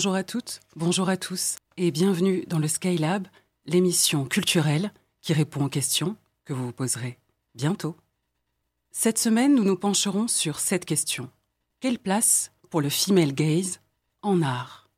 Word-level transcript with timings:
Bonjour 0.00 0.14
à 0.14 0.24
toutes, 0.24 0.60
bonjour 0.76 1.10
à 1.10 1.18
tous 1.18 1.56
et 1.76 1.90
bienvenue 1.90 2.46
dans 2.46 2.58
le 2.58 2.68
Skylab, 2.68 3.28
l'émission 3.66 4.24
culturelle 4.24 4.94
qui 5.20 5.34
répond 5.34 5.66
aux 5.66 5.68
questions 5.68 6.16
que 6.46 6.54
vous 6.54 6.64
vous 6.64 6.72
poserez 6.72 7.18
bientôt. 7.54 7.94
Cette 8.92 9.18
semaine, 9.18 9.54
nous 9.54 9.62
nous 9.62 9.76
pencherons 9.76 10.26
sur 10.26 10.58
cette 10.58 10.86
question. 10.86 11.28
Quelle 11.80 11.98
place 11.98 12.50
pour 12.70 12.80
le 12.80 12.88
female 12.88 13.34
gaze 13.34 13.80
en 14.22 14.40
art? 14.40 14.88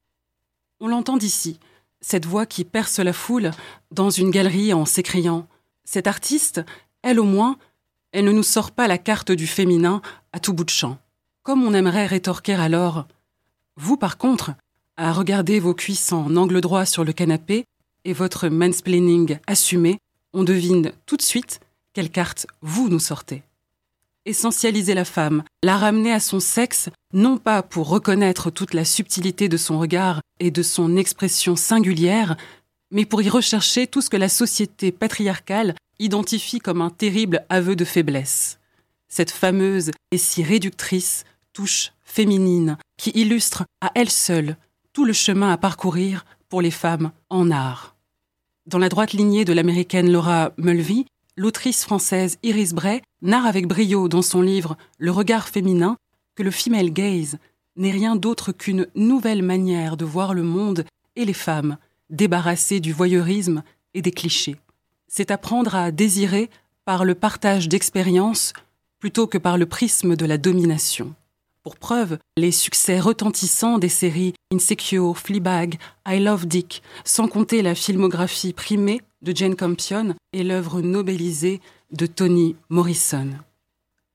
On 0.78 0.86
l'entend 0.86 1.16
d'ici, 1.16 1.58
cette 2.00 2.24
voix 2.24 2.46
qui 2.46 2.64
perce 2.64 3.00
la 3.00 3.12
foule 3.12 3.50
dans 3.90 4.10
une 4.10 4.30
galerie 4.30 4.72
en 4.72 4.84
s'écriant 4.84 5.48
Cette 5.82 6.06
artiste, 6.06 6.60
elle 7.02 7.18
au 7.18 7.24
moins, 7.24 7.58
elle 8.12 8.26
ne 8.26 8.30
nous 8.30 8.44
sort 8.44 8.70
pas 8.70 8.86
la 8.86 8.98
carte 8.98 9.32
du 9.32 9.48
féminin 9.48 10.00
à 10.32 10.38
tout 10.38 10.52
bout 10.52 10.62
de 10.62 10.70
champ. 10.70 10.96
Comme 11.42 11.64
on 11.64 11.74
aimerait 11.74 12.06
rétorquer 12.06 12.54
alors 12.54 13.08
Vous, 13.74 13.96
par 13.96 14.16
contre, 14.16 14.52
à 14.96 15.12
regarder 15.12 15.60
vos 15.60 15.74
cuisses 15.74 16.12
en 16.12 16.36
angle 16.36 16.60
droit 16.60 16.84
sur 16.86 17.04
le 17.04 17.12
canapé 17.12 17.64
et 18.04 18.12
votre 18.12 18.48
mansplaining 18.48 19.38
assumé, 19.46 19.98
on 20.32 20.44
devine 20.44 20.92
tout 21.06 21.16
de 21.16 21.22
suite 21.22 21.60
quelle 21.92 22.10
carte 22.10 22.46
vous 22.60 22.88
nous 22.88 22.98
sortez. 22.98 23.42
Essentialiser 24.24 24.94
la 24.94 25.04
femme, 25.04 25.42
la 25.62 25.76
ramener 25.76 26.12
à 26.12 26.20
son 26.20 26.40
sexe, 26.40 26.90
non 27.12 27.38
pas 27.38 27.62
pour 27.62 27.88
reconnaître 27.88 28.50
toute 28.50 28.74
la 28.74 28.84
subtilité 28.84 29.48
de 29.48 29.56
son 29.56 29.78
regard 29.78 30.20
et 30.38 30.50
de 30.50 30.62
son 30.62 30.96
expression 30.96 31.56
singulière, 31.56 32.36
mais 32.90 33.04
pour 33.04 33.22
y 33.22 33.28
rechercher 33.28 33.86
tout 33.86 34.00
ce 34.00 34.10
que 34.10 34.16
la 34.16 34.28
société 34.28 34.92
patriarcale 34.92 35.74
identifie 35.98 36.60
comme 36.60 36.82
un 36.82 36.90
terrible 36.90 37.44
aveu 37.48 37.74
de 37.74 37.84
faiblesse. 37.84 38.58
Cette 39.08 39.30
fameuse 39.30 39.90
et 40.10 40.18
si 40.18 40.42
réductrice 40.42 41.24
touche 41.52 41.92
féminine 42.04 42.78
qui 42.96 43.10
illustre 43.10 43.64
à 43.80 43.90
elle 43.94 44.10
seule 44.10 44.56
tout 44.92 45.04
le 45.04 45.12
chemin 45.12 45.52
à 45.52 45.56
parcourir 45.56 46.24
pour 46.48 46.60
les 46.62 46.70
femmes 46.70 47.12
en 47.30 47.50
art. 47.50 47.96
Dans 48.66 48.78
la 48.78 48.88
droite 48.88 49.12
lignée 49.12 49.44
de 49.44 49.52
l'américaine 49.52 50.10
Laura 50.10 50.52
Mulvey, 50.58 51.06
l'autrice 51.36 51.82
française 51.82 52.38
Iris 52.42 52.74
Bray 52.74 53.00
narre 53.22 53.46
avec 53.46 53.66
brio 53.66 54.08
dans 54.08 54.22
son 54.22 54.42
livre 54.42 54.76
Le 54.98 55.10
regard 55.10 55.48
féminin 55.48 55.96
que 56.34 56.42
le 56.42 56.50
female 56.50 56.90
gaze 56.90 57.38
n'est 57.76 57.90
rien 57.90 58.16
d'autre 58.16 58.52
qu'une 58.52 58.86
nouvelle 58.94 59.42
manière 59.42 59.96
de 59.96 60.04
voir 60.04 60.34
le 60.34 60.42
monde 60.42 60.84
et 61.16 61.24
les 61.24 61.32
femmes, 61.32 61.78
débarrassées 62.10 62.80
du 62.80 62.92
voyeurisme 62.92 63.62
et 63.94 64.02
des 64.02 64.12
clichés. 64.12 64.56
C'est 65.08 65.30
apprendre 65.30 65.74
à 65.74 65.90
désirer 65.90 66.50
par 66.84 67.04
le 67.04 67.14
partage 67.14 67.68
d'expériences 67.68 68.52
plutôt 68.98 69.26
que 69.26 69.38
par 69.38 69.58
le 69.58 69.66
prisme 69.66 70.16
de 70.16 70.26
la 70.26 70.38
domination. 70.38 71.14
Pour 71.62 71.76
preuve, 71.76 72.18
les 72.36 72.50
succès 72.50 72.98
retentissants 72.98 73.78
des 73.78 73.88
séries 73.88 74.34
Insecure, 74.52 75.16
Fleabag, 75.16 75.78
I 76.06 76.18
Love 76.18 76.46
Dick, 76.46 76.82
sans 77.04 77.28
compter 77.28 77.62
la 77.62 77.76
filmographie 77.76 78.52
primée 78.52 79.00
de 79.22 79.34
Jane 79.34 79.54
Campion 79.54 80.16
et 80.32 80.42
l'œuvre 80.42 80.80
nobélisée 80.80 81.60
de 81.92 82.06
Toni 82.06 82.56
Morrison. 82.68 83.30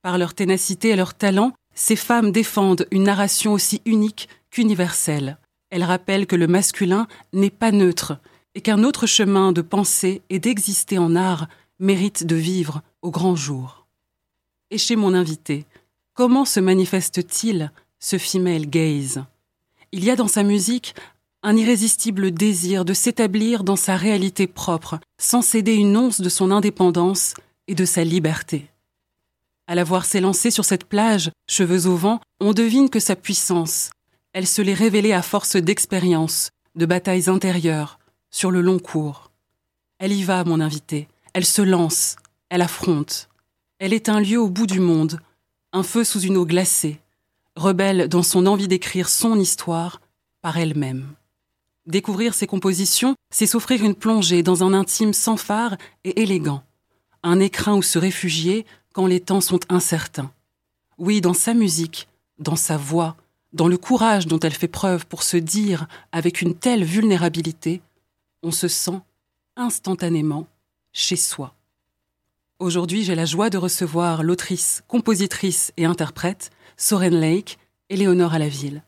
Par 0.01 0.17
leur 0.17 0.33
ténacité 0.33 0.89
et 0.89 0.95
leur 0.97 1.13
talent, 1.13 1.53
ces 1.73 1.95
femmes 1.95 2.31
défendent 2.31 2.86
une 2.91 3.03
narration 3.03 3.53
aussi 3.53 3.81
unique 3.86 4.27
qu'universelle. 4.49 5.37
Elles 5.69 5.86
rappellent 5.86 6.27
que 6.27 6.36
le 6.36 6.47
masculin 6.47 7.07
n'est 7.31 7.49
pas 7.49 7.71
neutre 7.71 8.19
et 8.55 8.61
qu'un 8.61 8.83
autre 8.83 9.05
chemin 9.05 9.53
de 9.53 9.61
penser 9.61 10.21
et 10.30 10.39
d'exister 10.39 10.97
en 10.97 11.15
art 11.15 11.47
mérite 11.80 12.25
de 12.25 12.36
vivre 12.36 12.81
au 13.02 13.11
grand 13.11 13.37
jour. 13.37 13.87
Et 14.69 14.77
chez 14.77 14.97
mon 14.97 15.13
invité, 15.13 15.65
Comment 16.17 16.45
se 16.45 16.60
manifeste-t-il 16.60 17.72
ce 18.00 18.17
female 18.17 18.66
gaze? 18.66 19.23
Il 19.92 20.04
y 20.04 20.10
a 20.10 20.16
dans 20.16 20.28
sa 20.28 20.42
musique 20.42 20.95
un 21.44 21.55
irrésistible 21.55 22.32
désir 22.32 22.86
de 22.86 22.94
s'établir 22.95 23.64
dans 23.64 23.76
sa 23.76 23.95
réalité 23.95 24.48
propre, 24.48 25.00
sans 25.20 25.44
céder 25.44 25.76
une 25.76 25.95
once 25.95 26.20
de 26.20 26.30
son 26.30 26.50
indépendance 26.50 27.36
et 27.67 27.76
de 27.76 27.86
sa 27.86 28.04
liberté. 28.04 28.67
À 29.67 29.76
la 29.76 29.83
voir 29.83 30.05
s'élancer 30.05 30.50
sur 30.50 30.66
cette 30.66 30.86
plage, 30.86 31.30
cheveux 31.48 31.86
au 31.86 31.95
vent, 31.95 32.20
on 32.39 32.52
devine 32.52 32.89
que 32.89 32.99
sa 32.99 33.16
puissance, 33.16 33.92
elle 34.34 34.48
se 34.48 34.64
l'est 34.64 34.73
révélée 34.73 35.14
à 35.14 35.22
force 35.22 35.55
d'expérience, 35.55 36.49
de 36.73 36.88
batailles 36.88 37.30
intérieures, 37.30 37.99
sur 38.32 38.49
le 38.49 38.61
long 38.61 38.80
cours. 38.80 39.30
Elle 39.99 40.14
y 40.14 40.23
va, 40.23 40.44
mon 40.45 40.61
invité, 40.61 41.10
elle 41.36 41.45
se 41.45 41.61
lance, 41.61 42.16
elle 42.49 42.64
affronte. 42.64 43.30
Elle 43.78 43.94
est 43.94 44.10
un 44.10 44.20
lieu 44.20 44.39
au 44.39 44.49
bout 44.49 44.66
du 44.66 44.80
monde, 44.80 45.20
un 45.73 45.83
feu 45.83 46.04
sous 46.04 46.22
une 46.22 46.38
eau 46.38 46.45
glacée, 46.45 47.00
rebelle 47.55 48.08
dans 48.08 48.23
son 48.23 48.45
envie 48.45 48.67
d'écrire 48.67 49.10
son 49.10 49.39
histoire 49.39 50.02
par 50.42 50.58
elle-même. 50.58 51.14
Découvrir 51.86 52.33
ses 52.33 52.48
compositions, 52.48 53.16
c'est 53.30 53.45
s'offrir 53.45 53.83
une 53.83 53.95
plongée 53.95 54.44
dans 54.44 54.64
un 54.64 54.73
intime 54.73 55.14
sans 55.14 55.38
phare 55.38 55.78
et 56.04 56.22
élégant, 56.22 56.64
un 57.23 57.39
écrin 57.39 57.76
où 57.76 57.82
se 57.82 58.00
réfugier 58.00 58.66
quand 58.94 59.08
les 59.08 59.20
temps 59.20 59.42
sont 59.42 59.60
incertains. 59.70 60.32
Oui, 60.98 61.22
dans 61.22 61.33
sa 61.33 61.54
musique, 61.54 62.08
dans 62.39 62.55
sa 62.55 62.78
voix, 62.78 63.16
dans 63.54 63.67
le 63.67 63.78
courage 63.78 64.28
dont 64.28 64.39
elle 64.39 64.54
fait 64.54 64.67
preuve 64.67 65.05
pour 65.05 65.23
se 65.23 65.38
dire 65.38 65.88
avec 66.11 66.42
une 66.42 66.55
telle 66.55 66.84
vulnérabilité, 66.84 67.82
on 68.44 68.52
se 68.52 68.67
sent 68.67 68.99
instantanément 69.55 70.48
chez 70.94 71.16
soi. 71.16 71.54
Aujourd'hui, 72.59 73.03
j'ai 73.03 73.13
la 73.13 73.25
joie 73.25 73.51
de 73.51 73.59
recevoir 73.59 74.23
l'autrice, 74.23 74.81
compositrice 74.87 75.71
et 75.77 75.85
interprète 75.85 76.49
Soren 76.75 77.13
Lake, 77.13 77.59
Éléonore 77.89 78.33
à 78.33 78.39
la 78.39 78.47
ville. 78.47 78.83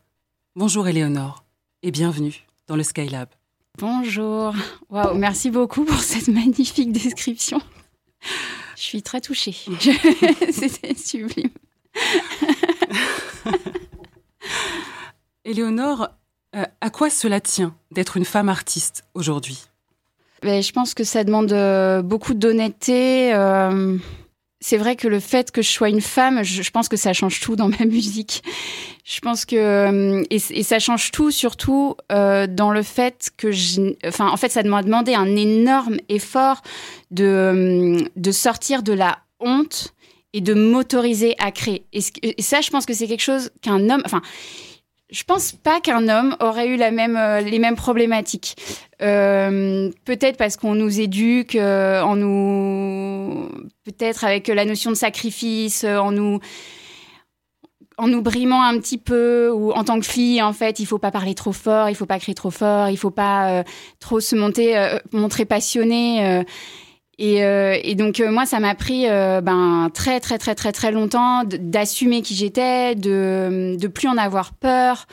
Bonjour 0.56 0.88
Éléonore 0.88 1.44
et 1.84 1.91
bienvenue 1.91 2.47
dans 2.66 2.75
le 2.75 2.81
Skylab. 2.81 3.30
Bonjour. 3.78 4.56
Waouh, 4.90 5.16
merci 5.16 5.52
beaucoup 5.52 5.85
pour 5.85 6.00
cette 6.00 6.28
magnifique 6.34 6.91
description. 6.91 7.62
Je 8.75 8.81
suis 8.81 9.03
très 9.03 9.22
touchée. 9.22 9.56
C'était 10.51 10.96
sublime. 10.96 11.51
Éléonore, 15.46 16.09
euh, 16.56 16.66
à 16.81 16.90
quoi 16.90 17.12
cela 17.12 17.40
tient 17.40 17.75
d'être 17.91 18.18
une 18.18 18.25
femme 18.25 18.50
artiste 18.50 19.03
aujourd'hui? 19.13 19.69
Ben, 20.44 20.62
je 20.62 20.72
pense 20.72 20.94
que 20.94 21.04
ça 21.04 21.24
demande 21.24 21.52
euh, 21.52 22.02
beaucoup 22.02 22.34
d'honnêteté. 22.34 23.34
Euh, 23.34 23.98
c'est 24.62 24.78
vrai 24.78 24.96
que 24.96 25.08
le 25.08 25.20
fait 25.20 25.52
que 25.52 25.62
je 25.62 25.70
sois 25.70 25.90
une 25.90 26.02
femme, 26.02 26.44
je, 26.44 26.70
pense 26.72 26.90
que 26.90 26.98
ça 26.98 27.14
change 27.14 27.40
tout 27.40 27.56
dans 27.56 27.70
ma 27.80 27.86
musique. 27.86 28.44
Je 29.06 29.20
pense 29.22 29.46
que 29.46 29.56
euh, 29.56 30.24
et, 30.30 30.40
ça 30.64 30.80
change 30.80 31.12
tout 31.12 31.32
surtout 31.32 31.96
dans 32.10 32.72
le 32.72 32.84
fait 32.84 33.32
que 33.38 33.52
je, 33.52 33.94
enfin 34.06 34.30
en 34.30 34.38
fait 34.38 34.50
ça 34.50 34.62
m'a 34.64 34.84
demandé 34.84 35.14
un 35.14 35.36
énorme 35.36 35.98
effort 36.10 36.62
de 37.10 38.32
sortir 38.32 38.84
de 38.84 38.94
la 38.94 39.20
honte 39.40 39.94
et 40.34 40.42
de 40.42 40.54
m'autoriser 40.54 41.36
à 41.40 41.52
créer. 41.52 41.86
Et, 41.94 42.02
et, 42.22 42.42
ça, 42.42 42.62
je 42.62 42.70
pense 42.70 42.86
que 42.86 42.94
c'est 42.94 43.08
quelque 43.08 43.24
chose 43.24 43.50
qu'un 43.62 43.90
homme, 43.90 44.04
enfin 44.06 44.22
je 45.12 45.24
pense 45.24 45.53
pas 45.53 45.80
qu'un 45.81 46.08
homme 46.08 46.36
aurait 46.40 46.68
eu 46.68 46.75
la 46.75 46.92
même, 46.92 47.18
euh, 47.18 47.42
les 47.42 47.59
mêmes 47.59 47.75
problématiques. 47.75 48.56
Euh, 49.02 49.89
peut-être 50.06 50.38
parce 50.38 50.56
qu'on 50.56 50.75
nous 50.75 51.00
éduque, 51.00 51.56
euh, 51.56 52.01
en 52.01 52.16
nous, 52.16 53.50
peut-être 53.86 54.24
avec 54.24 54.48
la 54.48 54.66
notion 54.66 54.92
de 54.92 54.95
sacrifice, 54.95 55.84
en 55.84 56.12
nous, 56.12 56.39
en 57.98 58.07
nous 58.07 58.22
brimant 58.22 58.62
un 58.62 58.78
petit 58.78 59.00
peu, 59.00 59.50
ou 59.51 59.72
en 59.72 59.84
tant 59.84 60.00
que 60.00 60.06
fille, 60.06 60.42
en 60.44 60.54
fait, 60.54 60.80
il 60.80 60.86
faut 60.86 61.00
pas 61.00 61.12
parler 61.12 61.34
trop 61.34 61.54
fort, 61.54 61.89
il 61.89 61.95
faut 61.95 62.06
pas 62.06 62.19
crier 62.19 62.36
trop 62.36 62.51
fort, 62.51 62.89
il 62.89 62.98
faut 62.98 63.10
pas 63.10 63.63
trop 64.00 64.19
se 64.19 64.36
monter, 64.36 64.98
montrer 65.12 65.45
passionné. 65.45 66.45
Euh, 67.19 67.77
et, 67.83 67.95
donc 67.95 68.19
euh, 68.19 68.31
moi, 68.31 68.45
ça 68.45 68.60
m'a 68.60 68.75
pris 68.75 69.07
euh, 69.07 69.42
ben 69.42 69.89
très 69.94 70.19
très 70.19 70.38
très 70.38 70.56
très 70.56 70.71
très 70.71 70.92
longtemps 70.92 71.44
d'assumer 71.45 72.21
qui 72.21 72.36
j'étais, 72.36 72.95
de 72.95 73.75
de 73.77 73.88
plus 73.88 74.07
en 74.07 74.18
avoir 74.18 74.54
peur, 74.54 75.06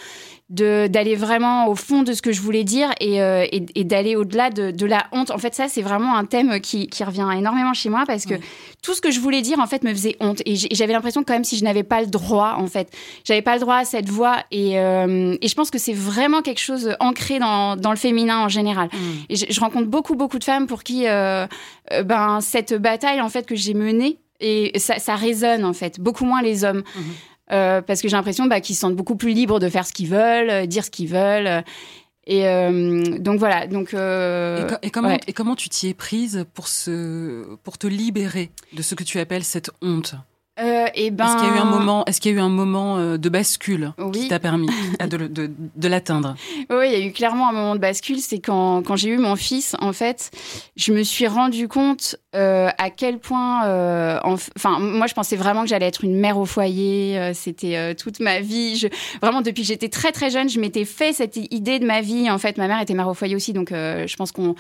de 0.49 0.87
d'aller 0.87 1.17
vraiment 1.17 1.69
au 1.69 1.75
fond 1.75 2.03
de 2.05 2.12
ce 2.12 2.23
que 2.23 2.31
je 2.31 2.41
voulais 2.41 2.62
dire 2.62 2.91
et, 3.00 3.20
euh, 3.20 3.44
et, 3.50 3.85
d'aller 3.85 4.14
au-delà 4.14 4.50
de, 4.50 4.70
de, 4.70 4.87
la 4.87 5.06
honte. 5.11 5.32
En 5.32 5.38
fait, 5.38 5.55
ça, 5.55 5.67
c'est 5.67 5.82
vraiment 5.82 6.17
un 6.17 6.25
thème 6.25 6.61
qui, 6.61 6.87
qui, 6.87 7.03
revient 7.03 7.26
énormément 7.37 7.75
chez 7.75 7.88
moi 7.88 8.05
parce 8.06 8.26
que 8.26 8.35
tout 8.81 8.94
ce 8.94 9.00
que 9.00 9.11
je 9.11 9.19
voulais 9.19 9.43
dire, 9.43 9.59
en 9.59 9.67
fait, 9.67 9.82
me 9.82 9.91
faisait 9.91 10.17
honte. 10.20 10.43
Et 10.47 10.55
j'avais 10.55 10.93
l'impression 10.93 11.25
quand 11.25 11.32
même 11.32 11.44
si 11.44 11.56
je 11.56 11.64
n'avais 11.64 11.82
pas 11.82 12.00
le 12.00 12.06
droit, 12.06 12.55
en 12.59 12.69
fait. 12.69 12.88
J'avais 13.25 13.43
pas 13.43 13.55
le 13.55 13.61
droit 13.61 13.76
à 13.76 13.85
cette 13.85 14.09
voix. 14.09 14.37
Et, 14.52 14.79
euh, 14.79 15.37
et 15.41 15.49
je 15.49 15.55
pense 15.55 15.70
que 15.70 15.79
c'est 15.79 15.93
vraiment 15.93 16.43
quelque 16.43 16.61
chose 16.61 16.94
ancré 17.00 17.41
dans, 17.41 17.75
dans 17.75 17.91
le 17.91 17.97
féminin 17.97 18.38
en 18.38 18.49
général. 18.49 18.88
Mmh. 18.93 18.99
Et 19.31 19.37
je, 19.37 19.61
rencontre 19.61 19.88
beaucoup, 19.88 20.14
beaucoup 20.14 20.38
de 20.38 20.44
femmes 20.44 20.69
pour 20.69 20.85
qui 20.85 21.06
euh, 21.93 22.03
ben, 22.03 22.41
cette 22.41 22.75
bataille, 22.75 23.21
en 23.21 23.29
fait, 23.29 23.47
que 23.47 23.55
j'ai 23.55 23.75
menée, 23.75 24.19
et 24.41 24.79
ça, 24.79 24.99
ça, 24.99 25.17
résonne, 25.17 25.65
en 25.65 25.73
fait. 25.73 25.99
Beaucoup 25.99 26.25
moins 26.25 26.43
les 26.43 26.65
hommes. 26.65 26.83
Mmh. 26.94 27.00
Euh, 27.53 27.81
parce 27.81 28.03
que 28.03 28.09
j'ai 28.09 28.17
l'impression 28.17 28.47
bah, 28.47 28.61
qu'ils 28.61 28.75
se 28.75 28.81
sentent 28.81 28.97
beaucoup 28.97 29.17
plus 29.17 29.33
libres 29.33 29.61
de 29.61 29.69
faire 29.69 29.87
ce 29.87 29.93
qu'ils 29.93 30.09
veulent, 30.09 30.50
euh, 30.50 30.67
dire 30.67 30.85
ce 30.85 30.91
qu'ils 30.91 31.09
veulent. 31.09 31.62
Et 32.27 32.49
euh, 32.49 33.19
donc 33.19 33.38
voilà. 33.38 33.69
Donc 33.69 33.94
et, 33.94 34.91
comment 34.91 35.17
et 35.27 35.33
comment 35.33 35.55
tu 35.55 35.69
t'y 35.69 35.88
es 35.88 35.94
prise 35.94 36.44
pour 36.55 36.67
se 36.67 37.55
pour 37.62 37.79
te 37.79 37.87
libérer 37.87 38.50
de 38.73 38.83
ce 38.83 38.97
que 38.97 39.05
tu 39.05 39.21
appelles 39.21 39.44
cette 39.44 39.71
honte? 39.81 40.17
Euh, 40.58 40.87
et 40.94 41.11
ben... 41.11 41.26
Est-ce 41.26 41.37
qu'il 41.37 41.49
y 41.49 41.50
a 41.50 41.56
eu 41.56 41.61
un 41.61 41.64
moment, 41.64 42.05
est-ce 42.06 42.20
qu'il 42.20 42.32
y 42.32 42.35
a 42.35 42.38
eu 42.38 42.41
un 42.41 42.49
moment 42.49 42.97
euh, 42.97 43.17
de 43.19 43.29
bascule 43.29 43.93
qui 44.12 44.29
t'a 44.29 44.38
permis 44.38 44.69
de, 45.11 45.26
de, 45.26 45.50
de 45.76 45.88
l'atteindre? 45.88 46.35
Oui, 46.70 46.87
il 46.87 46.93
y 46.93 47.03
a 47.03 47.06
eu 47.06 47.12
clairement 47.12 47.49
un 47.49 47.53
moment 47.53 47.75
de 47.75 47.81
bascule. 47.81 48.19
C'est 48.19 48.38
quand, 48.38 48.82
quand 48.82 48.97
j'ai 48.97 49.11
eu 49.11 49.19
mon 49.19 49.37
fils, 49.37 49.76
en 49.81 49.93
fait, 49.93 50.31
je 50.76 50.93
me 50.93 51.03
suis 51.03 51.26
rendu 51.26 51.69
compte 51.69 52.17
euh, 52.37 52.69
à 52.77 52.91
quel 52.91 53.19
point, 53.19 53.67
euh, 53.67 54.19
enfin, 54.23 54.79
moi, 54.79 55.06
je 55.06 55.15
pensais 55.15 55.37
vraiment 55.37 55.62
que 55.62 55.69
j'allais 55.69 55.87
être 55.87 56.05
une 56.05 56.17
mère 56.17 56.38
au 56.38 56.44
foyer. 56.44 57.19
Euh, 57.19 57.33
c'était 57.35 57.94
toute 57.94 58.21
ma 58.21 58.41
vie. 58.41 58.87
Vraiment, 59.23 59.41
depuis 59.41 59.62
que 59.62 59.69
j'étais 59.69 59.88
très 59.88 60.12
très 60.12 60.31
jeune, 60.31 60.49
je 60.49 60.61
m'étais 60.61 60.85
fait 60.85 61.12
cette 61.12 61.37
idée 61.37 61.79
de 61.79 61.87
ma 61.87 62.03
vie. 62.03 62.31
En 62.31 62.38
fait, 62.38 62.59
ma 62.59 62.69
mère 62.69 62.81
était 62.81 62.94
mère 62.94 63.09
au 63.09 63.15
foyer 63.15 63.35
aussi, 63.35 63.53
donc 63.53 63.71
je 63.71 64.17
pense 64.17 64.33
qu'on, 64.33 64.55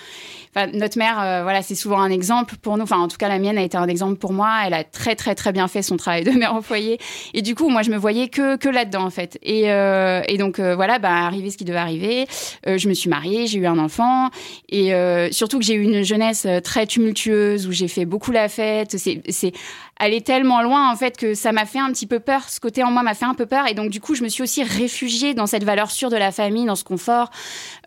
notre 0.72 0.98
mère, 0.98 1.42
voilà, 1.42 1.62
c'est 1.62 1.74
souvent 1.74 2.00
un 2.00 2.10
exemple 2.10 2.56
pour 2.56 2.76
nous. 2.76 2.84
Enfin, 2.84 2.98
en 2.98 3.08
tout 3.08 3.16
cas, 3.18 3.28
la 3.28 3.38
mienne 3.38 3.58
a 3.58 3.62
été 3.62 3.76
un 3.76 3.88
exemple 3.88 4.16
pour 4.16 4.32
moi. 4.32 4.50
Elle 4.66 4.74
a 4.74 4.84
très 4.84 5.14
très 5.14 5.34
très 5.34 5.52
bien 5.52 5.68
fait 5.68 5.82
son 5.82 5.96
travail 5.96 6.24
de 6.24 6.30
mère 6.30 6.54
au 6.54 6.62
foyer. 6.62 6.98
Et 7.34 7.42
du 7.42 7.54
coup, 7.54 7.68
moi, 7.68 7.82
je 7.82 7.90
me 7.90 7.96
voyais 7.96 8.28
que, 8.28 8.68
là-dedans, 8.68 9.04
en 9.04 9.10
fait. 9.10 9.38
Et, 9.42 9.64
et 9.64 10.38
donc, 10.38 10.60
voilà, 10.60 10.98
bah, 10.98 11.12
arrivé 11.12 11.50
ce 11.50 11.58
qui 11.58 11.64
devait 11.64 11.78
arriver. 11.78 12.26
Je 12.64 12.88
me 12.88 12.94
suis 12.94 13.10
mariée, 13.10 13.46
j'ai 13.46 13.58
eu 13.58 13.66
un 13.66 13.78
enfant. 13.78 14.30
Et 14.68 14.92
surtout 15.30 15.58
que 15.58 15.64
j'ai 15.64 15.74
eu 15.74 15.82
une 15.82 16.02
jeunesse 16.02 16.46
très 16.64 16.86
tumultueuse 16.86 17.65
où 17.66 17.72
j'ai 17.72 17.88
fait 17.88 18.04
beaucoup 18.04 18.32
la 18.32 18.48
fête. 18.48 18.96
C'est, 18.96 19.52
aller 19.98 20.20
tellement 20.20 20.62
loin, 20.62 20.90
en 20.90 20.96
fait, 20.96 21.16
que 21.16 21.34
ça 21.34 21.52
m'a 21.52 21.64
fait 21.64 21.78
un 21.78 21.90
petit 21.90 22.06
peu 22.06 22.20
peur. 22.20 22.48
Ce 22.48 22.60
côté 22.60 22.82
en 22.82 22.90
moi 22.90 23.02
m'a 23.02 23.14
fait 23.14 23.24
un 23.24 23.34
peu 23.34 23.46
peur. 23.46 23.66
Et 23.66 23.74
donc, 23.74 23.90
du 23.90 24.00
coup, 24.00 24.14
je 24.14 24.22
me 24.22 24.28
suis 24.28 24.42
aussi 24.42 24.62
réfugiée 24.62 25.34
dans 25.34 25.46
cette 25.46 25.64
valeur 25.64 25.90
sûre 25.90 26.10
de 26.10 26.16
la 26.16 26.32
famille, 26.32 26.66
dans 26.66 26.74
ce 26.76 26.84
confort, 26.84 27.30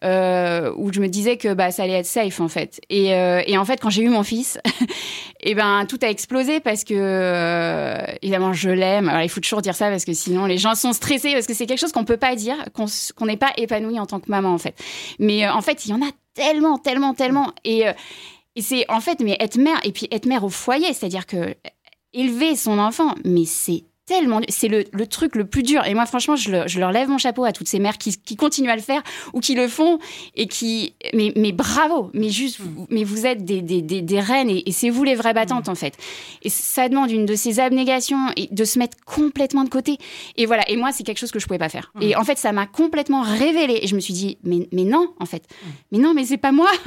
où 0.02 0.94
je 0.94 1.00
me 1.00 1.08
disais 1.08 1.38
que 1.38 1.54
bah, 1.54 1.72
ça 1.72 1.84
allait 1.84 2.00
être 2.00 2.06
safe, 2.06 2.40
en 2.40 2.48
fait. 2.48 2.82
Et, 2.90 3.10
et 3.10 3.58
en 3.58 3.66
fait, 3.66 3.80
quand 3.80 3.90
j'ai 3.90 4.04
eu 4.04 4.10
mon 4.10 4.24
fils, 4.24 4.60
et 5.42 5.52
eh 5.52 5.56
ben, 5.56 5.86
tout 5.88 6.00
a 6.02 6.08
explosé 6.08 6.60
parce 6.60 6.84
que, 6.84 8.00
évidemment, 8.22 8.54
je 8.54 8.70
l'aime. 8.70 9.10
Alors, 9.10 9.22
il 9.22 9.30
faut 9.30 9.42
toujours 9.42 9.62
dire 9.62 9.76
ça 9.76 9.90
parce 9.90 10.06
que 10.06 10.14
sinon, 10.14 10.46
les 10.46 10.58
gens 10.58 10.76
sont 10.76 10.94
stressés 10.94 11.34
parce 11.34 11.48
que 11.48 11.54
c'est 11.54 11.66
quelque 11.66 11.80
chose 11.80 11.92
qu'on 11.92 12.06
peut 12.06 12.18
pas 12.18 12.36
dire, 12.36 12.58
qu'on 12.74 13.26
n'est 13.26 13.38
pas 13.38 13.52
épanoui 13.58 14.00
en 14.00 14.06
tant 14.06 14.20
que 14.20 14.30
maman, 14.30 14.54
en 14.54 14.58
fait. 14.58 14.76
Mais 15.20 15.46
euh, 15.46 15.54
en 15.54 15.62
fait, 15.62 15.86
il 15.86 15.92
y 15.92 15.94
en 15.94 16.02
a 16.02 16.10
tellement, 16.34 16.78
tellement, 16.78 17.14
tellement. 17.14 17.54
Et, 17.64 17.88
euh, 17.88 17.94
et 18.56 18.62
c'est 18.62 18.90
en 18.90 19.00
fait, 19.00 19.20
mais 19.22 19.38
être 19.40 19.58
mère, 19.58 19.80
et 19.84 19.92
puis 19.92 20.08
être 20.12 20.26
mère 20.26 20.44
au 20.44 20.50
foyer, 20.50 20.94
c'est-à-dire 20.94 21.26
que 21.26 21.56
élever 22.14 22.56
son 22.56 22.80
enfant, 22.80 23.16
mais 23.24 23.46
c'est 23.46 23.84
tellement 24.10 24.42
c'est 24.50 24.68
le, 24.68 24.86
le, 24.92 25.06
truc 25.06 25.36
le 25.36 25.46
plus 25.46 25.62
dur. 25.62 25.86
Et 25.86 25.94
moi 25.94 26.08
franchement 26.08 26.36
je, 26.36 26.64
je, 26.66 26.80
leur 26.80 26.92
lève 26.92 27.08
mon 27.10 27.20
chapeau 27.20 27.46
à 27.46 27.52
toutes 27.52 27.68
ces 27.68 27.78
mères 27.78 28.00
qui, 28.00 28.18
qui, 28.18 28.36
continuent 28.36 28.72
à 28.72 28.76
le 28.76 28.82
faire 28.82 29.04
ou 29.34 29.40
qui 29.40 29.54
le 29.54 29.68
font 29.68 30.00
et 30.36 30.48
qui 30.48 30.96
mais, 31.14 31.32
mais 31.36 31.52
bravo. 31.52 32.10
Mais 32.16 32.30
juste 32.30 32.60
mm. 32.60 32.88
mais 32.90 33.04
vous 33.04 33.28
êtes 33.28 33.46
des, 33.46 33.62
des, 33.62 33.84
des, 33.84 34.02
des 34.02 34.20
reines 34.20 34.50
et, 34.50 34.72
c'est 34.72 34.90
vous 34.90 35.04
les 35.04 35.14
vraies 35.14 35.36
battantes 35.36 35.68
mm. 35.68 35.72
en 35.72 35.76
fait. 35.76 35.94
Et 36.42 36.50
ça 36.50 36.90
demande 36.90 37.12
une 37.12 37.28
de 37.28 37.36
ces 37.36 37.60
abnégations 37.60 38.32
et 38.36 38.48
de 38.52 38.64
se 38.64 38.80
mettre 38.80 38.98
complètement 39.06 39.64
de 39.64 39.70
côté. 39.70 40.00
Et 40.38 40.48
voilà. 40.48 40.68
Et 40.70 40.76
moi 40.76 40.92
c'est 40.92 41.04
quelque 41.04 41.20
chose 41.20 41.32
que 41.32 41.40
je 41.40 41.46
pouvais 41.46 41.60
pas 41.60 41.70
faire. 41.70 41.92
Mm. 41.94 42.02
et 42.02 42.16
en 42.16 42.24
fait 42.24 42.40
ça 42.40 42.52
m'a 42.52 42.66
complètement 42.66 43.22
révélé. 43.22 43.80
Et 43.84 43.88
je 43.88 43.94
me 43.94 44.00
suis 44.00 44.16
dit 44.16 44.40
mais, 44.44 44.68
mais 44.72 44.86
non 44.86 45.14
en 45.20 45.26
fait. 45.26 45.44
Mais 45.92 46.00
non 46.00 46.16
mais 46.16 46.26
c'est 46.26 46.38
pas 46.38 46.52
moi. 46.52 46.72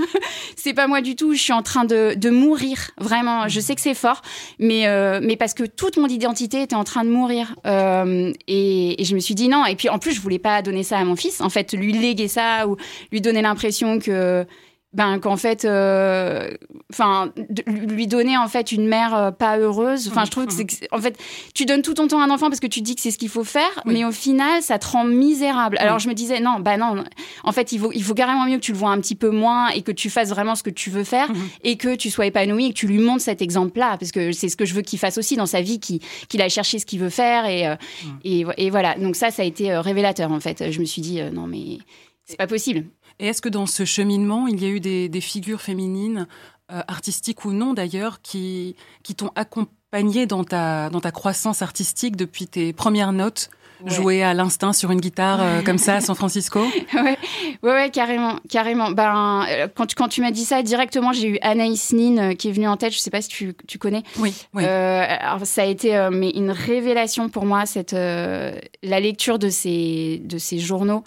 C'est 0.57 0.75
pas 0.75 0.87
moi 0.87 1.01
du 1.01 1.17
tout. 1.17 1.33
Je 1.33 1.41
suis 1.41 1.53
en 1.53 1.63
train 1.63 1.85
de, 1.85 2.15
de 2.15 2.31
mourir 2.31 2.91
vraiment. 2.99 3.49
Je 3.49 3.59
sais 3.59 3.75
que 3.75 3.81
c'est 3.81 3.95
fort. 3.95 4.23
Mais 4.59 4.87
euh, 4.87 5.19
mais 5.23 5.37
parce 5.37 5.55
que 5.55 5.65
toute 5.65 5.97
mon 5.97 6.07
identité 6.07 6.63
était 6.63 6.77
en 6.77 6.85
train 6.85 7.05
de 7.05 7.12
mourir. 7.13 7.55
Euh, 7.67 8.33
et, 8.49 8.97
je 9.03 9.15
me 9.15 9.21
suis 9.21 9.35
dit 9.35 9.49
non. 9.49 9.65
Et 9.67 9.77
puis 9.77 9.89
en 9.89 9.99
plus, 9.99 10.13
je 10.13 10.21
voulais 10.21 10.39
pas 10.39 10.63
donner 10.63 10.83
ça 10.83 10.99
à 10.99 11.05
mon 11.05 11.17
fils. 11.17 11.41
En 11.41 11.51
fait, 11.51 11.73
lui 11.73 11.93
léguer 11.93 12.29
ça 12.29 12.67
ou 12.67 12.77
lui 13.11 13.21
donner 13.21 13.43
l'impression 13.43 13.99
que 13.99 14.47
ben 14.93 15.19
qu'en 15.19 15.37
fait 15.37 15.65
euh, 15.65 16.51
enfin 16.93 17.33
lui 17.67 18.07
donner 18.07 18.37
en 18.37 18.49
fait 18.49 18.73
une 18.73 18.87
mère 18.87 19.15
euh, 19.15 19.31
pas 19.31 19.59
heureuse. 19.59 20.09
Enfin 20.09 20.25
je 20.27 20.31
trouve 20.31 20.47
que 20.47 20.53
c'est 20.53 20.67
en 20.93 20.99
fait 20.99 21.19
tu 21.55 21.65
donnes 21.65 21.81
tout 21.81 21.95
ton 21.95 22.09
temps 22.09 22.21
à 22.21 22.25
un 22.25 22.31
enfant 22.31 22.49
parce 22.49 22.61
que 22.61 22.67
tu 22.67 22.83
dis 22.83 22.95
que 22.95 23.01
c'est 23.01 23.11
ce 23.11 23.17
qu'il 23.17 23.31
faut 23.31 23.45
faire 23.45 23.83
mais 23.87 24.05
au 24.05 24.13
final 24.13 24.63
ça 24.63 24.79
te 24.79 24.87
rend 24.87 25.05
misérable. 25.05 25.79
Alors 25.79 25.99
je 25.99 26.09
me 26.09 26.15
disais 26.15 26.41
non 26.41 26.61
bah 26.61 26.77
non 26.77 27.05
en 27.43 27.53
fait 27.53 27.73
il 27.73 27.79
vaut 27.79 27.91
il 27.95 28.05
faut 28.05 28.15
carrément 28.15 28.45
mieux 28.45 28.57
que 28.57 28.63
tu 28.63 28.73
le 28.73 28.79
vois 28.79 28.91
un 28.91 29.01
petit 29.01 29.15
peu 29.15 29.31
moins 29.31 29.69
et 29.69 29.81
que 29.83 29.93
tu 29.93 30.11
fasses 30.11 30.29
vraiment 30.29 30.55
ce 30.55 30.63
que 30.63 30.71
tu 30.71 30.91
veux 30.91 31.05
faire 31.05 31.31
mhm. 31.31 31.49
et 31.65 31.77
que 31.77 31.95
tu 31.95 32.11
sois 32.11 32.27
épanoui 32.27 32.67
et 32.67 32.69
que 32.71 32.79
tu 32.79 32.87
lui 32.87 32.99
montres 32.99 33.23
cet 33.23 33.41
exemple 33.41 33.79
là 33.79 33.97
parce 33.99 34.13
que 34.13 34.33
c'est 34.33 34.51
ce 34.51 34.57
que 34.57 34.67
je 34.67 34.75
veux 34.75 34.83
qu'il 34.83 34.99
fasse 34.99 35.17
aussi 35.17 35.37
dans 35.37 35.47
sa 35.47 35.63
vie 35.63 35.81
qu'il 35.81 36.43
aille 36.43 36.51
chercher 36.51 36.79
ce 36.79 36.85
qu'il 36.85 37.01
veut 37.01 37.09
faire 37.09 37.47
et, 37.47 37.67
euh, 37.67 37.77
et, 38.25 38.45
et 38.59 38.71
voilà. 38.71 38.95
Donc 38.97 39.17
ça 39.17 39.31
ça 39.31 39.43
a 39.43 39.45
été 39.47 39.75
révélateur 39.75 40.31
en 40.33 40.41
fait. 40.41 40.71
Je 40.71 40.81
me 40.81 40.85
suis 40.85 41.01
dit 41.01 41.21
non 41.33 41.47
mais 41.47 41.79
c'est 42.27 42.37
pas 42.37 42.47
possible 42.47 42.85
et 43.23 43.29
est-ce 43.29 43.41
que 43.41 43.49
dans 43.49 43.67
ce 43.67 43.85
cheminement, 43.85 44.49
il 44.49 44.61
y 44.61 44.67
a 44.67 44.69
eu 44.69 44.81
des, 44.81 45.21
figures 45.21 45.61
féminines, 45.61 46.27
euh, 46.73 46.83
artistiques 46.89 47.45
ou 47.45 47.53
non 47.53 47.73
d'ailleurs, 47.73 48.21
qui, 48.21 48.75
qui 49.05 49.15
t'ont 49.15 49.31
accompagné 49.37 50.27
dans 50.27 50.43
ta, 50.43 50.91
dans 50.91 51.01
ta 51.01 51.13
croissance 51.13 51.63
artistique 51.63 52.17
depuis 52.17 52.49
tes 52.49 52.73
premières 52.73 53.13
notes 53.13 53.49
jouer 53.85 54.23
à 54.23 54.33
l'instinct 54.33 54.73
sur 54.73 54.93
une 54.93 55.01
guitare 55.01 55.41
euh, 55.43 55.63
comme 55.63 55.79
ça 55.79 55.97
à 55.97 56.01
San 56.01 56.15
Francisco? 56.15 56.61
Ouais. 56.95 57.19
ouais, 57.63 57.91
carrément, 57.91 58.39
carrément. 58.49 58.91
Ben, 58.91 59.45
euh, 59.49 59.67
quand 59.75 59.87
tu, 59.87 59.97
quand 59.97 60.09
tu 60.09 60.21
m'as 60.21 60.31
dit 60.31 60.45
ça 60.45 60.63
directement, 60.63 61.13
j'ai 61.13 61.29
eu 61.29 61.39
Anaïs 61.43 61.93
Nin 61.93 62.35
qui 62.35 62.49
est 62.49 62.53
venue 62.53 62.69
en 62.69 62.77
tête. 62.77 62.93
Je 62.93 62.99
sais 62.99 63.11
pas 63.11 63.23
si 63.23 63.29
tu, 63.29 63.55
tu 63.67 63.79
connais. 63.79 64.03
Oui. 64.19 64.35
oui. 64.55 64.65
alors 64.65 65.45
ça 65.47 65.63
a 65.63 65.65
été 65.65 66.09
mais 66.13 66.31
une 66.31 66.51
révélation 66.51 67.29
pour 67.29 67.45
moi 67.45 67.67
cette 67.67 67.93
la 67.93 69.01
lecture 69.01 69.39
de 69.39 69.49
ces 69.49 70.23
de 70.25 70.39
ces 70.39 70.59
journaux 70.59 71.03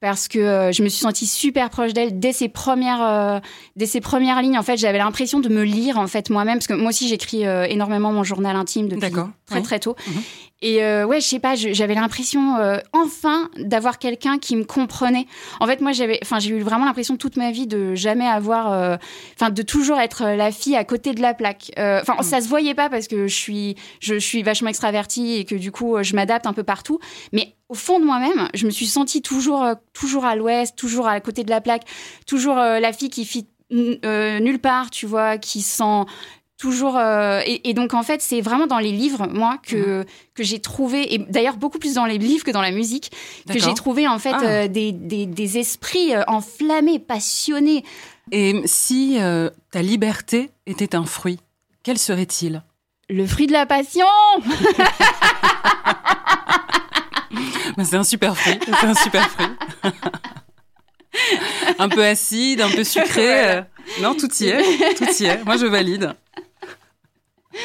parce 0.00 0.28
que 0.28 0.38
euh, 0.38 0.72
je 0.72 0.82
me 0.82 0.88
suis 0.88 1.00
sentie 1.00 1.26
super 1.26 1.70
proche 1.70 1.92
d'elle 1.92 2.18
dès 2.18 2.32
ses 2.32 2.48
premières 2.48 3.02
euh, 3.02 3.40
dès 3.76 3.86
ses 3.86 4.00
premières 4.00 4.40
lignes. 4.42 4.58
En 4.58 4.62
fait 4.62 4.76
j'avais 4.76 4.98
l'impression 4.98 5.40
de 5.40 5.48
me 5.48 5.62
lire 5.62 5.98
en 5.98 6.06
fait 6.06 6.30
moi-même. 6.30 6.58
Parce 6.58 6.68
que 6.68 6.74
moi 6.74 6.90
aussi 6.90 7.08
j'écris 7.08 7.46
euh, 7.46 7.64
énormément 7.64 8.12
mon 8.12 8.24
journal 8.24 8.56
intime 8.56 8.88
depuis 8.88 9.10
très 9.46 9.62
très 9.62 9.80
tôt. 9.80 9.96
Mhm. 10.06 10.22
Et 10.60 10.78
ouais 11.04 11.20
je 11.20 11.26
sais 11.26 11.38
pas 11.38 11.54
j'avais 11.54 11.94
l'impression 11.94 12.56
enfin 12.92 13.48
d'avoir 13.56 13.98
quelqu'un 13.98 14.38
qui 14.38 14.56
me 14.56 14.64
comprenait. 14.64 15.26
En 15.60 15.66
fait 15.66 15.80
moi 15.80 15.92
j'avais 15.92 16.18
enfin 16.22 16.38
j'ai 16.38 16.50
eu 16.50 16.60
vraiment 16.60 16.84
l'impression 16.84 17.16
toute 17.16 17.36
ma 17.36 17.50
vie 17.50 17.66
de 17.66 17.94
jamais 17.94 18.26
avoir 18.26 18.98
enfin 19.34 19.50
de 19.50 19.62
toujours 19.62 19.98
être 19.98 20.24
la 20.24 20.50
fille 20.50 20.76
à 20.76 20.84
côté 20.84 21.14
de 21.14 21.22
la 21.22 21.34
plaque. 21.34 21.70
Enfin 21.76 22.16
mhm. 22.16 22.22
ça 22.22 22.40
se 22.40 22.48
voyait 22.48 22.74
pas 22.74 22.88
parce 22.90 23.06
que 23.08 23.28
je 23.28 23.34
suis 23.34 23.76
je, 24.00 24.14
je 24.14 24.26
suis 24.26 24.42
vachement 24.42 24.68
extravertie 24.68 25.34
et 25.36 25.44
que 25.44 25.54
du 25.54 25.70
coup 25.70 25.96
je 26.02 26.14
m'adapte 26.14 26.46
un 26.46 26.52
peu 26.52 26.64
partout. 26.64 26.98
Mais 27.32 27.54
au 27.68 27.74
fond 27.74 28.00
de 28.00 28.04
moi-même, 28.04 28.48
je 28.54 28.66
me 28.66 28.70
suis 28.70 28.86
sentie 28.86 29.22
toujours, 29.22 29.62
euh, 29.62 29.74
toujours 29.92 30.24
à 30.24 30.36
l'ouest, 30.36 30.76
toujours 30.76 31.06
à 31.06 31.20
côté 31.20 31.44
de 31.44 31.50
la 31.50 31.60
plaque, 31.60 31.84
toujours 32.26 32.58
euh, 32.58 32.80
la 32.80 32.92
fille 32.92 33.10
qui 33.10 33.24
fit 33.24 33.46
euh, 33.72 34.40
nulle 34.40 34.58
part, 34.58 34.90
tu 34.90 35.04
vois, 35.04 35.36
qui 35.36 35.60
sent 35.60 36.04
toujours. 36.58 36.98
Et, 37.46 37.72
donc 37.74 37.94
en 37.94 38.02
fait, 38.02 38.20
c'est 38.20 38.40
vraiment 38.40 38.66
dans 38.66 38.78
les 38.78 38.92
livres, 38.92 39.26
moi, 39.28 39.58
que 39.62 40.00
mhm. 40.00 40.04
que 40.34 40.42
j'ai 40.42 40.60
trouvé, 40.60 41.14
et 41.14 41.18
d'ailleurs 41.18 41.56
beaucoup 41.56 41.78
plus 41.78 41.94
dans 41.94 42.06
les 42.06 42.18
livres 42.18 42.44
que 42.44 42.50
dans 42.50 42.62
la 42.62 42.72
musique, 42.72 43.10
que 43.48 43.58
j'ai 43.58 43.74
trouvé 43.74 44.06
en 44.08 44.18
fait 44.18 44.34
ah. 44.34 44.68
des, 44.68 44.92
des, 44.92 45.26
des, 45.26 45.58
esprits 45.58 46.12
enflammés, 46.26 46.98
passionnés. 46.98 47.84
Et 48.32 48.60
si 48.66 49.18
ta 49.70 49.82
liberté 49.82 50.50
était 50.66 50.94
un 50.94 51.04
fruit, 51.04 51.38
quel 51.82 51.98
serait-il? 51.98 52.62
Le 53.08 53.26
fruit 53.26 53.46
de 53.46 53.52
la 53.52 53.64
passion. 53.64 54.04
c'est 57.82 57.96
un 57.96 58.04
super 58.04 58.36
fruit. 58.36 58.58
C'est 58.66 58.86
un 58.86 58.94
super 58.94 59.30
fruit. 59.30 59.46
un 61.78 61.88
peu 61.88 62.04
acide, 62.04 62.60
un 62.60 62.70
peu 62.70 62.84
sucré. 62.84 63.56
Euh, 63.56 63.62
non, 64.02 64.14
tout 64.14 64.28
y 64.40 64.48
est. 64.48 64.94
Tout 64.96 65.06
y 65.20 65.24
est. 65.24 65.42
Moi, 65.44 65.56
je 65.56 65.64
valide. 65.66 66.14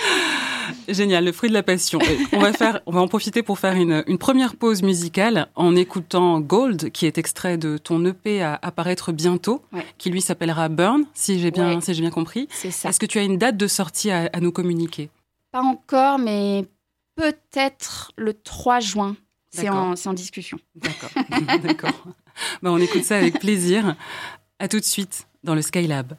Génial, 0.88 1.26
le 1.26 1.32
fruit 1.32 1.50
de 1.50 1.54
la 1.54 1.64
passion. 1.64 2.00
on 2.32 2.40
va 2.40 2.54
faire, 2.54 2.82
on 2.86 2.92
va 2.92 3.02
en 3.02 3.08
profiter 3.08 3.44
pour 3.44 3.60
faire 3.60 3.74
une, 3.74 4.04
première 4.18 4.56
pause 4.56 4.82
musicale 4.84 5.48
en 5.56 5.76
écoutant 5.76 6.40
Gold, 6.40 6.92
qui 6.92 7.06
est 7.06 7.18
extrait 7.18 7.58
de 7.58 7.78
ton 7.78 8.04
EP 8.06 8.42
à 8.42 8.60
apparaître 8.62 9.12
bientôt, 9.12 9.64
qui 9.98 10.10
lui 10.10 10.22
s'appellera 10.22 10.70
Burn, 10.70 11.06
si 11.14 11.40
j'ai 11.40 11.52
bien, 11.52 11.80
si 11.82 11.94
j'ai 11.94 12.02
bien 12.02 12.12
compris. 12.12 12.48
C'est 12.52 12.72
ça. 12.72 12.90
Est-ce 12.90 13.00
que 13.00 13.06
tu 13.06 13.20
as 13.20 13.24
une 13.24 13.38
date 13.38 13.58
de 13.58 13.68
sortie 13.68 14.12
à, 14.12 14.30
à 14.32 14.40
nous 14.40 14.52
communiquer? 14.52 15.10
Pas 15.52 15.62
encore, 15.62 16.20
mais 16.20 16.66
peut-être 17.16 18.12
le 18.18 18.34
3 18.34 18.80
juin. 18.80 19.16
C'est 19.52 19.70
en, 19.70 19.94
en, 19.94 20.14
discussion. 20.14 20.58
D'accord. 20.76 21.12
D'accord. 21.64 22.08
Bah, 22.64 22.72
on 22.72 22.80
écoute 22.80 23.04
ça 23.04 23.18
avec 23.18 23.40
plaisir. 23.40 23.96
À 24.58 24.68
tout 24.68 24.80
de 24.80 24.86
suite 24.86 25.28
dans 25.44 25.54
le 25.54 25.62
Skylab. 25.62 26.18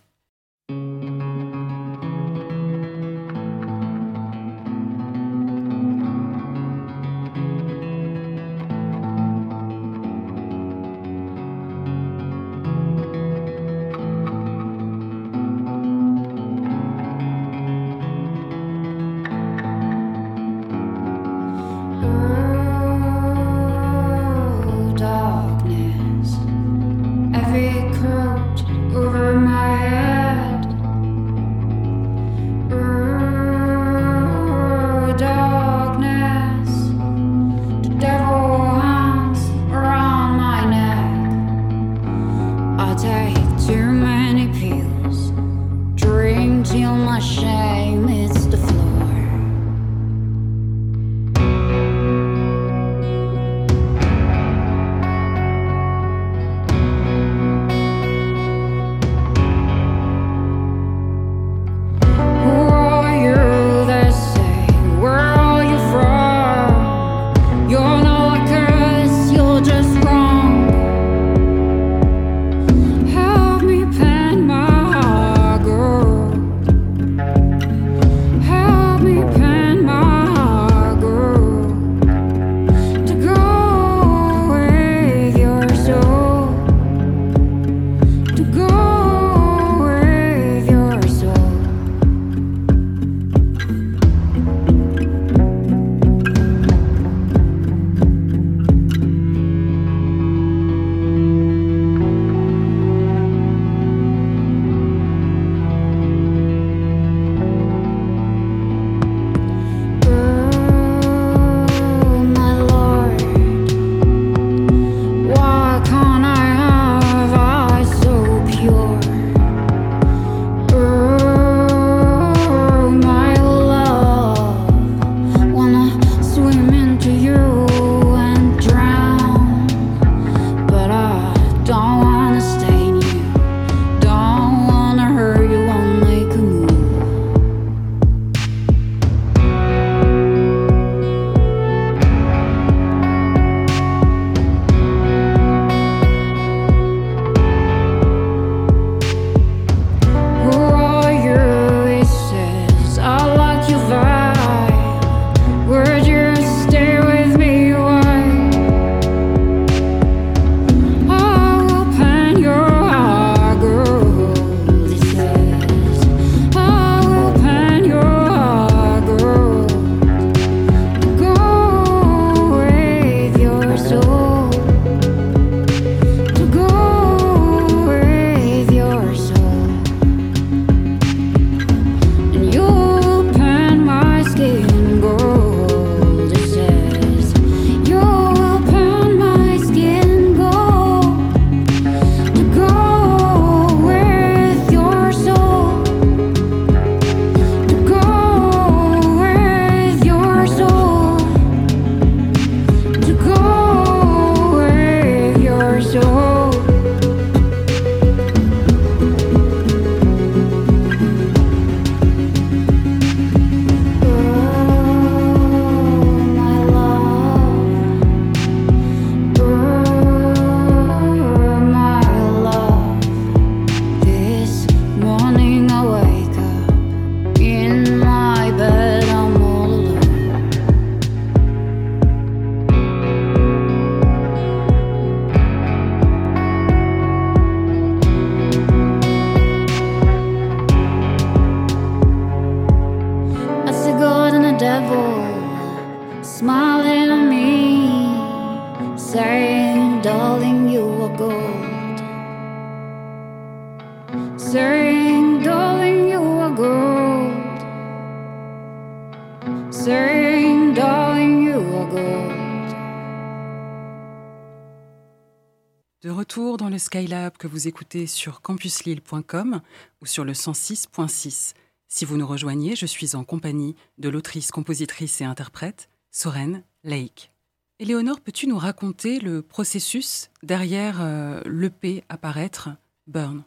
Que 267.45 267.49
vous 267.49 267.69
écoutez 267.69 268.07
sur 268.07 268.41
campuslille.com 268.41 269.61
ou 270.01 270.07
sur 270.07 270.25
le 270.25 270.33
106.6. 270.33 271.53
Si 271.89 272.07
vous 272.07 272.17
nous 272.17 272.27
rejoignez, 272.27 272.75
je 272.75 272.87
suis 272.87 273.15
en 273.15 273.23
compagnie 273.23 273.77
de 273.99 274.09
l'autrice, 274.09 274.51
compositrice 274.51 275.21
et 275.21 275.25
interprète 275.25 275.91
Soren 276.11 276.63
Lake. 276.85 277.33
Éléonore, 277.81 278.23
peux-tu 278.23 278.47
nous 278.47 278.57
raconter 278.57 279.19
le 279.19 279.43
processus 279.43 280.31
derrière 280.43 281.03
euh, 281.03 281.43
l'EP 281.45 282.03
apparaître 282.09 282.71
Burn? 283.09 283.45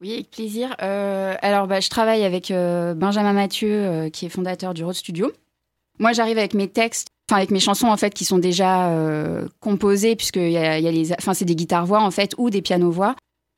Oui, 0.00 0.14
avec 0.14 0.32
plaisir. 0.32 0.74
Euh, 0.82 1.36
alors, 1.40 1.68
bah, 1.68 1.78
je 1.78 1.90
travaille 1.90 2.24
avec 2.24 2.50
euh, 2.50 2.92
Benjamin 2.92 3.34
Mathieu, 3.34 4.08
qui 4.12 4.26
est 4.26 4.30
fondateur 4.30 4.74
du 4.74 4.82
Road 4.82 4.96
Studio. 4.96 5.30
Moi, 6.00 6.12
j'arrive 6.12 6.38
avec 6.38 6.54
mes 6.54 6.68
textes 6.68 7.10
enfin 7.28 7.36
avec 7.36 7.50
mes 7.50 7.60
chansons 7.60 7.88
en 7.88 7.96
fait 7.96 8.14
qui 8.14 8.24
sont 8.24 8.38
déjà 8.38 8.88
euh, 8.90 9.46
composées 9.60 10.16
puisque 10.16 10.36
y 10.36 10.52
y 10.52 10.56
a 10.56 10.80
les 10.80 11.12
enfin 11.12 11.34
c'est 11.34 11.44
des 11.44 11.56
guitares 11.56 11.86
voix 11.86 12.00
en 12.00 12.10
fait 12.10 12.34
ou 12.38 12.50
des 12.50 12.62
pianos 12.62 12.90
voix 12.90 13.14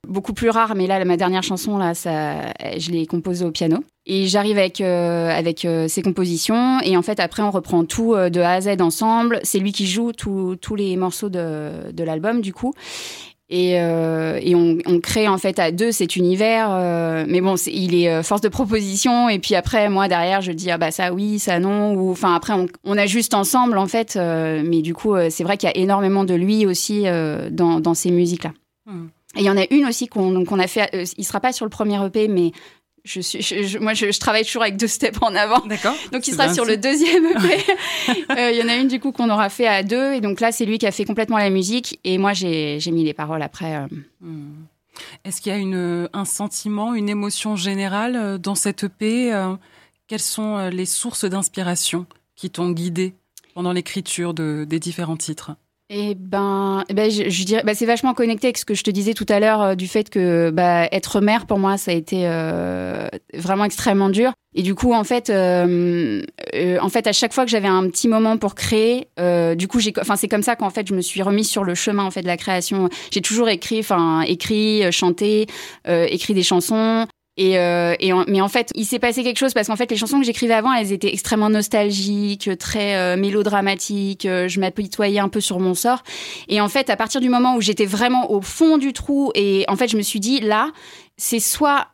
beaucoup 0.09 0.33
plus 0.33 0.51
rare 0.51 0.75
mais 0.75 0.87
là 0.87 1.05
ma 1.05 1.17
dernière 1.17 1.43
chanson 1.43 1.79
là 1.79 1.95
ça 1.95 2.53
je 2.79 2.91
l'ai 2.91 3.07
composée 3.07 3.45
au 3.45 3.51
piano. 3.51 3.79
Et 4.07 4.27
j'arrive 4.27 4.59
avec 4.59 4.81
euh, 4.81 5.31
avec 5.31 5.65
euh, 5.65 5.87
ces 5.87 6.03
compositions. 6.03 6.81
Et 6.81 6.97
en 6.97 7.03
fait 7.03 7.21
après 7.21 7.43
on 7.43 7.51
reprend 7.51 7.85
tout 7.85 8.15
de 8.15 8.41
A 8.41 8.53
à 8.53 8.61
Z 8.61 8.81
ensemble. 8.81 9.41
C'est 9.45 9.59
lui 9.59 9.73
qui 9.73 9.87
joue 9.87 10.13
tous 10.13 10.75
les 10.75 10.97
morceaux 10.97 11.29
de, 11.29 11.93
de 11.93 12.03
l'album 12.03 12.41
du 12.41 12.53
coup 12.53 12.73
et, 13.51 13.81
euh, 13.81 14.39
et 14.41 14.55
on, 14.55 14.79
on, 14.87 15.01
crée 15.01 15.27
en 15.27 15.37
fait 15.37 15.59
à 15.59 15.73
deux 15.73 15.91
cet 15.91 16.15
univers. 16.15 16.69
Euh, 16.71 17.25
mais 17.29 17.41
bon, 17.41 17.57
il 17.67 17.97
est 17.97 18.09
euh, 18.09 18.23
force 18.23 18.41
de 18.41 18.49
proposition. 18.49 19.29
Et 19.29 19.41
puis 19.41 19.57
après, 19.57 19.89
moi 19.89 20.07
derrière, 20.07 20.41
je 20.41 20.53
dis 20.53 20.71
ah 20.71 20.79
bah 20.79 20.93
ça 20.93 21.13
oui, 21.13 21.41
ça 21.41 21.59
non. 21.59 21.95
Ou 21.95 22.13
enfin 22.13 22.35
après, 22.35 22.53
on, 22.53 22.69
on 22.85 22.97
ajuste 22.97 23.35
ensemble 23.35 23.77
en 23.77 23.89
fait. 23.89 24.15
Euh, 24.17 24.63
mais 24.65 24.83
du 24.83 24.95
coup, 24.95 25.17
c'est 25.31 25.43
vrai 25.43 25.57
qu'il 25.57 25.69
y 25.69 25.73
a 25.73 25.77
énormément 25.77 26.25
de 26.25 26.35
lui 26.35 26.65
aussi 26.65 27.05
dans, 27.51 27.81
dans 27.81 27.95
ces 27.95 28.13
musiques 28.13 28.45
là. 28.45 28.53
Hmm. 28.87 29.09
Et 29.37 29.41
il 29.41 29.45
y 29.45 29.51
en 29.51 29.57
a 29.57 29.65
une 29.71 29.87
aussi 29.87 30.09
qu'on 30.09 30.45
qu'on 30.45 30.59
a 30.59 30.67
fait. 30.67 30.91
il 31.17 31.25
sera 31.25 31.41
pas 31.41 31.53
sur 31.53 31.65
le 31.65 31.71
premier 31.71 32.05
EP, 32.05 32.27
mais 32.29 32.53
Je 33.05 33.21
suis, 33.21 33.79
moi, 33.79 33.95
je, 33.95 34.19
travaille 34.19 34.45
toujours 34.45 34.63
avec 34.63 34.77
deux 34.77 34.87
steps 34.87 35.19
en 35.23 35.35
avant. 35.35 35.61
D'accord. 35.67 35.95
Donc, 36.13 36.27
il 36.29 36.33
sera 36.33 36.53
sur 36.53 36.65
le 36.65 36.77
deuxième 36.77 37.25
EP. 37.31 37.65
Euh, 38.31 38.51
il 38.51 38.59
y 38.59 38.63
en 38.63 38.69
a 38.69 38.77
une, 38.77 38.89
du 38.89 39.01
coup, 39.01 39.13
qu'on 39.13 39.31
aura 39.31 39.49
fait 39.49 39.67
à 39.67 39.83
deux. 39.83 40.15
Et 40.15 40.21
donc 40.21 40.41
là, 40.41 40.53
c'est 40.53 40.67
lui 40.67 40.79
qui 40.79 40.87
a 40.87 40.93
fait 40.93 41.05
complètement 41.05 41.39
la 41.39 41.51
musique. 41.51 41.99
Et 42.05 42.19
moi, 42.19 42.33
j'ai 42.33 42.79
mis 42.93 43.05
les 43.05 43.15
paroles 43.15 43.43
après. 43.43 43.77
Euh. 43.77 43.87
Hmm. 44.21 44.65
Est-ce 45.25 45.41
qu'il 45.41 45.53
y 45.53 45.55
a 45.55 45.59
une, 45.59 46.09
un 46.13 46.25
sentiment, 46.25 46.95
une 46.95 47.09
émotion 47.09 47.57
générale 47.57 48.17
euh, 48.17 48.39
dans 48.39 48.55
cette 48.55 48.85
EP 48.85 49.33
Quelles 50.07 50.21
sont 50.21 50.69
les 50.69 50.87
sources 50.87 51.25
d'inspiration 51.25 52.07
qui 52.37 52.51
t'ont 52.51 52.71
guidé 52.71 53.15
pendant 53.55 53.73
l'écriture 53.73 54.35
de, 54.35 54.67
des 54.69 54.79
différents 54.79 55.17
titres? 55.17 55.53
Eh 55.93 56.15
ben, 56.15 56.85
eh 56.89 56.95
ben, 56.95 57.11
je, 57.11 57.45
dirais, 57.45 57.63
bah, 57.65 57.75
c'est 57.75 57.85
vachement 57.85 58.15
connecté 58.15 58.47
avec 58.47 58.59
ce 58.59 58.65
que 58.65 58.75
je 58.75 58.85
te 58.85 58.93
disais 58.93 59.13
tout 59.13 59.27
à 59.29 59.41
l'heure 59.41 59.61
euh, 59.61 59.75
du 59.75 59.89
fait 59.89 60.09
que 60.09 60.51
bah, 60.51 60.87
être 60.93 61.21
mère 61.21 61.47
pour 61.47 61.59
moi, 61.59 61.79
ça 61.79 61.91
a 61.91 61.95
été 61.95 62.29
euh, 62.29 63.09
vraiment 63.35 63.65
extrêmement 63.65 64.09
dur. 64.09 64.33
Et 64.55 64.63
du 64.63 64.77
coup, 64.77 64.95
en 64.95 65.03
fait, 65.03 65.31
euh, 65.31 66.23
en 66.81 66.89
fait, 66.89 67.09
à 67.09 67.13
chaque 67.13 67.33
fois 67.33 67.45
que 67.45 67.51
j'avais 67.51 67.67
un 67.67 67.89
petit 67.89 68.07
moment 68.07 68.37
pour 68.37 68.55
créer, 68.55 69.09
du 69.57 69.67
coup, 69.67 69.81
j'ai, 69.81 69.93
enfin, 70.01 70.15
c'est 70.15 70.29
comme 70.29 70.43
ça 70.45 70.55
qu'en 70.55 70.71
fait, 70.71 70.87
je 70.87 70.95
me 70.95 71.01
suis 71.01 71.23
remise 71.23 71.49
sur 71.49 71.65
le 71.65 71.75
chemin 71.75 72.05
en 72.05 72.11
fait 72.11 72.23
de 72.23 72.27
la 72.27 72.37
création. 72.37 72.89
J'ai 73.13 73.21
toujours 73.21 73.49
écrit, 73.49 73.81
enfin, 73.81 74.23
écrit, 74.23 74.91
chanté, 74.93 75.47
écrit 75.87 76.35
des 76.35 76.43
chansons. 76.43 77.07
Et, 77.37 77.59
euh, 77.59 77.95
et 78.01 78.13
mais 78.29 78.41
en 78.41 78.49
fait, 78.49 78.71
il 78.75 78.85
s'est 78.85 78.99
passé 78.99 79.23
quelque 79.23 79.39
chose 79.39 79.55
parce 79.55 79.69
qu'en 79.69 79.77
fait, 79.77 79.91
les 79.91 79.97
chansons 79.97 80.19
que 80.19 80.27
j'écrivais 80.27 80.55
avant, 80.55 80.73
elles 80.73 80.93
étaient 80.93 81.13
extrêmement 81.13 81.49
nostalgiques, 81.49 82.51
très 82.59 82.97
euh, 82.97 83.17
mélodramatiques. 83.17 84.27
Euh, 84.27 84.49
je 84.49 84.61
m'apitoyais 84.61 85.21
un 85.21 85.29
peu 85.29 85.41
sur 85.41 85.61
mon 85.61 85.75
sort. 85.75 86.03
Et 86.49 86.61
en 86.61 86.69
fait, 86.69 86.91
à 86.91 86.97
partir 86.97 87.21
du 87.21 87.29
moment 87.29 87.57
où 87.57 87.61
j'étais 87.61 87.87
vraiment 87.87 88.31
au 88.31 88.43
fond 88.43 88.79
du 88.79 88.93
trou, 88.93 89.31
et 89.35 89.65
en 89.69 89.77
fait, 89.77 89.89
je 89.89 89.97
me 89.97 90.03
suis 90.03 90.21
dit 90.21 90.41
là, 90.41 90.71
c'est 91.17 91.41
soit 91.41 91.89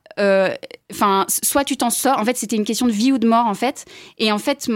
enfin 0.91 1.27
soit 1.29 1.65
tu 1.65 1.77
t'en 1.77 1.91
sors 1.91 2.19
en 2.19 2.25
fait 2.25 2.39
c'était 2.39 2.57
une 2.57 2.65
question 2.65 2.87
de 2.87 2.91
vie 2.91 3.13
ou 3.13 3.19
de 3.19 3.29
mort 3.29 3.45
en 3.45 3.53
fait 3.53 3.85
et 4.17 4.33
en 4.33 4.39
fait 4.39 4.67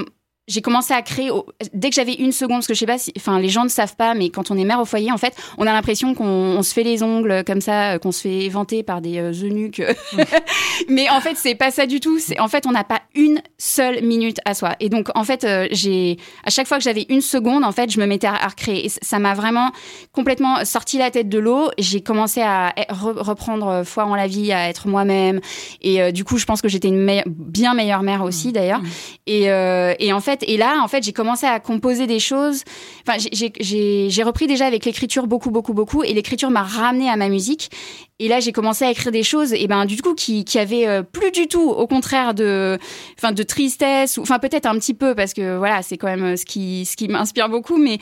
j'ai 0.48 0.62
commencé 0.62 0.92
à 0.92 1.02
créer 1.02 1.30
dès 1.74 1.90
que 1.90 1.94
j'avais 1.94 2.14
une 2.14 2.32
seconde 2.32 2.58
parce 2.58 2.66
que 2.66 2.74
je 2.74 2.80
sais 2.80 2.86
pas 2.86 2.98
si 2.98 3.12
enfin 3.16 3.38
les 3.38 3.48
gens 3.48 3.64
ne 3.64 3.68
savent 3.68 3.96
pas 3.96 4.14
mais 4.14 4.30
quand 4.30 4.50
on 4.50 4.56
est 4.56 4.64
mère 4.64 4.80
au 4.80 4.84
foyer 4.84 5.12
en 5.12 5.18
fait 5.18 5.34
on 5.58 5.66
a 5.66 5.72
l'impression 5.72 6.14
qu'on 6.14 6.62
se 6.62 6.72
fait 6.72 6.82
les 6.82 7.02
ongles 7.02 7.44
comme 7.46 7.60
ça 7.60 7.98
qu'on 7.98 8.12
se 8.12 8.22
fait 8.22 8.48
vanter 8.48 8.82
par 8.82 9.00
des 9.00 9.18
euh, 9.18 9.32
eunuques. 9.32 9.82
Mais 10.88 11.08
en 11.10 11.20
fait 11.20 11.36
c'est 11.36 11.54
pas 11.54 11.70
ça 11.70 11.86
du 11.86 12.00
tout. 12.00 12.18
C'est 12.18 12.38
en 12.40 12.48
fait 12.48 12.66
on 12.66 12.72
n'a 12.72 12.84
pas 12.84 13.00
une 13.14 13.40
seule 13.58 14.02
minute 14.02 14.38
à 14.44 14.54
soi. 14.54 14.76
Et 14.80 14.88
donc 14.88 15.08
en 15.14 15.24
fait 15.24 15.44
euh, 15.44 15.68
j'ai 15.70 16.16
à 16.44 16.50
chaque 16.50 16.66
fois 16.66 16.78
que 16.78 16.84
j'avais 16.84 17.06
une 17.08 17.20
seconde 17.20 17.64
en 17.64 17.72
fait 17.72 17.90
je 17.90 18.00
me 18.00 18.06
mettais 18.06 18.26
à, 18.26 18.48
recréer. 18.48 18.86
Et 18.86 18.88
ça 18.88 19.18
m'a 19.18 19.34
vraiment 19.34 19.70
complètement 20.12 20.64
sorti 20.64 20.98
la 20.98 21.10
tête 21.10 21.28
de 21.28 21.38
l'eau. 21.38 21.70
J'ai 21.78 22.00
commencé 22.00 22.40
à 22.42 22.74
reprendre 22.90 23.82
foi 23.84 24.04
en 24.04 24.14
la 24.14 24.26
vie 24.26 24.52
à 24.52 24.68
être 24.68 24.88
moi-même. 24.88 25.40
Et 25.80 26.02
euh, 26.02 26.10
du 26.10 26.24
coup 26.24 26.38
je 26.38 26.46
pense 26.46 26.62
que 26.62 26.68
j'étais 26.68 26.88
une 26.88 27.22
bien 27.26 27.74
meilleure 27.74 28.02
mère 28.02 28.22
aussi 28.22 28.48
mmh. 28.48 28.52
d'ailleurs. 28.52 28.80
Mmh. 28.80 28.88
et, 29.26 29.42
et 29.98 30.12
en 30.12 30.20
fait 30.20 30.39
et 30.46 30.56
là, 30.56 30.80
en 30.82 30.88
fait, 30.88 31.02
j'ai 31.02 31.12
commencé 31.12 31.46
à 31.46 31.60
composer 31.60 32.06
des 32.06 32.20
choses. 32.20 32.64
Enfin, 33.06 33.18
j'ai 33.18 34.22
repris 34.22 34.46
déjà 34.46 34.66
avec 34.66 34.84
l'écriture 34.84 35.26
beaucoup, 35.26 35.50
beaucoup, 35.50 35.74
beaucoup. 35.74 36.02
Et 36.02 36.12
l'écriture 36.12 36.50
m'a 36.50 36.62
ramené 36.62 37.08
à 37.08 37.16
ma 37.16 37.28
musique. 37.28 37.70
Et 38.20 38.28
là, 38.28 38.38
j'ai 38.38 38.52
commencé 38.52 38.84
à 38.84 38.90
écrire 38.90 39.12
des 39.12 39.22
choses, 39.22 39.54
et 39.54 39.66
ben 39.66 39.86
du 39.86 40.00
coup, 40.02 40.14
qui, 40.14 40.44
qui 40.44 40.58
avaient 40.58 40.86
euh, 40.86 41.02
plus 41.02 41.30
du 41.30 41.48
tout, 41.48 41.70
au 41.70 41.86
contraire 41.86 42.34
de, 42.34 42.78
enfin, 43.18 43.32
de 43.32 43.42
tristesse, 43.42 44.18
ou 44.18 44.20
enfin 44.20 44.38
peut-être 44.38 44.66
un 44.66 44.78
petit 44.78 44.92
peu 44.92 45.14
parce 45.14 45.32
que 45.32 45.56
voilà, 45.56 45.80
c'est 45.80 45.96
quand 45.96 46.06
même 46.06 46.24
euh, 46.24 46.36
ce 46.36 46.44
qui, 46.44 46.84
ce 46.84 46.96
qui 46.96 47.08
m'inspire 47.08 47.48
beaucoup. 47.48 47.78
Mais, 47.78 47.98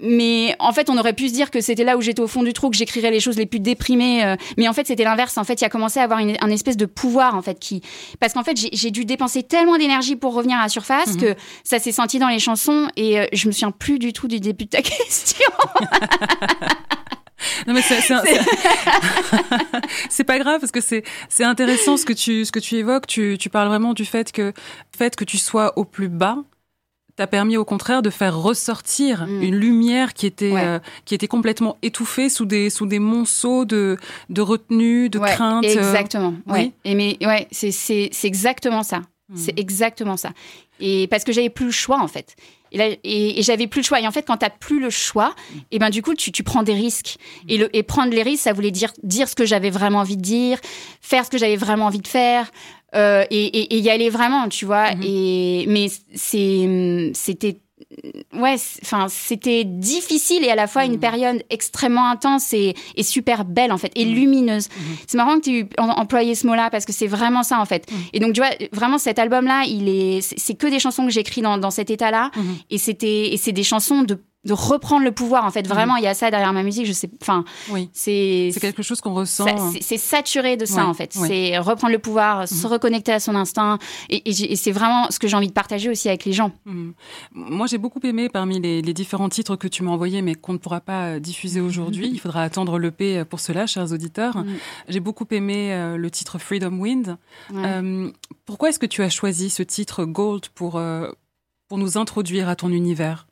mais 0.00 0.56
en 0.58 0.72
fait, 0.72 0.90
on 0.90 0.98
aurait 0.98 1.12
pu 1.12 1.28
se 1.28 1.34
dire 1.34 1.52
que 1.52 1.60
c'était 1.60 1.84
là 1.84 1.96
où 1.96 2.00
j'étais 2.00 2.20
au 2.20 2.26
fond 2.26 2.42
du 2.42 2.52
trou 2.52 2.68
que 2.68 2.76
j'écrirais 2.76 3.12
les 3.12 3.20
choses 3.20 3.36
les 3.36 3.46
plus 3.46 3.60
déprimées. 3.60 4.24
Euh, 4.24 4.34
mais 4.58 4.66
en 4.66 4.72
fait, 4.72 4.88
c'était 4.88 5.04
l'inverse. 5.04 5.38
En 5.38 5.44
fait, 5.44 5.60
il 5.60 5.64
a 5.64 5.68
commencé 5.68 6.00
à 6.00 6.02
avoir 6.02 6.18
une, 6.18 6.36
un 6.40 6.50
espèce 6.50 6.76
de 6.76 6.86
pouvoir 6.86 7.36
en 7.36 7.42
fait 7.42 7.60
qui, 7.60 7.80
parce 8.18 8.32
qu'en 8.32 8.42
fait, 8.42 8.56
j'ai 8.72 8.90
dû 8.90 9.04
dépenser 9.04 9.44
tellement 9.44 9.78
d'énergie 9.78 10.16
pour 10.16 10.34
revenir 10.34 10.58
à 10.58 10.62
la 10.62 10.68
surface 10.68 11.14
mhm. 11.14 11.20
que 11.20 11.34
ça 11.62 11.78
s'est 11.78 11.92
senti 11.92 12.18
dans 12.18 12.28
les 12.28 12.40
chansons, 12.40 12.88
et 12.96 13.28
je 13.32 13.46
me 13.46 13.52
souviens 13.52 13.70
plus 13.70 14.00
du 14.00 14.12
tout 14.12 14.26
du 14.26 14.40
début 14.40 14.64
de 14.64 14.70
ta 14.70 14.82
question. 14.82 15.46
Non 17.66 17.74
mais 17.74 17.82
c'est 20.10 20.24
pas 20.24 20.38
grave 20.38 20.60
parce 20.60 20.72
que 20.72 20.80
c'est 20.80 21.04
c'est 21.28 21.44
intéressant 21.44 21.96
ce 21.96 22.04
que 22.04 22.12
tu 22.12 22.44
ce 22.44 22.52
que 22.52 22.58
tu 22.58 22.76
évoques. 22.76 23.06
Tu, 23.06 23.36
tu 23.38 23.50
parles 23.50 23.68
vraiment 23.68 23.94
du 23.94 24.04
fait 24.04 24.32
que 24.32 24.52
fait 24.96 25.16
que 25.16 25.24
tu 25.24 25.38
sois 25.38 25.78
au 25.78 25.84
plus 25.84 26.08
bas 26.08 26.38
t'a 27.20 27.26
permis 27.26 27.58
au 27.58 27.66
contraire 27.66 28.00
de 28.00 28.08
faire 28.08 28.38
ressortir 28.38 29.26
mm. 29.26 29.42
une 29.42 29.56
lumière 29.56 30.14
qui 30.14 30.26
était 30.26 30.54
euh, 30.56 30.78
qui 31.04 31.14
était 31.14 31.28
complètement 31.28 31.76
étouffée 31.82 32.30
sous 32.30 32.46
des 32.46 32.70
sous 32.70 32.86
des 32.86 32.98
monceaux 32.98 33.66
de 33.66 33.98
de 34.30 34.40
retenue, 34.40 35.10
de 35.10 35.18
crainte. 35.18 35.66
Euh. 35.66 35.68
Exactement. 35.68 36.32
Oui. 36.46 36.72
Et 36.86 36.94
mais 36.94 37.18
ouais, 37.20 37.46
c'est 37.50 37.72
c'est 37.72 38.08
c'est 38.12 38.26
exactement 38.26 38.82
ça. 38.82 39.00
Mm. 39.28 39.36
C'est 39.36 39.58
exactement 39.58 40.16
ça. 40.16 40.30
Et 40.80 41.08
parce 41.08 41.24
que 41.24 41.32
j'avais 41.32 41.50
plus 41.50 41.66
le 41.66 41.72
choix 41.72 42.00
en 42.00 42.08
fait. 42.08 42.36
Et, 42.72 43.42
j'avais 43.42 43.66
plus 43.66 43.80
le 43.80 43.86
choix. 43.86 44.00
Et 44.00 44.06
en 44.06 44.12
fait, 44.12 44.22
quand 44.22 44.38
tu 44.38 44.44
n'as 44.44 44.50
plus 44.50 44.80
le 44.80 44.90
choix, 44.90 45.34
et 45.70 45.78
ben 45.78 45.90
du 45.90 46.02
coup, 46.02 46.14
tu, 46.14 46.32
tu 46.32 46.42
prends 46.42 46.62
des 46.62 46.74
risques. 46.74 47.16
Et, 47.48 47.58
le, 47.58 47.74
et 47.76 47.82
prendre 47.82 48.12
les 48.12 48.22
risques, 48.22 48.44
ça 48.44 48.52
voulait 48.52 48.70
dire 48.70 48.92
dire 49.02 49.28
ce 49.28 49.34
que 49.34 49.44
j'avais 49.44 49.70
vraiment 49.70 50.00
envie 50.00 50.16
de 50.16 50.22
dire, 50.22 50.58
faire 51.00 51.24
ce 51.24 51.30
que 51.30 51.38
j'avais 51.38 51.56
vraiment 51.56 51.86
envie 51.86 52.00
de 52.00 52.08
faire, 52.08 52.50
euh, 52.94 53.24
et, 53.30 53.78
y 53.78 53.90
aller 53.90 54.10
vraiment, 54.10 54.48
tu 54.48 54.64
vois. 54.64 54.90
Mm-hmm. 54.90 55.04
Et 55.04 55.64
mais 55.68 55.88
c'était 56.14 57.60
ouais, 58.34 58.56
enfin, 58.82 59.06
c'était 59.08 59.64
difficile 59.64 60.44
et 60.44 60.50
à 60.50 60.54
la 60.54 60.66
fois 60.66 60.84
une 60.84 60.96
mm. 60.96 61.00
période 61.00 61.44
extrêmement 61.50 62.08
intense 62.08 62.52
et, 62.52 62.74
super 63.02 63.44
belle 63.44 63.72
en 63.72 63.78
fait 63.78 63.90
et 63.94 64.04
mm. 64.04 64.14
lumineuse. 64.14 64.68
Mm-hmm. 64.68 65.04
C'est 65.06 65.16
marrant 65.16 65.40
que 65.40 65.44
tu 65.44 65.68
employé 65.78 66.34
ce 66.34 66.46
mot-là 66.46 66.70
parce 66.70 66.84
que 66.84 66.92
c'est 66.92 67.06
vraiment 67.06 67.42
ça 67.42 67.60
en 67.60 67.64
fait. 67.64 67.90
Mm. 67.90 67.96
Et 68.12 68.20
donc 68.20 68.32
tu 68.34 68.40
vois, 68.40 68.50
vraiment 68.72 68.98
cet 68.98 69.18
album-là, 69.18 69.64
il 69.66 69.88
est, 69.88 70.20
c'est 70.20 70.54
que 70.54 70.66
des 70.66 70.78
chansons 70.78 71.04
que 71.04 71.12
j'écris 71.12 71.42
dans, 71.42 71.58
dans 71.58 71.70
cet 71.70 71.90
état-là 71.90 72.30
et 72.70 72.78
c'était, 72.78 73.32
et 73.32 73.36
c'est 73.36 73.52
des 73.52 73.64
chansons 73.64 74.02
de 74.02 74.18
de 74.44 74.54
reprendre 74.54 75.04
le 75.04 75.12
pouvoir 75.12 75.44
en 75.44 75.50
fait. 75.50 75.66
Vraiment 75.66 75.96
il 75.96 76.04
y 76.04 76.06
a 76.06 76.14
ça 76.14 76.30
derrière 76.30 76.52
ma 76.52 76.62
musique 76.62 76.86
je 76.86 76.92
sais 76.92 77.10
enfin 77.20 77.44
oui. 77.70 77.90
c'est 77.92 78.50
c'est 78.52 78.60
quelque 78.60 78.82
chose 78.82 79.00
qu'on 79.00 79.12
ressent. 79.12 79.46
C'est 79.80 79.98
saturé 79.98 80.56
de 80.56 80.64
ça 80.64 80.86
en 80.86 80.94
fait. 80.94 81.12
c'est 81.12 81.58
reprendre 81.58 81.92
le 81.92 81.98
pouvoir 81.98 82.48
se 82.48 82.66
mhm. 82.66 82.72
reconnecter 82.72 83.12
à 83.12 83.20
son 83.20 83.34
instinct 83.34 83.78
et, 84.08 84.30
et, 84.30 84.56
c'est 84.56 84.72
vraiment 84.72 85.10
ce 85.10 85.18
que 85.18 85.28
j'ai 85.28 85.36
envie 85.36 85.48
de 85.48 85.52
partager 85.52 85.90
aussi 85.90 86.08
avec 86.08 86.24
les 86.24 86.32
gens. 86.32 86.52
Mhm. 86.64 86.94
moi 87.34 87.66
j'ai 87.66 87.78
beaucoup 87.78 88.00
aimé 88.02 88.28
parmi 88.28 88.60
les, 88.60 88.82
les, 88.82 88.94
différents 88.94 89.28
titres 89.28 89.56
que 89.56 89.68
tu 89.68 89.82
m'as 89.82 89.90
envoyés 89.90 90.22
mais 90.22 90.34
qu'on 90.34 90.54
ne 90.54 90.58
pourra 90.58 90.80
pas 90.80 91.06
euh, 91.06 91.20
diffuser 91.20 91.60
aujourd'hui 91.60 92.08
il 92.12 92.18
faudra 92.18 92.42
attendre 92.42 92.78
le 92.78 92.90
P 92.90 93.18
euh, 93.18 93.24
pour 93.24 93.40
cela 93.40 93.66
chers 93.66 93.92
auditeurs. 93.92 94.38
Mhm. 94.38 94.56
j'ai 94.88 95.00
beaucoup 95.00 95.26
aimé 95.30 95.72
euh, 95.72 95.96
le 95.96 96.10
titre 96.10 96.38
Freedom 96.38 96.78
Wind. 96.78 97.16
Pourquoi 98.46 98.70
est-ce 98.70 98.78
que 98.78 98.86
tu 98.86 99.02
as 99.02 99.10
choisi 99.10 99.50
ce 99.50 99.62
titre 99.62 100.04
Gold 100.04 100.48
pour 100.48 100.80
pour 101.68 101.78
nous 101.78 101.98
introduire 101.98 102.48
à 102.48 102.56
ton 102.56 102.70
univers? 102.70 103.26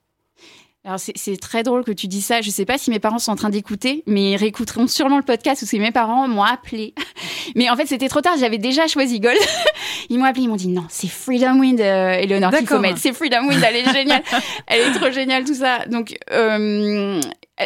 Alors 0.85 1.01
c'est 1.01 1.37
très 1.37 1.65
drôle 1.65 1.85
que 1.85 1.91
tu 1.91 2.07
dis 2.07 2.23
ça. 2.23 2.41
Je 2.41 2.51
sais 2.51 2.65
pas 2.65 2.79
si 2.79 2.91
mes 2.91 3.01
parents 3.01 3.19
sont 3.19 3.33
en 3.33 3.37
train 3.37 3.51
d'écouter, 3.51 4.05
mais 4.07 4.33
ils 4.33 4.37
réécouteront 4.37 4.87
sûrement 4.87 5.19
le 5.19 5.25
podcast 5.25 5.63
où 5.63 5.67
c'est 5.67 5.79
mes 5.79 5.91
parents 5.91 6.29
m'ont 6.29 6.45
appelé. 6.45 6.95
Mais 7.57 7.69
en 7.69 7.77
fait 7.77 7.87
c'était 7.87 8.09
trop 8.09 8.21
tard. 8.21 8.37
J'avais 8.39 8.59
déjà 8.59 8.87
choisi 8.87 9.21
Gold. 9.21 9.39
Ils 10.11 10.19
m'ont 10.19 10.25
appelé, 10.25 10.45
ils 10.45 10.49
m'ont 10.49 10.57
dit 10.57 10.69
non, 10.69 10.85
c'est 10.89 11.09
Freedom 11.09 11.59
Wind, 11.59 11.81
euh, 11.81 12.13
Eleonore 12.13 12.53
qu'il 12.53 12.67
faut 12.67 12.79
mettre. 12.79 12.99
C'est 12.99 13.13
Freedom 13.13 13.47
Wind, 13.47 13.63
elle 13.63 13.77
est 13.77 13.93
géniale, 13.93 14.23
elle 14.67 14.81
est 14.81 14.93
trop 14.99 15.11
géniale 15.11 15.45
tout 15.45 15.55
ça. 15.55 15.85
Donc 15.87 16.17
euh, 16.31 17.21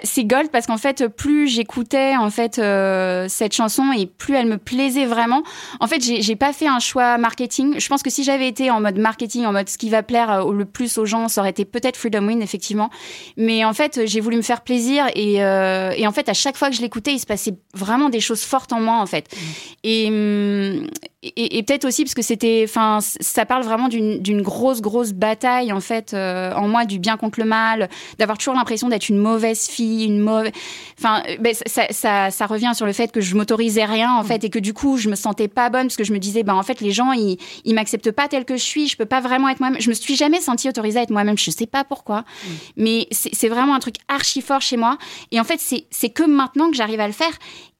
c'est 0.04 0.24
gold 0.24 0.50
parce 0.50 0.66
qu'en 0.66 0.78
fait 0.78 1.08
plus 1.08 1.48
j'écoutais 1.48 2.16
en 2.16 2.30
fait 2.30 2.58
euh, 2.58 3.26
cette 3.28 3.54
chanson 3.54 3.92
et 3.96 4.06
plus 4.06 4.34
elle 4.34 4.46
me 4.46 4.58
plaisait 4.58 5.06
vraiment. 5.06 5.42
En 5.80 5.86
fait 5.86 6.02
j'ai 6.02 6.36
pas 6.36 6.52
fait 6.52 6.66
un 6.66 6.78
choix 6.78 7.18
marketing. 7.18 7.78
Je 7.78 7.88
pense 7.88 8.02
que 8.02 8.10
si 8.10 8.24
j'avais 8.24 8.48
été 8.48 8.70
en 8.70 8.80
mode 8.80 8.98
marketing 8.98 9.44
en 9.44 9.52
mode 9.52 9.68
ce 9.68 9.78
qui 9.78 9.90
va 9.90 10.02
plaire 10.02 10.30
euh, 10.30 10.52
le 10.52 10.64
plus 10.64 10.98
aux 10.98 11.06
gens 11.06 11.28
ça 11.28 11.40
aurait 11.40 11.50
été 11.50 11.64
peut-être 11.64 11.96
Freedom 11.96 12.26
Win 12.26 12.42
effectivement. 12.42 12.90
Mais 13.36 13.64
en 13.64 13.72
fait 13.72 14.02
j'ai 14.06 14.20
voulu 14.20 14.36
me 14.36 14.42
faire 14.42 14.62
plaisir 14.62 15.06
et, 15.14 15.44
euh, 15.44 15.92
et 15.96 16.06
en 16.06 16.12
fait 16.12 16.28
à 16.28 16.34
chaque 16.34 16.56
fois 16.56 16.70
que 16.70 16.76
je 16.76 16.82
l'écoutais 16.82 17.12
il 17.12 17.18
se 17.18 17.26
passait 17.26 17.54
vraiment 17.74 18.08
des 18.08 18.20
choses 18.20 18.42
fortes 18.42 18.72
en 18.72 18.80
moi 18.80 18.96
en 18.96 19.06
fait. 19.06 19.28
Mmh. 19.32 19.36
et, 19.84 20.08
hum, 20.08 20.86
et, 21.22 21.58
et 21.58 21.62
peut-être 21.62 21.84
aussi 21.84 22.02
parce 22.02 22.14
que 22.14 22.22
c'était, 22.22 22.64
enfin, 22.68 22.98
ça 23.00 23.46
parle 23.46 23.62
vraiment 23.62 23.88
d'une 23.88 24.42
grosse, 24.42 24.80
grosse 24.80 25.12
bataille 25.12 25.72
en 25.72 25.80
fait 25.80 26.14
euh, 26.14 26.52
en 26.54 26.66
moi 26.66 26.84
du 26.84 26.98
bien 26.98 27.16
contre 27.16 27.38
le 27.38 27.46
mal, 27.46 27.88
d'avoir 28.18 28.38
toujours 28.38 28.54
l'impression 28.54 28.88
d'être 28.88 29.08
une 29.08 29.18
mauvaise 29.18 29.68
fille, 29.68 29.81
une 29.82 30.18
mauvaise, 30.18 30.52
enfin, 30.98 31.22
ben, 31.40 31.54
ça, 31.66 31.86
ça, 31.90 32.30
ça, 32.30 32.46
revient 32.46 32.72
sur 32.74 32.86
le 32.86 32.92
fait 32.92 33.12
que 33.12 33.20
je 33.20 33.34
m'autorisais 33.34 33.84
rien 33.84 34.12
en 34.12 34.22
mm. 34.22 34.26
fait 34.26 34.44
et 34.44 34.50
que 34.50 34.58
du 34.58 34.74
coup 34.74 34.96
je 34.96 35.08
me 35.08 35.14
sentais 35.14 35.48
pas 35.48 35.70
bonne 35.70 35.86
parce 35.86 35.96
que 35.96 36.04
je 36.04 36.12
me 36.12 36.18
disais, 36.18 36.42
ben 36.42 36.54
en 36.54 36.62
fait 36.62 36.80
les 36.80 36.90
gens 36.90 37.12
ils, 37.12 37.38
ils 37.64 37.74
m'acceptent 37.74 38.10
pas 38.10 38.28
tel 38.28 38.44
que 38.44 38.56
je 38.56 38.62
suis, 38.62 38.88
je 38.88 38.96
peux 38.96 39.06
pas 39.06 39.20
vraiment 39.20 39.48
être 39.48 39.60
moi-même. 39.60 39.80
Je 39.80 39.88
me 39.88 39.94
suis 39.94 40.16
jamais 40.16 40.40
sentie 40.40 40.68
autorisée 40.68 41.00
à 41.00 41.02
être 41.02 41.10
moi-même, 41.10 41.38
je 41.38 41.50
sais 41.50 41.66
pas 41.66 41.84
pourquoi, 41.84 42.20
mm. 42.20 42.48
mais 42.76 43.08
c'est 43.10 43.48
vraiment 43.48 43.74
un 43.74 43.80
truc 43.80 43.96
archi 44.08 44.40
fort 44.40 44.60
chez 44.60 44.76
moi 44.76 44.98
et 45.30 45.40
en 45.40 45.44
fait 45.44 45.60
c'est 45.60 46.10
que 46.10 46.22
maintenant 46.22 46.70
que 46.70 46.76
j'arrive 46.76 47.00
à 47.00 47.06
le 47.06 47.12
faire 47.12 47.32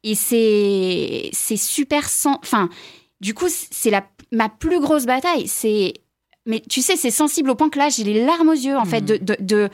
et 0.05 0.15
c'est 0.15 1.31
super 1.57 2.09
sans, 2.09 2.39
enfin 2.43 2.69
du 3.23 3.35
coup, 3.35 3.47
c'est 3.49 3.93
ma 4.33 4.49
plus 4.49 4.81
grosse 4.81 5.07
bataille. 5.07 5.47
C'est 5.47 5.95
mais 6.45 6.61
tu 6.69 6.83
sais, 6.83 6.97
c'est 6.97 7.13
sensible 7.13 7.51
au 7.51 7.55
point 7.55 7.71
que 7.71 7.79
là, 7.79 7.89
j'ai 7.89 8.03
les 8.03 8.25
larmes 8.25 8.49
aux 8.49 8.53
yeux 8.53 8.77
en 8.77 8.85
fait 8.85 9.03
de, 9.03 9.17
de, 9.39 9.71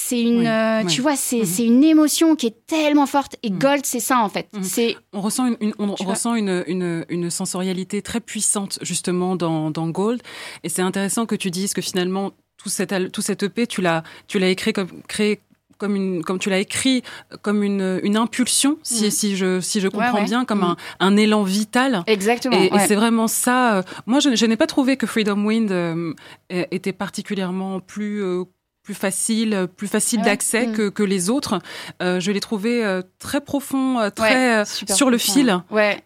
c'est 0.00 0.22
une, 0.22 0.46
euh, 0.46 0.84
tu 0.84 1.02
vois, 1.02 1.14
c'est 1.14 1.44
c'est 1.44 1.64
une 1.64 1.84
émotion 1.84 2.34
qui 2.34 2.46
est 2.46 2.66
tellement 2.66 3.06
forte. 3.06 3.36
Et 3.42 3.50
Gold, 3.50 3.84
c'est 3.84 4.00
ça 4.00 4.18
en 4.18 4.28
fait. 4.28 4.48
C'est 4.62 4.96
on 5.12 5.20
ressent 5.20 5.46
une, 5.60 5.72
on 5.78 5.94
ressent 5.94 6.34
une, 6.34 6.64
une, 6.66 7.04
une 7.08 7.30
sensorialité 7.30 8.00
très 8.00 8.20
puissante 8.20 8.78
justement 8.82 9.36
dans 9.36 9.70
dans 9.70 9.88
Gold. 9.88 10.22
Et 10.64 10.68
c'est 10.68 10.82
intéressant 10.82 11.26
que 11.26 11.34
tu 11.34 11.50
dises 11.50 11.74
que 11.74 11.82
finalement 11.82 12.32
tout 12.56 12.70
cet 12.70 13.12
tout 13.12 13.22
cet 13.22 13.42
EP, 13.42 13.66
tu 13.66 13.82
l'as 13.82 14.02
tu 14.26 14.38
l'as 14.38 14.48
écrit 14.48 14.72
comme 14.72 14.88
créé 15.06 15.40
comme 15.80 15.96
une, 15.96 16.22
comme 16.22 16.38
tu 16.38 16.50
l'as 16.50 16.58
écrit, 16.58 17.02
comme 17.40 17.62
une, 17.62 18.00
une 18.02 18.18
impulsion, 18.18 18.76
si, 18.82 19.06
mm. 19.06 19.10
si 19.10 19.36
je, 19.36 19.60
si 19.60 19.80
je 19.80 19.88
comprends 19.88 20.22
bien, 20.22 20.44
comme 20.44 20.60
mm. 20.60 20.64
un, 20.64 20.76
un, 21.00 21.16
élan 21.16 21.42
vital. 21.42 22.04
Exactement. 22.06 22.54
Et, 22.54 22.70
c'est 22.86 22.94
vraiment 22.94 23.28
ça. 23.28 23.78
Euh, 23.78 23.82
moi, 24.04 24.20
je, 24.20 24.36
je 24.36 24.44
n'ai 24.44 24.58
pas 24.58 24.66
trouvé 24.66 24.98
que 24.98 25.06
Freedom 25.06 25.42
Wind 25.42 25.72
euh, 25.72 26.12
était 26.48 26.92
particulièrement 26.92 27.80
plus 27.80 28.22
euh, 28.22 28.44
plus 28.90 28.94
facile, 28.98 29.68
plus 29.76 29.86
facile 29.86 30.20
d'accès 30.22 30.66
mm. 30.66 30.72
que, 30.72 30.88
que, 30.88 31.04
les 31.04 31.30
autres. 31.30 31.60
Euh, 32.02 32.18
je 32.18 32.32
l'ai 32.32 32.40
trouvé 32.40 32.84
euh, 32.84 33.02
très 33.20 33.40
profond, 33.40 34.00
euh, 34.00 34.10
très 34.10 34.64
sur 34.64 35.10
le 35.10 35.18
fil. 35.18 35.62
Ouais. 35.70 36.02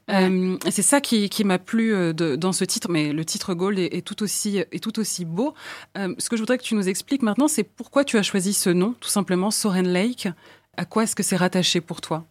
c'est 0.70 0.82
ça 0.82 1.00
qui, 1.00 1.30
qui 1.30 1.44
m'a 1.44 1.58
plu 1.58 1.92
de, 2.12 2.36
dans 2.36 2.52
ce 2.52 2.64
titre, 2.64 2.88
mais 2.90 3.14
le 3.14 3.24
titre 3.24 3.54
Gold 3.54 3.78
est, 3.78 3.94
est 3.94 4.02
tout 4.02 4.22
aussi 4.22 4.58
est 4.58 4.82
tout 4.82 4.98
aussi 4.98 5.24
beau. 5.24 5.54
ce 5.96 6.28
que 6.28 6.36
je 6.36 6.42
voudrais 6.42 6.58
que 6.58 6.62
tu 6.62 6.74
nous 6.74 6.88
expliques 6.88 7.22
maintenant, 7.22 7.48
c'est 7.48 7.64
pourquoi 7.64 8.04
tu 8.04 8.18
as 8.18 8.22
choisi 8.22 8.52
ce 8.52 8.68
nom, 8.68 8.94
tout 9.00 9.08
simplement 9.08 9.50
Soren 9.50 9.88
Lake. 9.88 10.28
À 10.76 10.84
quoi 10.84 11.04
est-ce 11.04 11.16
que 11.16 11.22
c'est 11.22 11.36
rattaché 11.36 11.80
pour 11.80 12.02
toi? 12.02 12.26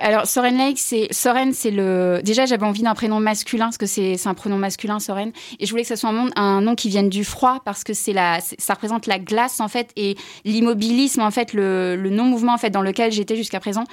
Alors 0.00 0.26
Soren 0.26 0.56
Lake, 0.56 0.78
c'est 0.78 1.08
Soren, 1.12 1.52
c'est 1.52 1.70
le. 1.70 2.20
Déjà, 2.24 2.46
j'avais 2.46 2.64
envie 2.64 2.82
d'un 2.82 2.94
prénom 2.94 3.20
masculin 3.20 3.66
parce 3.66 3.78
que 3.78 3.86
c'est 3.86 4.26
un 4.26 4.34
prénom 4.34 4.56
masculin, 4.56 4.98
Soren, 4.98 5.32
et 5.60 5.66
je 5.66 5.70
voulais 5.70 5.82
que 5.82 5.88
ce 5.88 5.96
soit 5.96 6.08
un, 6.10 6.30
un 6.34 6.60
nom 6.62 6.74
qui 6.74 6.88
vienne 6.88 7.10
du 7.10 7.24
froid 7.24 7.60
parce 7.64 7.84
que 7.84 7.92
c'est 7.92 8.14
la, 8.14 8.40
ça 8.40 8.74
représente 8.74 9.06
la 9.06 9.18
glace 9.18 9.60
en 9.60 9.68
fait 9.68 9.90
et 9.96 10.16
l'immobilisme 10.44 11.20
en 11.20 11.30
fait, 11.30 11.52
le, 11.52 11.94
le 11.94 12.10
non 12.10 12.24
mouvement 12.24 12.54
en 12.54 12.58
fait 12.58 12.70
dans 12.70 12.80
lequel 12.80 13.12
j'étais 13.12 13.36
jusqu'à 13.36 13.60
présent. 13.60 13.84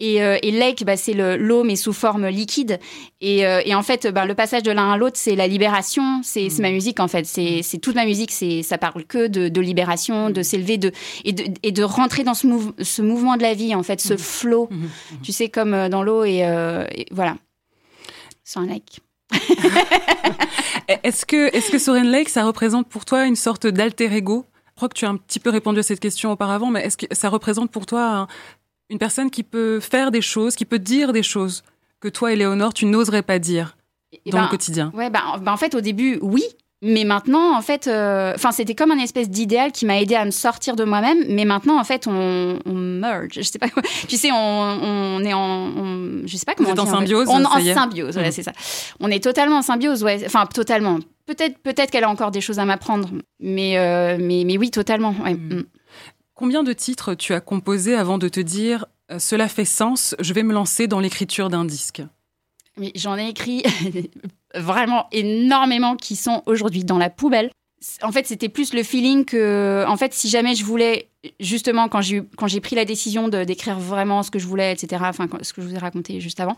Et, 0.00 0.22
euh, 0.22 0.38
et 0.42 0.50
Lake, 0.50 0.84
bah, 0.84 0.96
c'est 0.96 1.14
l'eau 1.14 1.62
mais 1.62 1.76
sous 1.76 1.92
forme 1.92 2.26
liquide. 2.26 2.80
Et, 3.26 3.46
euh, 3.46 3.62
et 3.64 3.74
en 3.74 3.82
fait, 3.82 4.06
bah, 4.08 4.26
le 4.26 4.34
passage 4.34 4.62
de 4.64 4.70
l'un 4.70 4.92
à 4.92 4.98
l'autre, 4.98 5.16
c'est 5.18 5.34
la 5.34 5.46
libération. 5.46 6.20
C'est 6.22 6.50
ma 6.58 6.68
mmh. 6.68 6.72
musique 6.74 7.00
en 7.00 7.08
fait. 7.08 7.24
C'est 7.24 7.78
toute 7.80 7.94
ma 7.94 8.04
musique. 8.04 8.30
C'est 8.30 8.62
ça 8.62 8.76
parle 8.76 9.04
que 9.04 9.28
de, 9.28 9.48
de 9.48 9.60
libération, 9.62 10.28
de 10.28 10.42
s'élever, 10.42 10.76
de 10.76 10.92
et, 11.24 11.32
de 11.32 11.44
et 11.62 11.72
de 11.72 11.82
rentrer 11.82 12.22
dans 12.22 12.34
ce, 12.34 12.46
ce 12.82 13.00
mouvement 13.00 13.38
de 13.38 13.42
la 13.42 13.54
vie 13.54 13.74
en 13.74 13.82
fait, 13.82 13.98
ce 14.02 14.12
mmh. 14.12 14.18
flow. 14.18 14.68
Mmh. 14.70 14.86
Tu 15.22 15.32
sais 15.32 15.48
comme 15.48 15.72
euh, 15.72 15.88
dans 15.88 16.02
l'eau 16.02 16.24
et, 16.24 16.44
euh, 16.44 16.84
voilà. 17.12 17.36
Soren 18.44 18.68
Lake. 18.68 19.00
est-ce 21.02 21.24
que, 21.24 21.56
est-ce 21.56 21.70
que 21.70 21.78
Soren 21.78 22.10
Lake, 22.10 22.28
ça 22.28 22.44
représente 22.44 22.88
pour 22.88 23.06
toi 23.06 23.24
une 23.24 23.36
sorte 23.36 23.66
d'alter 23.66 24.12
ego? 24.14 24.44
Je 24.66 24.76
crois 24.76 24.90
que 24.90 24.98
tu 24.98 25.06
as 25.06 25.08
un 25.08 25.16
petit 25.16 25.40
peu 25.40 25.48
répondu 25.48 25.78
à 25.78 25.82
cette 25.82 26.00
question 26.00 26.30
auparavant, 26.30 26.70
mais 26.70 26.82
est-ce 26.82 26.98
que 26.98 27.06
ça 27.12 27.30
représente 27.30 27.70
pour 27.70 27.86
toi 27.86 28.26
une 28.90 28.98
personne 28.98 29.30
qui 29.30 29.44
peut 29.44 29.80
faire 29.80 30.10
des 30.10 30.20
choses, 30.20 30.56
qui 30.56 30.66
peut 30.66 30.78
dire 30.78 31.14
des 31.14 31.22
choses? 31.22 31.62
Que 32.04 32.08
toi, 32.10 32.32
Éléonore, 32.32 32.74
tu 32.74 32.84
n'oserais 32.84 33.22
pas 33.22 33.38
dire 33.38 33.76
dans 34.26 34.38
le 34.38 34.44
ben, 34.44 34.50
quotidien 34.50 34.92
Ouais, 34.94 35.08
ben, 35.08 35.20
ben, 35.40 35.52
en 35.52 35.56
fait, 35.56 35.74
au 35.74 35.80
début, 35.80 36.18
oui, 36.20 36.44
mais 36.82 37.04
maintenant, 37.04 37.56
en 37.56 37.62
fait, 37.62 37.86
euh, 37.86 38.34
enfin, 38.34 38.52
c'était 38.52 38.74
comme 38.74 38.90
un 38.90 38.98
espèce 38.98 39.30
d'idéal 39.30 39.72
qui 39.72 39.86
m'a 39.86 39.98
aidé 39.98 40.14
à 40.14 40.26
me 40.26 40.30
sortir 40.30 40.76
de 40.76 40.84
moi-même. 40.84 41.16
Mais 41.30 41.46
maintenant, 41.46 41.80
en 41.80 41.84
fait, 41.84 42.06
on, 42.06 42.58
on 42.66 42.74
merge. 42.74 43.30
Je 43.36 43.40
sais 43.40 43.58
pas 43.58 43.70
quoi. 43.70 43.82
Tu 44.06 44.18
sais, 44.18 44.30
on, 44.30 44.36
on 44.36 45.24
est 45.24 45.32
en, 45.32 45.40
on, 45.40 46.26
je 46.26 46.36
sais 46.36 46.44
pas 46.44 46.54
comment. 46.54 46.68
Vous 46.68 46.74
êtes 46.74 46.80
en 46.80 46.86
symbiose. 46.86 47.26
On 47.30 47.42
en 47.42 47.58
symbiose. 47.58 48.12
Voilà, 48.12 48.28
mmh. 48.28 48.32
c'est 48.32 48.42
ça. 48.42 48.52
On 49.00 49.10
est 49.10 49.24
totalement 49.24 49.56
en 49.56 49.62
symbiose. 49.62 50.04
Ouais. 50.04 50.22
Enfin, 50.26 50.44
totalement. 50.44 50.98
Peut-être, 51.24 51.56
peut-être 51.60 51.90
qu'elle 51.90 52.04
a 52.04 52.10
encore 52.10 52.30
des 52.30 52.42
choses 52.42 52.58
à 52.58 52.66
m'apprendre. 52.66 53.08
Mais, 53.40 53.78
euh, 53.78 54.18
mais, 54.20 54.44
mais 54.44 54.58
oui, 54.58 54.70
totalement. 54.70 55.14
Ouais. 55.24 55.34
Mmh. 55.34 55.64
Combien 56.34 56.64
de 56.64 56.74
titres 56.74 57.14
tu 57.14 57.32
as 57.32 57.40
composé 57.40 57.94
avant 57.94 58.18
de 58.18 58.28
te 58.28 58.40
dire 58.40 58.84
euh, 59.10 59.18
cela 59.18 59.48
fait 59.48 59.64
sens, 59.64 60.14
je 60.18 60.32
vais 60.32 60.42
me 60.42 60.52
lancer 60.52 60.86
dans 60.86 61.00
l'écriture 61.00 61.50
d'un 61.50 61.64
disque 61.64 62.02
mais 62.76 62.92
j'en 62.94 63.16
ai 63.18 63.28
écrit 63.28 63.62
vraiment 64.54 65.06
énormément 65.12 65.96
qui 65.96 66.16
sont 66.16 66.42
aujourd'hui 66.46 66.84
dans 66.84 66.98
la 66.98 67.10
poubelle. 67.10 67.50
En 68.02 68.12
fait, 68.12 68.26
c'était 68.26 68.48
plus 68.48 68.72
le 68.72 68.82
feeling 68.82 69.24
que, 69.24 69.84
en 69.86 69.96
fait, 69.96 70.14
si 70.14 70.28
jamais 70.28 70.54
je 70.54 70.64
voulais 70.64 71.10
justement, 71.40 71.88
quand 71.88 72.00
j'ai 72.00 72.22
quand 72.36 72.46
j'ai 72.46 72.60
pris 72.60 72.76
la 72.76 72.84
décision 72.84 73.28
de 73.28 73.44
d'écrire 73.44 73.78
vraiment 73.78 74.22
ce 74.22 74.30
que 74.30 74.38
je 74.38 74.46
voulais, 74.46 74.72
etc. 74.72 75.02
Enfin, 75.06 75.26
ce 75.42 75.52
que 75.52 75.62
je 75.62 75.68
vous 75.68 75.74
ai 75.74 75.78
raconté 75.78 76.20
juste 76.20 76.40
avant. 76.40 76.56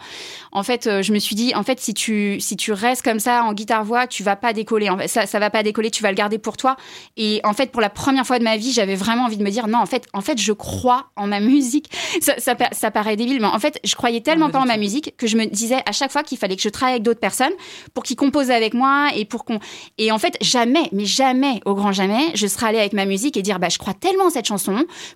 En 0.52 0.62
fait, 0.62 0.86
euh, 0.86 1.02
je 1.02 1.12
me 1.12 1.18
suis 1.18 1.36
dit, 1.36 1.54
en 1.54 1.62
fait, 1.62 1.80
si 1.80 1.94
tu 1.94 2.40
si 2.40 2.56
tu 2.56 2.72
restes 2.72 3.02
comme 3.02 3.20
ça 3.20 3.44
en 3.44 3.52
guitare 3.52 3.84
voix, 3.84 4.06
tu 4.06 4.22
vas 4.22 4.36
pas 4.36 4.52
décoller. 4.52 4.90
En 4.90 4.98
fait, 4.98 5.08
ça 5.08 5.26
ça 5.26 5.38
va 5.38 5.50
pas 5.50 5.62
décoller. 5.62 5.90
Tu 5.90 6.02
vas 6.02 6.10
le 6.10 6.16
garder 6.16 6.38
pour 6.38 6.56
toi. 6.56 6.76
Et 7.16 7.40
en 7.44 7.52
fait, 7.52 7.70
pour 7.70 7.80
la 7.80 7.90
première 7.90 8.26
fois 8.26 8.38
de 8.38 8.44
ma 8.44 8.56
vie, 8.56 8.72
j'avais 8.72 8.96
vraiment 8.96 9.24
envie 9.24 9.36
de 9.36 9.44
me 9.44 9.50
dire, 9.50 9.68
non, 9.68 9.78
en 9.78 9.86
fait, 9.86 10.06
en 10.12 10.20
fait, 10.20 10.40
je 10.40 10.52
crois 10.52 11.06
en 11.16 11.26
ma 11.26 11.40
musique. 11.40 11.90
Ça 12.20 12.34
ça, 12.38 12.56
ça 12.72 12.90
paraît 12.90 13.16
débile, 13.16 13.40
mais 13.40 13.46
en 13.46 13.58
fait, 13.58 13.78
je 13.84 13.94
croyais 13.94 14.20
tellement 14.20 14.50
pas 14.50 14.60
en 14.60 14.66
ma 14.66 14.76
musique 14.76 15.14
que 15.16 15.26
je 15.26 15.36
me 15.36 15.46
disais 15.46 15.78
à 15.86 15.92
chaque 15.92 16.10
fois 16.10 16.22
qu'il 16.22 16.38
fallait 16.38 16.56
que 16.56 16.62
je 16.62 16.68
travaille 16.68 16.94
avec 16.94 17.02
d'autres 17.02 17.20
personnes 17.20 17.52
pour 17.94 18.04
qu'ils 18.04 18.16
composent 18.16 18.50
avec 18.50 18.74
moi 18.74 19.10
et 19.14 19.24
pour 19.24 19.44
qu'on. 19.44 19.60
Et 19.98 20.10
en 20.12 20.18
fait, 20.18 20.36
jamais, 20.40 20.88
mais 20.92 21.04
jamais, 21.04 21.60
au 21.64 21.74
grand 21.74 21.92
jamais, 21.92 22.32
je 22.34 22.46
serais 22.46 22.66
allée 22.66 22.78
avec 22.78 22.92
ma 22.92 23.06
musique 23.06 23.36
et 23.36 23.42
dire, 23.42 23.58
bah, 23.58 23.68
je 23.68 23.78
crois 23.78 23.94
tellement 23.94 24.24
en 24.24 24.30
cette 24.30 24.46
chanson 24.46 24.55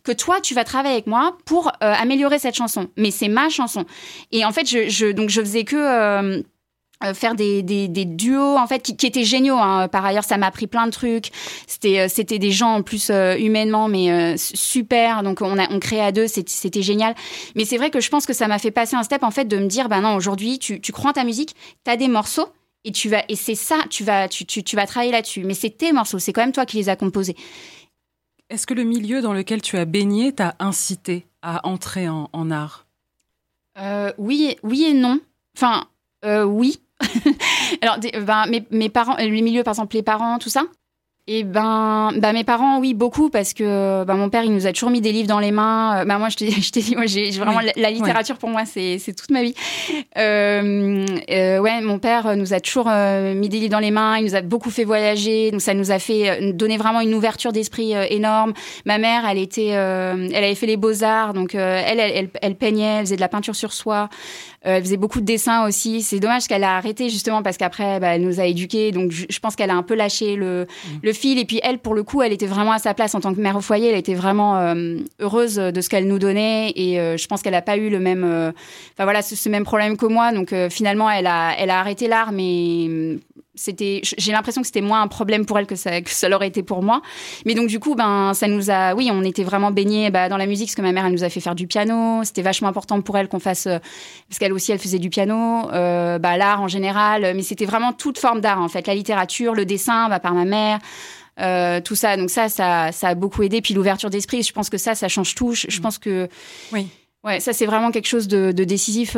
que 0.05 0.13
toi, 0.13 0.41
tu 0.41 0.55
vas 0.55 0.65
travailler 0.65 0.95
avec 0.95 1.07
moi 1.07 1.37
pour 1.45 1.69
euh, 1.69 1.71
améliorer 1.81 2.39
cette 2.39 2.55
chanson. 2.55 2.89
Mais 2.97 3.11
c'est 3.11 3.29
ma 3.29 3.49
chanson. 3.49 3.85
Et 4.33 4.45
en 4.45 4.53
fait, 4.53 4.67
je, 4.67 5.13
donc 5.13 5.31
je 5.31 5.41
faisais 5.41 5.65
que 5.65 5.77
euh, 5.77 6.43
euh, 7.03 7.15
faire 7.15 7.35
des, 7.35 7.63
des, 7.63 8.05
duos 8.05 8.57
en 8.57 8.67
fait 8.67 8.83
qui, 8.83 9.07
étaient 9.07 9.25
géniaux 9.25 9.57
hein. 9.57 9.89
par 9.89 10.05
ailleurs 10.05 10.25
ça 10.25 10.37
m'a 10.37 10.49
appris 10.49 10.67
plein 10.67 10.85
de 10.85 10.91
trucs 10.91 11.31
c'était 11.67 12.11
c'était 12.11 12.39
des 12.39 12.51
gens 12.51 12.75
en 12.75 12.83
plus 12.83 13.11
humainement 13.39 13.89
mais 13.89 14.37
super 14.37 15.23
donc 15.23 15.41
on 15.41 15.59
a 15.59 15.67
on 15.71 15.81
à 15.99 16.13
deux 16.13 16.27
c'était 16.27 16.83
génial 16.83 17.15
mais 17.57 17.65
c'est 17.65 17.79
vrai 17.79 17.89
que 17.89 18.03
je 18.03 18.11
pense 18.11 18.27
que 18.27 18.35
ça 18.35 18.49
m'a 18.49 18.59
fait 18.59 18.71
passer 18.71 18.97
un 18.97 19.03
step 19.03 19.23
en 19.23 19.31
fait 19.31 19.47
de 19.47 19.57
me 19.57 19.67
dire 19.67 19.89
ben 19.89 20.03
non 20.03 20.15
aujourd'hui 20.15 20.59
tu, 20.59 20.83
tu 20.83 20.93
crois 20.93 21.13
en 21.13 21.15
ta 21.15 21.25
musique 21.25 21.55
tu 21.87 21.91
as 21.91 21.97
des 21.97 22.09
morceaux 22.09 22.49
et 22.85 22.93
tu 22.93 23.09
vas 23.09 23.23
et 23.31 23.37
c'est 23.37 23.55
ça 23.55 23.77
tu 23.89 24.05
vas 24.05 24.29
tu, 24.29 24.45
tu, 24.45 24.63
tu 24.63 24.77
vas 24.77 24.87
travailler 24.87 25.13
là-dessus 25.13 25.45
mais 25.45 25.55
c'est 25.55 25.71
tes 25.71 25.93
morceaux 25.93 26.19
c'est 26.19 26.35
quand 26.35 26.43
même 26.43 26.53
toi 26.53 26.67
qui 26.67 26.77
les 26.77 26.91
as 26.91 26.97
composés 26.97 27.37
est-ce 28.51 28.67
que 28.67 28.75
le 28.75 28.83
milieu 28.83 29.23
dans 29.23 29.33
lequel 29.33 29.63
tu 29.63 29.79
as 29.79 29.85
baigné 29.85 30.33
t'a 30.33 30.57
incité 30.59 31.27
à 31.41 31.67
entrer 31.67 32.09
en, 32.09 32.51
art? 32.51 32.87
Euh, 33.79 34.13
Oui, 34.19 34.57
oui 34.63 34.85
et 34.85 34.93
non. 34.93 35.21
Enfin, 35.57 35.87
euh, 36.25 36.45
oui. 36.45 36.81
Alors, 37.81 37.99
ben, 37.99 38.63
mes, 38.71 38.89
parents, 38.89 39.17
le 39.17 39.29
milieu, 39.29 39.63
par 39.63 39.73
exemple, 39.73 39.97
les 39.97 40.03
parents, 40.03 40.39
tout 40.39 40.51
ça, 40.51 40.65
et 41.33 41.45
ben, 41.45 42.11
bah 42.17 42.33
mes 42.33 42.43
parents, 42.43 42.81
oui, 42.81 42.93
beaucoup, 42.93 43.31
parce 43.31 43.55
que 43.55 44.03
bah, 44.03 44.15
mon 44.15 44.31
père, 44.31 44.43
il 44.43 44.53
nous 44.53 44.67
a 44.67 44.73
toujours 44.73 44.91
mis 44.91 45.01
des 45.01 45.13
livres 45.13 45.29
dans 45.29 45.39
les 45.39 45.53
mains. 45.53 46.05
Bah, 46.05 46.19
moi, 46.19 46.29
je 46.31 46.37
t'ai 46.37 46.81
dit, 46.81 46.97
moi, 46.97 47.07
j'ai 47.07 47.31
vraiment 47.31 47.61
la, 47.77 47.91
littérature 47.93 48.37
pour 48.37 48.49
moi, 48.49 48.65
c'est 48.67 48.99
toute 49.17 49.31
ma 49.31 49.45
vie. 49.45 49.55
Euh, 50.19 51.07
euh, 51.31 51.59
ouais, 51.61 51.81
mon 51.83 52.01
père 52.01 52.37
nous 52.37 52.53
a 52.53 52.59
toujours 52.59 52.89
euh, 52.89 53.33
mis 53.35 53.49
des 53.49 53.61
livres 53.61 53.71
dans 53.71 53.79
les 53.79 53.93
mains. 53.93 54.19
Il 54.19 54.25
nous 54.25 54.35
a 54.35 54.41
beaucoup 54.41 54.71
fait 54.71 54.83
voyager, 54.83 55.53
donc 55.53 55.61
ça 55.61 55.73
nous 55.73 55.93
a 55.93 56.01
fait 56.01 56.53
donner 56.53 56.79
vraiment 56.79 57.01
une 57.01 57.15
ouverture 57.15 57.53
d'esprit 57.53 57.93
énorme. 57.93 58.53
Ma 58.85 58.99
mère, 58.99 59.25
elle 59.25 59.39
était, 59.39 59.69
elle 59.69 60.35
avait 60.35 60.57
fait 60.57 60.67
les 60.67 60.77
beaux 60.77 61.05
arts, 61.05 61.33
donc 61.33 61.55
elle, 61.55 62.01
elle, 62.01 62.13
elle, 62.13 62.29
elle, 62.43 62.57
peignait, 62.57 62.97
elle 62.99 63.05
faisait 63.05 63.15
de 63.15 63.21
la 63.21 63.29
peinture 63.29 63.55
sur 63.55 63.73
soie. 63.73 64.09
Euh, 64.67 64.77
elle 64.77 64.83
faisait 64.83 64.99
beaucoup 64.99 65.21
de 65.21 65.25
dessins 65.25 65.67
aussi. 65.67 66.03
C'est 66.03 66.21
dommage 66.21 66.47
qu'elle 66.47 66.65
a 66.65 66.77
arrêté 66.77 67.09
justement 67.09 67.43
parce 67.43 67.57
qu'après, 67.57 67.99
bah, 67.99 68.09
elle 68.09 68.23
nous 68.23 68.41
a 68.41 68.45
éduqués. 68.45 68.93
Donc, 68.93 69.11
je, 69.11 69.39
pense 69.39 69.57
qu'elle 69.57 69.71
a 69.71 69.75
un 69.75 69.83
peu 69.83 69.95
lâché 69.95 70.37
le, 70.37 70.65
mmh. 70.65 70.89
le, 71.03 71.13
fil. 71.15 71.39
Et 71.39 71.47
puis, 71.47 71.61
elle, 71.63 71.79
pour 71.79 71.95
le 71.95 72.03
coup, 72.03 72.21
elle 72.21 72.33
était 72.33 72.47
vraiment 72.47 72.73
à 72.73 72.79
sa 72.79 72.93
place 72.93 73.15
en 73.15 73.21
tant 73.21 73.35
que 73.35 73.41
mère 73.41 73.57
au 73.57 73.63
foyer. 73.63 73.89
Elle 73.89 73.99
était 73.99 74.15
vraiment 74.15 74.59
euh, 74.59 74.99
heureuse 75.19 75.57
de 75.57 75.81
ce 75.81 75.89
qu'elle 75.89 76.07
nous 76.07 76.19
donnait. 76.19 76.73
Et 76.77 77.01
euh, 77.01 77.17
je 77.17 77.27
pense 77.27 77.41
qu'elle 77.41 77.55
n'a 77.55 77.63
pas 77.63 77.79
eu 77.79 77.89
le 77.89 78.01
même, 78.01 78.25
enfin 78.25 79.05
voilà, 79.05 79.23
ce, 79.23 79.35
ce, 79.35 79.49
même 79.49 79.65
problème 79.65 79.97
que 79.97 80.07
moi. 80.07 80.33
Donc, 80.33 80.55
finalement, 80.69 81.11
elle 81.11 81.27
a, 81.27 81.55
elle 81.59 81.71
a 81.71 81.81
arrêté 81.81 82.07
l'art, 82.07 82.33
mais 82.33 83.19
c'était 83.55 84.01
j'ai 84.03 84.31
l'impression 84.31 84.61
que 84.61 84.67
c'était 84.67 84.81
moins 84.81 85.03
un 85.03 85.09
problème 85.09 85.45
pour 85.45 85.59
elle 85.59 85.67
que 85.67 85.75
ça 85.75 86.01
que 86.03 86.11
ça 86.11 86.29
l'aurait 86.29 86.47
été 86.47 86.63
pour 86.63 86.83
moi. 86.83 87.03
Mais 87.45 87.55
donc 87.55 87.67
du 87.69 87.81
coup 87.81 87.97
ben 87.97 88.33
ça 88.33 88.47
nous 88.47 88.71
a 88.71 88.95
oui 88.95 89.11
on 89.13 89.23
était 89.23 89.43
vraiment 89.43 89.73
baignés 89.73 90.11
bah, 90.11 90.29
dans 90.29 90.37
la 90.37 90.47
musique 90.47 90.69
parce 90.69 90.77
que 90.77 90.83
ma 90.83 90.93
mère 90.93 91.05
elle 91.07 91.13
nous 91.13 91.25
a 91.25 91.29
fait 91.29 91.41
faire 91.41 91.57
du 91.57 91.67
piano. 91.67 92.23
C'était 92.23 92.43
vachement 92.43 92.69
important 92.69 93.01
pour 93.03 93.19
elle 93.19 93.29
qu'on 93.29 93.41
fasse 93.41 93.67
euh, 93.67 93.79
parce 94.29 94.39
qu'elle 94.39 94.53
aussi 94.53 94.71
elle 94.71 94.79
faisait 94.79 95.01
du 95.01 95.11
piano 95.11 95.69
euh, 95.73 96.19
bah, 96.19 96.37
l'art 96.37 96.63
en 96.63 96.69
général. 96.69 97.35
Mais 97.35 97.43
c'était 97.43 97.67
vraiment 97.67 97.93
toute 97.93 98.19
forme 98.19 98.41
d'art 98.41 98.61
en 98.61 98.69
fait. 98.69 98.87
La 98.87 98.95
littérature 98.95 99.55
le 99.55 99.65
dessin 99.65 100.09
bah, 100.09 100.21
par 100.21 100.35
ma 100.35 100.45
mère 100.45 100.79
euh, 101.41 101.81
tout 101.81 101.97
ça. 101.97 102.17
Donc 102.17 102.31
ça, 102.31 102.49
ça 102.49 102.93
ça 102.93 103.09
a 103.09 103.15
beaucoup 103.17 103.43
aidé. 103.43 103.63
Puis 103.63 103.75
l'ouverture 103.75 104.11
d'esprit 104.11 104.45
je 104.45 104.53
pense 104.53 104.71
que 104.71 104.79
ça 104.79 104.95
ça 104.95 105.09
change 105.09 105.35
tout. 105.35 105.55
Je, 105.55 105.67
mm. 105.67 105.81
pense 105.81 105.99
que 105.99 106.29
oui. 106.73 106.87
ouais 107.25 107.41
ça 107.41 107.53
c'est 107.53 107.67
vraiment 107.67 107.91
quelque 107.91 108.09
chose 108.09 108.29
de, 108.29 108.53
de 108.53 108.63
décisif 108.63 109.17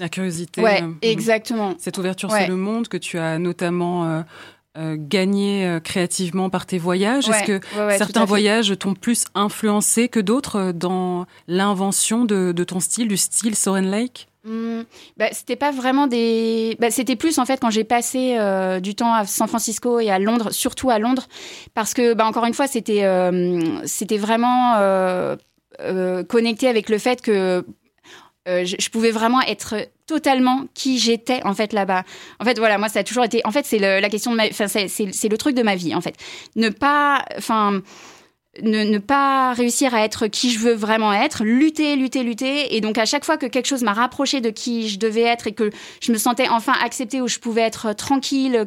la 0.00 0.08
curiosité. 0.08 0.62
Ouais, 0.62 0.82
euh, 0.82 0.92
exactement. 1.02 1.74
Cette 1.78 1.98
ouverture 1.98 2.30
sur 2.30 2.48
le 2.48 2.56
monde 2.56 2.88
que 2.88 2.96
tu 2.96 3.18
as 3.18 3.38
notamment 3.38 4.24
euh, 4.76 4.96
gagné 4.98 5.78
créativement 5.84 6.50
par 6.50 6.66
tes 6.66 6.78
voyages 6.78 7.28
Est-ce 7.28 7.44
que 7.44 7.60
certains 7.96 8.24
voyages 8.24 8.76
t'ont 8.78 8.94
plus 8.94 9.24
influencé 9.34 10.08
que 10.08 10.20
d'autres 10.20 10.72
dans 10.72 11.26
l'invention 11.46 12.24
de, 12.24 12.52
de, 12.52 12.64
ton 12.64 12.80
style, 12.80 13.08
du 13.08 13.16
style 13.16 13.54
Soren 13.54 13.90
Lake? 13.90 14.28
Mmh, 14.44 14.82
bah, 15.16 15.28
c'était 15.32 15.56
pas 15.56 15.70
vraiment 15.70 16.06
des. 16.06 16.76
Bah, 16.78 16.90
c'était 16.90 17.16
plus 17.16 17.38
en 17.38 17.46
fait 17.46 17.58
quand 17.60 17.70
j'ai 17.70 17.84
passé 17.84 18.36
euh, 18.38 18.78
du 18.78 18.94
temps 18.94 19.14
à 19.14 19.24
San 19.24 19.48
Francisco 19.48 20.00
et 20.00 20.10
à 20.10 20.18
Londres, 20.18 20.50
surtout 20.50 20.90
à 20.90 20.98
Londres, 20.98 21.26
parce 21.72 21.94
que 21.94 22.12
bah, 22.12 22.26
encore 22.26 22.44
une 22.44 22.52
fois 22.52 22.66
c'était 22.66 23.04
euh, 23.04 23.80
c'était 23.86 24.18
vraiment 24.18 24.74
euh, 24.76 25.36
connecté 26.28 26.68
avec 26.68 26.90
le 26.90 26.98
fait 26.98 27.22
que 27.22 27.64
je, 28.46 28.88
pouvais 28.90 29.10
vraiment 29.10 29.40
être 29.42 29.76
totalement 30.06 30.64
qui 30.74 30.98
j'étais 30.98 31.42
en 31.44 31.54
fait 31.54 31.72
là-bas. 31.72 32.04
En 32.40 32.44
fait 32.44 32.58
voilà 32.58 32.78
moi 32.78 32.88
ça 32.88 33.00
a 33.00 33.04
toujours 33.04 33.24
été. 33.24 33.40
En 33.44 33.50
fait 33.50 33.64
c'est 33.64 33.78
la 33.78 34.08
question 34.08 34.30
de 34.32 34.36
ma. 34.36 34.46
Enfin 34.46 34.66
c'est 34.68 35.28
le 35.28 35.36
truc 35.38 35.54
de 35.56 35.62
ma 35.62 35.76
vie 35.76 35.94
en 35.94 36.00
fait. 36.00 36.16
Ne 36.56 36.68
pas. 36.68 37.24
Enfin 37.36 37.82
ne, 38.62 38.98
pas 38.98 39.52
réussir 39.52 39.94
à 39.94 40.04
être 40.04 40.26
qui 40.26 40.50
je 40.50 40.58
veux 40.58 40.74
vraiment 40.74 41.12
être, 41.12 41.44
lutter, 41.44 41.96
lutter, 41.96 42.22
lutter. 42.22 42.76
Et 42.76 42.80
donc 42.80 42.98
à 42.98 43.04
chaque 43.04 43.24
fois 43.24 43.36
que 43.36 43.46
quelque 43.46 43.66
chose 43.66 43.82
m'a 43.82 43.92
rapproché 43.92 44.40
de 44.40 44.50
qui 44.50 44.88
je 44.88 44.98
devais 44.98 45.22
être 45.22 45.46
et 45.46 45.52
que 45.52 45.70
je 46.00 46.12
me 46.12 46.18
sentais 46.18 46.48
enfin 46.48 46.74
acceptée, 46.82 47.20
où 47.20 47.28
je 47.28 47.38
pouvais 47.38 47.62
être 47.62 47.92
tranquille, 47.94 48.66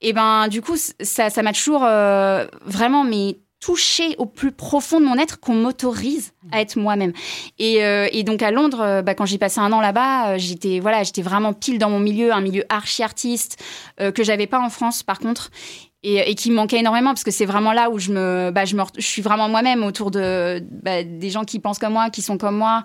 et 0.00 0.12
ben 0.12 0.48
du 0.48 0.60
coup 0.60 0.76
ça, 1.00 1.30
ça 1.30 1.42
m'a 1.42 1.52
toujours 1.52 1.84
euh, 1.84 2.46
vraiment 2.64 3.04
mais 3.04 3.38
touché 3.64 4.14
au 4.18 4.26
plus 4.26 4.52
profond 4.52 5.00
de 5.00 5.06
mon 5.06 5.16
être 5.16 5.40
qu'on 5.40 5.54
m'autorise 5.54 6.32
à 6.52 6.60
être 6.60 6.76
moi-même. 6.76 7.12
Et, 7.58 7.84
euh, 7.84 8.08
et, 8.12 8.22
donc 8.22 8.42
à 8.42 8.50
Londres, 8.50 8.82
euh, 8.82 9.02
bah, 9.02 9.14
quand 9.14 9.24
j'ai 9.24 9.38
passé 9.38 9.58
un 9.60 9.72
an 9.72 9.80
là-bas, 9.80 10.36
j'étais 10.36 10.80
voilà, 10.80 11.02
j'étais 11.02 11.22
vraiment 11.22 11.54
pile 11.54 11.78
dans 11.78 11.88
mon 11.88 12.00
milieu, 12.00 12.32
un 12.32 12.42
milieu 12.42 12.64
archi 12.68 13.02
artiste 13.02 13.62
que 13.98 14.24
j'avais 14.24 14.46
pas 14.46 14.60
en 14.60 14.68
France 14.68 15.02
par 15.02 15.18
contre 15.18 15.50
et, 16.04 16.34
qui 16.34 16.50
me 16.50 16.56
manquait 16.56 16.78
énormément 16.78 17.10
parce 17.10 17.24
que 17.24 17.30
c'est 17.30 17.46
vraiment 17.46 17.72
là 17.72 17.90
où 17.90 17.98
je 17.98 18.12
me, 18.12 18.50
bah, 18.52 18.64
je 18.64 18.76
me, 18.76 18.82
je 18.96 19.06
suis 19.06 19.22
vraiment 19.22 19.48
moi-même 19.48 19.82
autour 19.82 20.10
de 20.10 20.62
bah, 20.82 21.02
des 21.02 21.30
gens 21.30 21.44
qui 21.44 21.58
pensent 21.58 21.78
comme 21.78 21.94
moi, 21.94 22.10
qui 22.10 22.20
sont 22.20 22.36
comme 22.36 22.56
moi, 22.56 22.84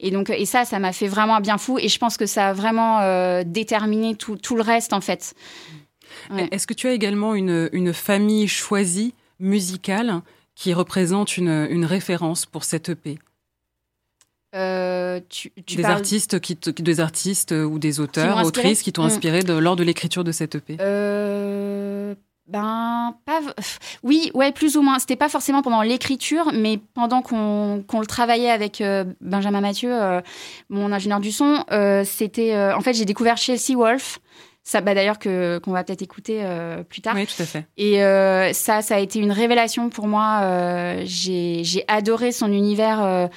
et 0.00 0.10
donc 0.10 0.30
et 0.30 0.46
ça, 0.46 0.64
ça 0.64 0.78
m'a 0.78 0.92
fait 0.92 1.08
vraiment 1.08 1.36
un 1.36 1.40
bien 1.40 1.58
fou 1.58 1.78
et 1.78 1.88
je 1.88 1.98
pense 1.98 2.16
que 2.16 2.26
ça 2.26 2.48
a 2.48 2.52
vraiment 2.54 3.00
euh, 3.00 3.42
déterminé 3.44 4.14
tout, 4.14 4.36
tout, 4.36 4.56
le 4.56 4.62
reste 4.62 4.92
en 4.92 5.00
fait. 5.00 5.34
Est-ce 6.50 6.66
que 6.66 6.74
tu 6.74 6.88
as 6.88 6.92
également 6.92 7.34
une, 7.34 7.68
une 7.72 7.92
famille 7.92 8.48
choisie? 8.48 9.14
Musicale 9.44 10.22
qui 10.54 10.72
représente 10.72 11.36
une, 11.36 11.66
une 11.70 11.84
référence 11.84 12.46
pour 12.46 12.64
cette 12.64 12.88
EP 12.88 13.18
euh, 14.54 15.18
tu, 15.28 15.50
tu 15.66 15.76
des 15.76 15.84
artistes 15.84 16.38
qui 16.38 16.54
des 16.54 17.00
artistes 17.00 17.50
ou 17.52 17.80
des 17.80 17.98
auteurs 17.98 18.44
autrices 18.44 18.82
qui 18.82 18.92
t'ont 18.92 19.02
mm. 19.02 19.06
inspiré 19.06 19.42
de, 19.42 19.52
lors 19.52 19.74
de 19.74 19.82
l'écriture 19.82 20.22
de 20.22 20.30
cette 20.30 20.54
EP 20.54 20.76
euh, 20.80 22.14
ben, 22.46 23.16
pas. 23.24 23.40
Oui, 24.02 24.30
ouais, 24.34 24.52
plus 24.52 24.76
ou 24.76 24.82
moins. 24.82 24.98
C'était 24.98 25.16
pas 25.16 25.30
forcément 25.30 25.62
pendant 25.62 25.80
l'écriture, 25.80 26.52
mais 26.52 26.78
pendant 26.92 27.22
qu'on 27.22 27.82
le 28.00 28.06
travaillait 28.06 28.50
avec 28.50 28.80
euh, 28.80 29.04
Benjamin 29.22 29.62
Mathieu, 29.62 29.90
euh, 29.92 30.20
mon 30.68 30.92
ingénieur 30.92 31.20
du 31.20 31.32
son, 31.32 31.64
euh, 31.70 32.04
c'était. 32.04 32.54
en 32.74 32.80
fait, 32.80 32.92
j'ai 32.92 33.06
découvert 33.06 33.36
Chelsea 33.38 33.76
Wolf. 33.76 34.18
Ça, 34.64 34.80
bah, 34.80 34.94
d'ailleurs, 34.94 35.18
que 35.18 35.58
qu'on 35.58 35.72
va 35.72 35.84
peut-être 35.84 36.02
écouter 36.02 36.42
plus 36.88 37.02
tard. 37.02 37.14
Oui, 37.14 37.26
tout 37.26 37.42
à 37.42 37.44
fait. 37.44 37.66
Et 37.76 37.98
ça, 38.54 38.82
ça 38.82 38.96
a 38.96 38.98
été 38.98 39.18
une 39.18 39.32
révélation 39.32 39.90
pour 39.90 40.08
moi. 40.08 41.04
j'ai 41.04 41.84
adoré 41.86 42.32
son 42.32 42.52
univers 42.52 43.28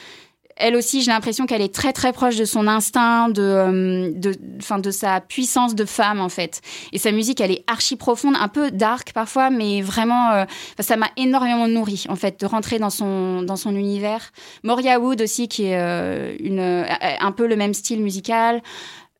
elle 0.60 0.76
aussi, 0.76 1.02
j'ai 1.02 1.12
l'impression 1.12 1.46
qu'elle 1.46 1.62
est 1.62 1.74
très 1.74 1.94
très 1.94 2.12
proche 2.12 2.36
de 2.36 2.46
son 2.46 2.68
instinct, 2.68 3.30
de, 3.30 3.42
euh, 3.42 4.12
de, 4.14 4.34
fin, 4.60 4.80
de 4.80 4.92
sa 4.92 5.22
puissance 5.22 5.76
de 5.76 5.86
femme 5.86 6.20
en 6.20 6.30
fait. 6.30 6.62
Et 6.92 6.98
sa 6.98 7.12
musique, 7.12 7.42
elle 7.42 7.52
est 7.52 7.64
archi 7.68 7.96
profonde, 7.96 8.36
un 8.40 8.48
peu 8.48 8.72
dark 8.72 9.14
parfois, 9.14 9.50
mais 9.50 9.82
vraiment, 9.82 10.32
euh, 10.32 10.46
ça 10.80 10.98
m'a 10.98 11.10
énormément 11.16 11.68
nourri 11.68 12.06
en 12.10 12.16
fait 12.16 12.40
de 12.40 12.46
rentrer 12.46 12.80
dans 12.80 12.90
son 12.90 13.42
dans 13.44 13.56
son 13.56 13.76
univers. 13.76 14.32
Moria 14.64 15.00
Wood 15.00 15.22
aussi, 15.22 15.48
qui 15.48 15.66
est 15.66 15.80
euh, 15.80 16.36
une 16.40 16.60
un 16.60 17.32
peu 17.32 17.48
le 17.48 17.56
même 17.56 17.74
style 17.74 18.02
musical. 18.02 18.62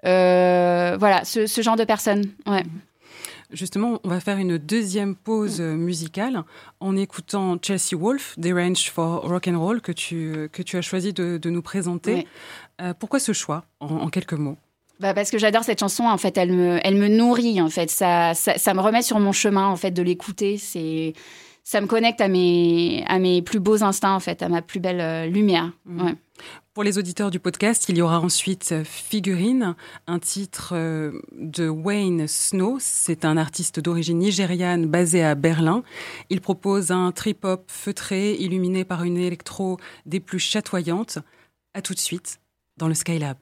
Voilà, 0.04 1.24
ce, 1.26 1.48
ce, 1.48 1.62
genre 1.62 1.76
de 1.76 1.84
personne. 1.84 2.24
Ouais. 2.46 2.64
Justement, 3.52 4.02
on 4.04 4.10
va 4.10 4.20
faire 4.20 4.38
une 4.38 4.58
deuxième 4.58 5.16
pause 5.16 5.62
mm. 5.62 5.76
musicale 5.76 6.44
en 6.82 6.98
écoutant 6.98 7.58
Chelsea 7.62 7.96
Wolf, 7.96 8.38
des 8.38 8.52
Range 8.52 8.90
for 8.90 9.22
Rock 9.22 9.48
and 9.48 9.60
Roll, 9.60 9.82
que 9.82 9.94
tu, 9.94 10.50
que 10.52 10.62
tu 10.62 10.76
as 10.76 10.82
choisi 10.82 11.14
de, 11.14 11.40
nous 11.50 11.62
présenter. 11.62 12.28
Euh, 12.82 12.94
pourquoi 12.94 13.20
ce 13.20 13.32
choix, 13.32 13.64
en, 13.80 14.10
quelques 14.10 14.34
mots? 14.34 14.58
Bah 15.00 15.14
parce 15.14 15.30
que 15.30 15.38
j'adore 15.38 15.64
cette 15.64 15.80
chanson 15.80 16.06
en 16.06 16.18
fait 16.18 16.40
elle 16.40 16.52
me 16.52 16.80
elle 16.84 16.96
me 16.96 17.08
nourrit 17.08 17.62
en 17.62 17.70
fait 17.70 17.92
ça, 17.92 18.34
ça, 18.34 18.74
me 18.74 18.82
remet 18.82 19.04
sur 19.04 19.20
mon 19.20 19.32
chemin 19.32 19.68
en 19.68 19.76
fait 19.76 19.92
de 19.92 20.02
l'écouter 20.02 20.58
c'est 20.58 21.14
ça 21.64 21.82
me 21.82 21.86
connecte 21.86 22.20
à 22.20 22.28
mes 22.28 23.04
à 23.06 23.20
mes 23.20 23.44
plus 23.44 23.60
beaux 23.60 23.84
instincts 23.84 24.16
en 24.16 24.20
fait 24.20 24.42
à 24.42 24.50
ma 24.50 24.64
plus 24.64 24.80
belle 24.80 25.00
euh, 25.00 25.28
lumière 25.28 25.72
mm. 25.86 26.14
Pour 26.78 26.84
les 26.84 27.00
auditeurs 27.00 27.32
du 27.32 27.40
podcast, 27.40 27.90
il 27.90 27.98
y 27.98 28.04
aura 28.04 28.20
ensuite 28.20 28.84
Figurine, 28.84 29.74
un 30.06 30.20
titre 30.20 30.74
euh, 30.76 31.12
de 31.32 31.68
Wayne 31.68 32.28
Snow. 32.28 32.78
C'est 32.80 33.26
un 33.26 33.36
artiste 33.36 33.80
d'origine 33.80 34.20
nigériane 34.20 34.86
basé 34.86 35.24
à 35.24 35.34
Berlin. 35.34 35.82
Il 36.30 36.40
propose 36.40 36.92
un 36.92 37.12
trip-hop 37.12 37.64
feutré, 37.66 38.36
illuminé 38.36 38.86
par 38.86 39.06
une 39.06 39.18
électro 39.18 39.78
des 40.06 40.20
plus 40.20 40.38
chatoyantes. 40.38 41.18
À 41.74 41.82
tout 41.82 41.96
de 41.96 42.00
suite 42.00 42.40
dans 42.78 42.88
le 42.88 42.94
Skylab. 42.94 43.38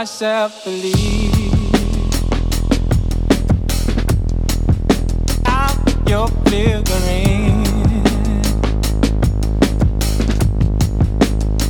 Myself 0.00 0.64
believe 0.64 1.34
I'm 5.44 5.76
your 6.08 6.26
figurine. 6.48 7.64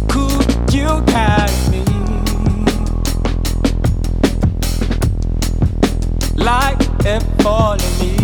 Could 0.06 0.72
you 0.72 1.02
carry 1.06 1.50
me 1.72 1.84
like 6.36 6.80
a 7.04 7.18
falling 7.42 7.98
leaf? 7.98 8.19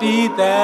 be 0.00 0.28
that. 0.28 0.59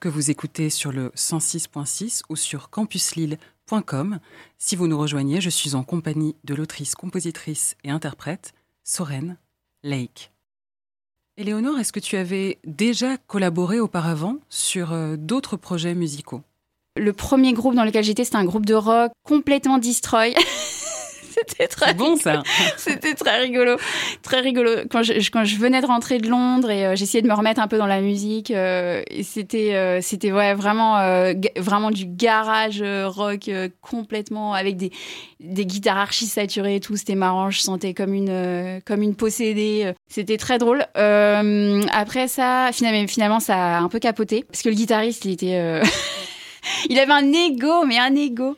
Que 0.00 0.08
vous 0.08 0.30
écoutez 0.30 0.70
sur 0.70 0.92
le 0.92 1.08
106.6 1.16 2.22
ou 2.28 2.36
sur 2.36 2.70
campuslille.com. 2.70 4.20
Si 4.56 4.76
vous 4.76 4.86
nous 4.86 4.96
rejoignez, 4.96 5.40
je 5.40 5.50
suis 5.50 5.74
en 5.74 5.82
compagnie 5.82 6.36
de 6.44 6.54
l'autrice, 6.54 6.94
compositrice 6.94 7.76
et 7.82 7.90
interprète 7.90 8.52
Soren 8.84 9.36
Lake. 9.82 10.30
Éléonore, 11.36 11.80
est-ce 11.80 11.92
que 11.92 11.98
tu 11.98 12.16
avais 12.16 12.58
déjà 12.64 13.16
collaboré 13.16 13.80
auparavant 13.80 14.36
sur 14.48 14.92
euh, 14.92 15.16
d'autres 15.16 15.56
projets 15.56 15.96
musicaux? 15.96 16.42
Le 16.96 17.12
premier 17.12 17.52
groupe 17.52 17.74
dans 17.74 17.84
lequel 17.84 18.04
j'étais, 18.04 18.22
c'était 18.24 18.36
un 18.36 18.44
groupe 18.44 18.66
de 18.66 18.74
rock 18.74 19.10
complètement 19.24 19.78
destroy. 19.78 20.34
c'était 21.48 21.68
très 21.68 21.94
bon 21.94 22.16
ça 22.16 22.42
C'était 22.76 23.14
très 23.14 23.38
rigolo, 23.40 23.76
très 24.22 24.40
rigolo. 24.40 24.70
Quand 24.90 25.02
je, 25.02 25.12
quand 25.30 25.44
je 25.44 25.56
venais 25.56 25.80
de 25.80 25.86
rentrer 25.86 26.18
de 26.18 26.28
Londres 26.28 26.70
et 26.70 26.86
euh, 26.86 26.96
j'essayais 26.96 27.22
de 27.22 27.28
me 27.28 27.34
remettre 27.34 27.60
un 27.60 27.68
peu 27.68 27.78
dans 27.78 27.86
la 27.86 28.00
musique, 28.00 28.50
euh, 28.50 29.02
et 29.10 29.22
c'était 29.22 29.74
euh, 29.74 30.00
c'était 30.00 30.32
ouais 30.32 30.54
vraiment 30.54 30.98
euh, 30.98 31.34
vraiment 31.56 31.90
du 31.90 32.06
garage 32.06 32.80
euh, 32.82 33.08
rock 33.08 33.48
euh, 33.48 33.68
complètement 33.80 34.54
avec 34.54 34.76
des 34.76 34.90
des 35.40 35.66
guitares 35.66 35.98
archi 35.98 36.26
saturées 36.26 36.76
et 36.76 36.80
tout. 36.80 36.96
C'était 36.96 37.14
marrant. 37.14 37.50
Je 37.50 37.60
sentais 37.60 37.94
comme 37.94 38.14
une 38.14 38.30
euh, 38.30 38.80
comme 38.84 39.02
une 39.02 39.14
possédée. 39.14 39.92
C'était 40.08 40.36
très 40.36 40.58
drôle. 40.58 40.84
Euh, 40.96 41.82
après 41.92 42.28
ça, 42.28 42.70
finalement 42.72 43.06
finalement 43.06 43.40
ça 43.40 43.78
a 43.78 43.80
un 43.80 43.88
peu 43.88 43.98
capoté 43.98 44.44
parce 44.48 44.62
que 44.62 44.68
le 44.68 44.74
guitariste 44.74 45.24
il 45.24 45.32
était 45.32 45.56
euh, 45.56 45.82
il 46.88 46.98
avait 46.98 47.12
un 47.12 47.32
ego 47.32 47.84
mais 47.86 47.98
un 47.98 48.14
ego. 48.14 48.56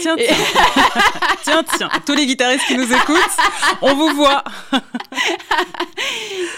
Tiens, 0.00 0.16
tiens. 0.16 0.36
tiens, 1.44 1.62
tiens. 1.76 1.88
Tous 2.06 2.14
les 2.14 2.26
guitaristes 2.26 2.64
qui 2.66 2.76
nous 2.76 2.92
écoutent, 2.92 3.36
on 3.82 3.94
vous 3.94 4.08
voit. 4.14 4.44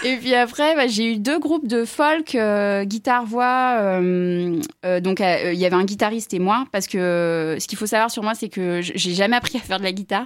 Et 0.03 0.17
puis 0.17 0.35
après, 0.35 0.75
bah, 0.75 0.87
j'ai 0.87 1.13
eu 1.13 1.17
deux 1.17 1.39
groupes 1.39 1.67
de 1.67 1.83
folk, 1.85 2.35
euh, 2.35 2.83
guitare-voix. 2.83 3.77
euh, 3.79 4.59
euh, 4.85 4.99
donc, 4.99 5.19
il 5.19 5.57
y 5.59 5.65
avait 5.65 5.75
un 5.75 5.83
guitariste 5.83 6.33
et 6.33 6.39
moi, 6.39 6.65
parce 6.71 6.85
que 6.87 7.57
ce 7.59 7.67
qu'il 7.67 7.77
faut 7.77 7.87
savoir 7.87 8.11
sur 8.11 8.21
moi, 8.21 8.33
c'est 8.35 8.49
que 8.49 8.81
j'ai 8.81 9.13
jamais 9.13 9.35
appris 9.35 9.57
à 9.57 9.61
faire 9.61 9.79
de 9.79 9.83
la 9.83 9.91
guitare. 9.91 10.25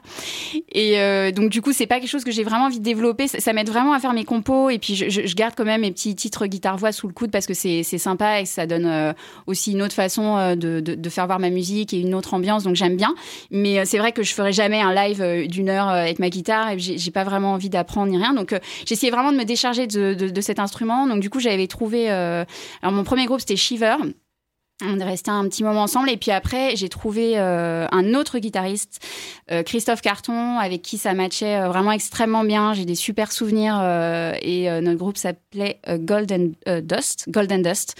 Et 0.74 1.32
donc, 1.32 1.49
du 1.49 1.61
coup, 1.61 1.72
c'est 1.74 1.88
pas 1.88 1.99
quelque 1.99 2.09
chose 2.09 2.24
que 2.24 2.32
j'ai 2.32 2.43
vraiment 2.43 2.65
envie 2.65 2.80
de 2.80 2.84
développer. 2.84 3.28
Ça, 3.28 3.39
ça 3.39 3.53
m'aide 3.53 3.70
vraiment 3.70 3.93
à 3.93 3.99
faire 3.99 4.13
mes 4.13 4.26
compos. 4.26 4.70
Et 4.70 4.80
puis, 4.80 4.95
je, 4.95 5.09
je- 5.09 5.34
garde 5.36 5.53
quand 5.55 5.63
même 5.65 5.82
mes 5.82 5.91
petits 5.91 6.15
titres 6.15 6.47
guitare-voix 6.47 6.91
sous 6.91 7.07
le 7.07 7.13
coude 7.13 7.32
parce 7.32 7.45
que 7.45 7.53
c'est 7.53 7.84
sympa 7.84 8.41
et 8.41 8.45
ça 8.45 8.65
donne 8.65 9.13
aussi 9.47 9.72
une 9.72 9.82
autre 9.82 9.95
façon 9.95 10.55
de, 10.60 11.10
faire 11.10 11.26
voir 11.26 11.39
ma 11.39 11.49
musique 11.49 11.93
et 11.93 11.99
une 11.99 12.14
autre 12.14 12.34
ambiance. 12.34 12.64
Donc, 12.64 12.76
j'aime 12.76 12.95
bien. 12.95 13.16
Mais 13.51 13.80
euh, 13.80 13.84
c'est 13.86 13.97
vrai 13.97 14.12
que 14.12 14.24
je 14.24 14.34
ferai 14.34 14.53
jamais 14.53 14.82
un 14.82 14.93
live 14.93 15.22
euh, 15.22 15.47
d'une 15.47 15.70
heure 15.70 15.89
euh, 15.89 16.01
avec 16.01 16.20
ma 16.20 16.30
guitare 16.30 16.72
et 16.72 16.80
j'ai 16.80 17.12
pas 17.12 17.24
vraiment 17.24 17.53
envie 17.53 17.70
d'apprendre 17.70 18.12
ni 18.12 18.18
rien. 18.18 18.34
Donc, 18.34 18.57
j'essayais 18.86 19.12
vraiment 19.12 19.32
de 19.32 19.38
me 19.38 19.45
décharger 19.45 19.88
de, 19.88 20.41
cet 20.41 20.60
instrument. 20.60 21.07
Donc, 21.07 21.20
du 21.20 21.30
coup, 21.30 21.39
j'avais 21.39 21.68
trouvé. 21.68 22.10
Alors, 22.10 22.45
mon 22.84 23.03
premier 23.03 23.26
groupe, 23.26 23.39
c'était 23.39 23.55
Shiver. 23.55 23.95
On 24.82 24.97
est 24.97 25.03
resté 25.03 25.30
un 25.30 25.43
petit 25.49 25.64
moment 25.64 25.84
ensemble 25.84 26.10
et 26.10 26.16
puis 26.16 26.32
après 26.32 26.78
j'ai 26.78 26.88
trouvé 26.88 27.38
un 27.38 28.14
autre 28.14 28.39
guitariste, 28.39 29.05
Christophe 29.66 30.01
Carton, 30.01 30.57
avec 30.57 30.82
qui 30.82 30.97
ça 30.97 31.14
matchait 31.14 31.68
vraiment 31.68 31.91
extrêmement 31.91 32.45
bien. 32.45 32.74
J'ai 32.74 32.86
des 32.86 32.95
super 32.95 33.34
souvenirs 33.34 33.76
et 34.41 34.70
notre 34.82 34.97
groupe 34.97 35.18
s'appelait 35.18 35.82
Golden 35.86 36.53
Dust, 36.82 37.26
Golden 37.30 37.62
Dust. 37.62 37.97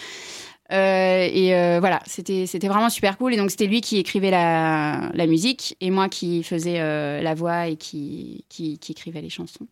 Euh, 0.72 1.28
et 1.32 1.56
euh, 1.56 1.80
voilà, 1.80 2.00
c'était 2.06 2.68
vraiment 2.68 2.90
super 2.90 3.18
cool. 3.18 3.34
Et 3.34 3.38
donc 3.38 3.50
c'était 3.50 3.66
lui 3.66 3.82
qui 3.82 3.98
écrivait 3.98 4.32
la, 4.32 5.10
la 5.14 5.28
musique 5.28 5.76
et 5.82 5.90
moi 5.90 6.10
qui 6.10 6.44
faisais 6.44 6.80
euh, 6.80 7.22
la 7.22 7.34
voix 7.34 7.68
et 7.68 7.76
qui, 7.76 8.46
qui 8.50 8.78
qui 8.78 8.92
écrivait 8.92 9.22
les 9.22 9.30
chansons. 9.30 9.68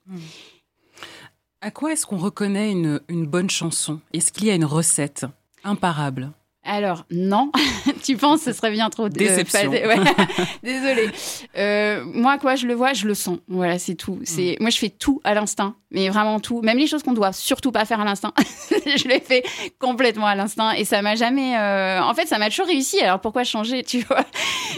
À 1.61 1.71
quoi 1.71 1.91
est-ce 1.91 2.05
qu'on 2.05 2.17
reconnaît 2.17 2.71
une, 2.71 3.01
une 3.09 3.25
bonne 3.25 3.49
chanson? 3.49 3.99
Est-ce 4.13 4.31
qu'il 4.31 4.45
y 4.47 4.49
a 4.49 4.55
une 4.55 4.65
recette 4.65 5.25
imparable? 5.63 6.31
Alors, 6.69 7.05
non. 7.11 7.51
tu 8.03 8.17
penses 8.17 8.41
ce 8.41 8.51
serait 8.51 8.71
bien 8.71 8.89
trop... 8.89 9.05
euh, 9.05 9.09
Déception. 9.09 9.71
ouais. 9.71 9.95
Désolée. 10.63 11.09
Euh, 11.57 12.03
moi, 12.05 12.37
quoi, 12.37 12.55
je 12.55 12.67
le 12.67 12.73
vois, 12.73 12.91
je 12.93 13.07
le 13.07 13.13
sens. 13.15 13.37
Voilà, 13.47 13.79
c'est 13.79 13.95
tout. 13.95 14.19
C'est 14.25 14.57
Moi, 14.59 14.69
je 14.69 14.77
fais 14.77 14.89
tout 14.89 15.21
à 15.23 15.33
l'instinct. 15.33 15.75
Mais 15.91 16.09
vraiment 16.09 16.41
tout. 16.41 16.61
Même 16.61 16.77
les 16.77 16.85
choses 16.87 17.01
qu'on 17.03 17.13
doit 17.13 17.31
surtout 17.31 17.71
pas 17.71 17.85
faire 17.85 18.01
à 18.01 18.03
l'instinct. 18.05 18.33
je 18.69 19.07
les 19.07 19.21
fais 19.21 19.43
complètement 19.79 20.25
à 20.25 20.35
l'instinct. 20.35 20.71
Et 20.73 20.83
ça 20.83 21.01
m'a 21.01 21.15
jamais... 21.15 21.57
euh, 21.57 22.01
En 22.01 22.13
fait, 22.13 22.25
ça 22.27 22.37
m'a 22.37 22.49
toujours 22.49 22.67
réussi. 22.67 22.99
Alors, 22.99 23.21
pourquoi 23.21 23.45
changer, 23.45 23.83
tu 23.83 23.99
vois? 24.01 24.25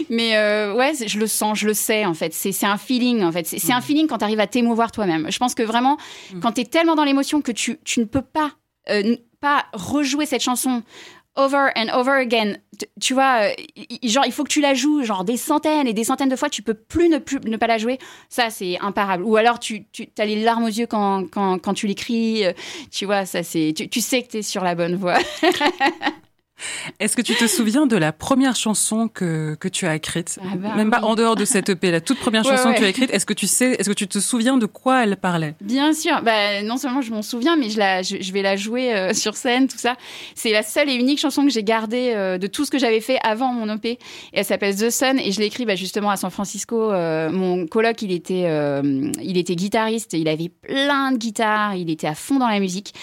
Mais 0.08 0.36
ouais, 0.72 0.92
je 1.04 1.18
le 1.18 1.26
sens, 1.26 1.58
je 1.58 1.66
le 1.66 1.74
sais, 1.74 2.04
en 2.06 2.14
fait. 2.14 2.32
C'est 2.32 2.66
un 2.66 2.78
feeling, 2.78 3.24
en 3.24 3.32
fait. 3.32 3.46
C'est 3.46 3.72
un 3.72 3.80
feeling 3.80 4.06
quand 4.06 4.18
tu 4.18 4.24
arrives 4.24 4.38
à 4.40 4.46
t'émouvoir 4.46 4.92
toi-même. 4.92 5.26
Je 5.30 5.38
pense 5.38 5.56
que 5.56 5.64
vraiment, 5.64 5.96
quand 6.40 6.52
tu 6.52 6.60
es 6.60 6.64
tellement 6.64 6.94
dans 6.94 7.04
l'émotion 7.04 7.40
que 7.42 7.50
tu, 7.52 7.78
tu 7.84 7.98
ne 7.98 8.04
peux 8.04 8.22
pas, 8.22 8.52
pas 9.40 9.64
rejouer 9.72 10.26
cette 10.26 10.42
chanson 10.42 10.82
over 11.36 11.70
and 11.76 11.88
over 11.92 12.18
again. 12.18 12.56
Tu, 13.00 13.14
vois, 13.14 13.48
genre, 14.02 14.24
il 14.26 14.32
faut 14.32 14.44
que 14.44 14.48
tu 14.48 14.60
la 14.60 14.74
joues, 14.74 15.04
genre, 15.04 15.24
des 15.24 15.36
centaines 15.36 15.86
et 15.86 15.92
des 15.92 16.04
centaines 16.04 16.28
de 16.28 16.36
fois. 16.36 16.48
Tu 16.48 16.62
peux 16.62 16.74
plus 16.74 17.08
ne, 17.08 17.18
plus, 17.18 17.38
ne 17.44 17.56
pas 17.56 17.66
la 17.66 17.78
jouer. 17.78 17.98
Ça, 18.28 18.50
c'est 18.50 18.78
imparable. 18.80 19.24
Ou 19.24 19.36
alors, 19.36 19.58
tu, 19.58 19.84
tu 19.92 20.08
as 20.18 20.24
les 20.24 20.42
larmes 20.42 20.64
aux 20.64 20.68
yeux 20.68 20.86
quand, 20.86 21.24
quand, 21.30 21.58
quand 21.58 21.74
tu 21.74 21.86
l'écris. 21.86 22.44
euh, 22.46 22.52
Tu 22.90 23.04
vois, 23.04 23.26
ça, 23.26 23.42
c'est. 23.42 23.74
Tu, 23.76 23.88
tu 23.88 24.00
sais 24.00 24.22
que 24.22 24.28
tu 24.30 24.36
es 24.38 24.42
sur 24.42 24.64
la 24.64 24.74
bonne 24.74 24.96
voie. 24.96 25.18
Est-ce 26.98 27.16
que 27.16 27.22
tu 27.22 27.34
te 27.34 27.46
souviens 27.46 27.86
de 27.86 27.96
la 27.96 28.12
première 28.12 28.56
chanson 28.56 29.08
que, 29.08 29.56
que 29.58 29.68
tu 29.68 29.86
as 29.86 29.94
écrite? 29.94 30.38
Ah 30.42 30.56
bah 30.56 30.74
Même 30.76 30.90
pas 30.90 31.02
en 31.02 31.14
dehors 31.14 31.36
de 31.36 31.44
cette 31.44 31.68
EP, 31.68 31.90
la 31.90 32.00
toute 32.00 32.18
première 32.18 32.44
chanson 32.50 32.68
ouais. 32.68 32.74
que 32.74 32.78
tu 32.80 32.84
as 32.84 32.88
écrite. 32.88 33.10
Est-ce 33.12 33.26
que 33.26 33.34
tu 33.34 33.46
sais, 33.46 33.72
est-ce 33.72 33.88
que 33.88 33.94
tu 33.94 34.08
te 34.08 34.18
souviens 34.18 34.56
de 34.58 34.66
quoi 34.66 35.04
elle 35.04 35.16
parlait? 35.16 35.54
Bien 35.60 35.92
sûr. 35.92 36.22
Bah, 36.22 36.62
non 36.62 36.76
seulement 36.76 37.02
je 37.02 37.10
m'en 37.10 37.22
souviens, 37.22 37.56
mais 37.56 37.70
je, 37.70 37.78
la, 37.78 38.02
je, 38.02 38.16
je 38.20 38.32
vais 38.32 38.42
la 38.42 38.56
jouer 38.56 38.94
euh, 38.94 39.14
sur 39.14 39.36
scène, 39.36 39.68
tout 39.68 39.78
ça. 39.78 39.96
C'est 40.34 40.52
la 40.52 40.62
seule 40.62 40.88
et 40.88 40.94
unique 40.94 41.18
chanson 41.18 41.44
que 41.44 41.50
j'ai 41.50 41.62
gardée 41.62 42.12
euh, 42.14 42.38
de 42.38 42.46
tout 42.46 42.64
ce 42.64 42.70
que 42.70 42.78
j'avais 42.78 43.00
fait 43.00 43.18
avant 43.22 43.52
mon 43.52 43.72
EP. 43.74 43.92
Et 43.92 43.98
elle 44.32 44.44
s'appelle 44.44 44.76
The 44.76 44.90
Sun 44.90 45.18
et 45.18 45.32
je 45.32 45.40
l'ai 45.40 45.46
écrite 45.46 45.66
bah, 45.66 45.74
justement 45.74 46.10
à 46.10 46.16
San 46.16 46.30
Francisco. 46.30 46.92
Euh, 46.92 47.30
mon 47.30 47.66
coloc, 47.66 48.02
il 48.02 48.12
était, 48.12 48.44
euh, 48.46 49.10
il 49.22 49.38
était 49.38 49.56
guitariste. 49.56 50.12
Il 50.12 50.28
avait 50.28 50.48
plein 50.48 51.12
de 51.12 51.18
guitares. 51.18 51.74
Il 51.74 51.90
était 51.90 52.06
à 52.06 52.14
fond 52.14 52.38
dans 52.38 52.48
la 52.48 52.60
musique. 52.60 52.94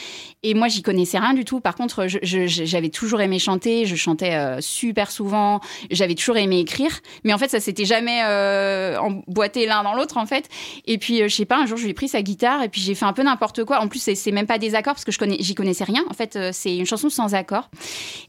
Et 0.43 0.53
moi, 0.53 0.67
j'y 0.67 0.81
connaissais 0.83 1.17
rien 1.17 1.33
du 1.33 1.45
tout. 1.45 1.59
Par 1.59 1.75
contre, 1.75 2.05
j'avais 2.07 2.89
toujours 2.89 3.21
aimé 3.21 3.39
chanter. 3.39 3.85
Je 3.85 3.95
chantais 3.95 4.35
euh, 4.35 4.61
super 4.61 5.09
souvent. 5.11 5.59
J'avais 5.89 6.13
toujours 6.15 6.37
aimé 6.37 6.59
écrire. 6.59 6.91
Mais 7.23 7.33
en 7.33 7.37
fait, 7.37 7.49
ça 7.49 7.59
s'était 7.59 7.85
jamais 7.85 8.21
euh, 8.23 8.97
emboîté 8.99 9.65
l'un 9.65 9.83
dans 9.83 9.93
l'autre, 9.95 10.17
en 10.17 10.25
fait. 10.27 10.47
Et 10.85 10.97
puis, 10.99 11.21
euh, 11.21 11.27
je 11.27 11.35
sais 11.35 11.45
pas, 11.45 11.57
un 11.57 11.65
jour, 11.65 11.77
je 11.77 11.83
lui 11.83 11.89
ai 11.91 11.93
pris 11.95 12.07
sa 12.07 12.21
guitare 12.21 12.61
et 12.63 12.69
puis 12.69 12.81
j'ai 12.81 12.93
fait 12.95 13.05
un 13.05 13.13
peu 13.13 13.23
n'importe 13.23 13.63
quoi. 13.63 13.79
En 13.81 13.87
plus, 13.87 13.99
c'est- 13.99 14.31
même 14.31 14.45
pas 14.47 14.59
des 14.59 14.75
accords 14.75 14.93
parce 14.93 15.05
que 15.05 15.11
je 15.11 15.17
connais, 15.17 15.37
j'y 15.39 15.55
connaissais 15.55 15.83
rien. 15.85 16.03
En 16.09 16.13
fait, 16.13 16.35
euh, 16.35 16.51
c'est 16.53 16.75
une 16.77 16.85
chanson 16.85 17.09
sans 17.09 17.33
accords. 17.33 17.69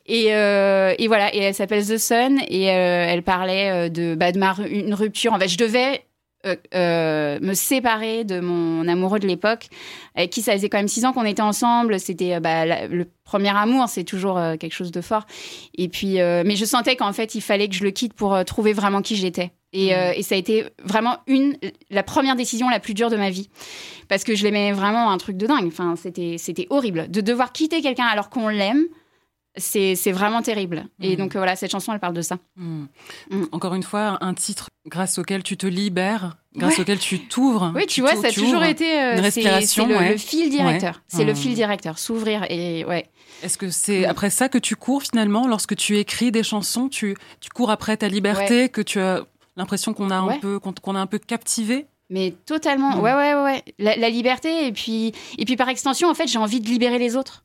Et, 0.07 0.35
euh, 0.35 0.95
et 0.99 1.09
voilà, 1.09 1.35
et 1.35 1.39
elle 1.39 1.55
s'appelle 1.55 1.87
The 1.87 1.99
Sun 1.99 2.41
et 2.49 2.71
euh, 2.71 3.07
elle 3.09 3.23
parlait 3.23 3.91
de, 3.91 4.15
bah, 4.15 4.33
de 4.33 4.39
ma 4.39 4.55
une 4.71 4.95
rupture. 4.95 5.35
En 5.35 5.39
fait, 5.39 5.49
je 5.49 5.59
devais 5.59 6.03
euh, 6.47 6.57
euh, 6.75 7.39
me 7.41 7.55
séparer 7.55 8.25
de 8.25 8.41
mon 8.41 8.87
amoureux 8.89 9.19
de 9.19 9.27
l'époque, 9.27 9.69
avec 10.15 10.31
qui 10.31 10.43
ça 10.43 10.53
faisait 10.53 10.69
quand 10.69 10.79
même 10.79 10.89
six 10.89 11.05
ans 11.05 11.13
qu'on 11.13 11.25
était 11.25 11.43
ensemble. 11.43 11.99
C'était 11.99 12.35
euh, 12.35 12.41
bah, 12.41 12.65
la- 12.65 12.87
le 12.87 13.07
premier 13.25 13.57
amour, 13.57 13.89
c'est 13.89 14.05
toujours 14.05 14.39
euh, 14.39 14.57
quelque 14.57 14.73
chose 14.75 14.93
de 14.93 15.01
fort. 15.01 15.27
Et 15.77 15.89
puis, 15.89 16.21
euh, 16.21 16.43
mais 16.47 16.57
je 16.57 16.65
sentais 16.65 16.97
qu'en 16.97 17.13
fait, 17.13 17.35
il 17.35 17.41
fallait 17.41 17.69
que 17.69 17.75
je 17.75 17.85
le 17.85 17.91
quitte 17.91 18.15
pour 18.15 18.35
euh, 18.35 18.45
trouver 18.45 18.73
vraiment 18.73 19.03
qui 19.03 19.17
j'étais. 19.17 19.51
Et, 19.75 19.95
euh, 19.95 20.13
et 20.17 20.23
ça 20.23 20.35
a 20.35 20.39
été 20.39 20.65
vraiment 20.83 21.19
une, 21.27 21.57
la 21.91 22.03
première 22.03 22.37
décision 22.37 22.71
la 22.71 22.81
plus 22.81 22.95
dure 22.95 23.11
de 23.11 23.17
ma 23.17 23.29
vie. 23.29 23.51
Parce 24.09 24.25
que 24.25 24.35
je 24.35 24.43
l'aimais 24.45 24.73
vraiment 24.73 25.11
un 25.11 25.19
truc 25.19 25.37
de 25.37 25.47
dingue. 25.47 25.67
Enfin, 25.67 25.95
c'était, 25.97 26.37
c'était 26.39 26.67
horrible. 26.71 27.11
De 27.11 27.21
devoir 27.21 27.53
quitter 27.53 27.83
quelqu'un 27.83 28.07
alors 28.07 28.31
qu'on 28.31 28.49
l'aime, 28.49 28.85
c'est, 29.59 30.13
vraiment 30.13 30.43
terrible. 30.43 30.87
Et 31.01 31.11
Mhm. 31.11 31.17
donc, 31.17 31.37
euh, 31.37 31.39
voilà, 31.39 31.57
cette 31.57 31.71
chanson, 31.71 31.93
elle 31.93 32.01
parle 32.01 32.15
de 32.15 32.23
ça. 32.23 32.39
Hmm. 32.57 32.85
Mm. 33.31 33.45
Encore 33.53 33.75
une 33.75 33.83
fois, 33.83 34.19
un 34.21 34.35
titre 34.35 34.69
grâce 34.87 35.19
auquel 35.19 35.43
tu 35.43 35.57
te 35.57 35.67
libères, 35.67 36.37
grâce 36.57 36.77
Ouais. 36.77 36.83
auquel 36.83 36.99
tu 36.99 37.21
t'ouvres. 37.27 37.73
Oui, 37.75 37.87
tu 37.87 38.01
vois, 38.01 38.15
ça 38.17 38.29
a 38.29 38.33
toujours 38.33 38.65
été 38.65 38.85
euh, 39.01 39.15
une 39.15 39.21
respiration, 39.21 39.85
C'est 39.87 39.93
le, 39.93 39.99
ouais. 39.99 40.09
le 40.13 40.17
fil 40.17 40.51
directeur. 40.51 41.03
C'est 41.09 41.25
le 41.25 41.33
Mm. 41.33 41.37
fil 41.37 41.55
directeur. 41.55 41.99
S'ouvrir 41.99 42.45
et 42.49 42.85
ouais. 42.85 43.09
Est-ce 43.43 43.59
que 43.59 43.71
c'est 43.71 44.01
Mm. 44.07 44.11
après 44.11 44.31
ça 44.31 44.49
que 44.49 44.59
tu 44.59 44.77
cours 44.77 45.03
finalement 45.03 45.47
lorsque 45.47 45.77
tu 45.77 45.99
écris 45.99 46.33
des 46.33 46.43
chansons, 46.43 46.89
tu, 46.89 47.17
tu 47.41 47.51
cours 47.51 47.71
après 47.71 47.97
ta 47.97 48.09
liberté, 48.09 48.69
que 48.69 48.81
tu 48.81 49.01
as 49.01 49.23
l'impression 49.57 49.93
qu'on 49.95 50.11
a 50.11 50.17
un 50.17 50.39
peu 50.39 50.59
qu'on 50.59 50.95
a 50.95 51.01
un 51.01 51.07
peu 51.07 51.19
captivé? 51.19 51.87
Mais 52.11 52.35
totalement. 52.47 52.97
Mm. 52.97 53.01
Ouais, 53.01 53.13
ouais, 53.15 53.35
ouais, 53.35 53.43
ouais. 53.43 53.63
La, 53.79 53.95
la 53.97 54.09
liberté 54.09 54.67
et 54.67 54.73
puis 54.73 55.13
et 55.37 55.45
puis 55.45 55.57
par 55.57 55.69
extension, 55.69 56.09
en 56.09 56.15
fait, 56.15 56.27
j'ai 56.27 56.39
envie 56.39 56.61
de 56.61 56.67
libérer 56.69 56.99
les 56.99 57.17
autres. 57.17 57.45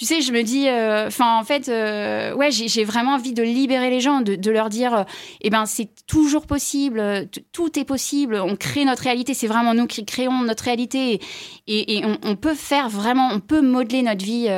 Tu 0.00 0.06
sais, 0.06 0.22
je 0.22 0.32
me 0.32 0.42
dis, 0.42 0.66
euh, 0.66 1.08
enfin, 1.08 1.36
en 1.38 1.44
fait, 1.44 1.68
euh, 1.68 2.32
ouais, 2.32 2.50
j'ai 2.50 2.84
vraiment 2.84 3.16
envie 3.16 3.34
de 3.34 3.42
libérer 3.42 3.90
les 3.90 4.00
gens, 4.00 4.22
de, 4.22 4.34
de 4.34 4.50
leur 4.50 4.70
dire, 4.70 4.94
euh, 4.94 5.02
eh 5.42 5.50
ben, 5.50 5.66
c'est 5.66 5.90
toujours 6.06 6.46
possible, 6.46 6.98
euh, 7.00 7.26
tout 7.52 7.78
est 7.78 7.84
possible, 7.84 8.36
on 8.36 8.56
crée 8.56 8.86
notre 8.86 9.02
réalité, 9.02 9.34
c'est 9.34 9.46
vraiment 9.46 9.74
nous 9.74 9.86
qui 9.86 10.06
créons 10.06 10.40
notre 10.40 10.64
réalité, 10.64 11.12
et, 11.12 11.20
et- 11.66 11.98
et 11.98 12.04
on, 12.06 12.16
on 12.22 12.34
peut 12.34 12.54
faire 12.54 12.88
vraiment, 12.88 13.28
on 13.30 13.40
peut 13.40 13.60
modeler 13.60 14.00
notre 14.00 14.24
vie. 14.24 14.48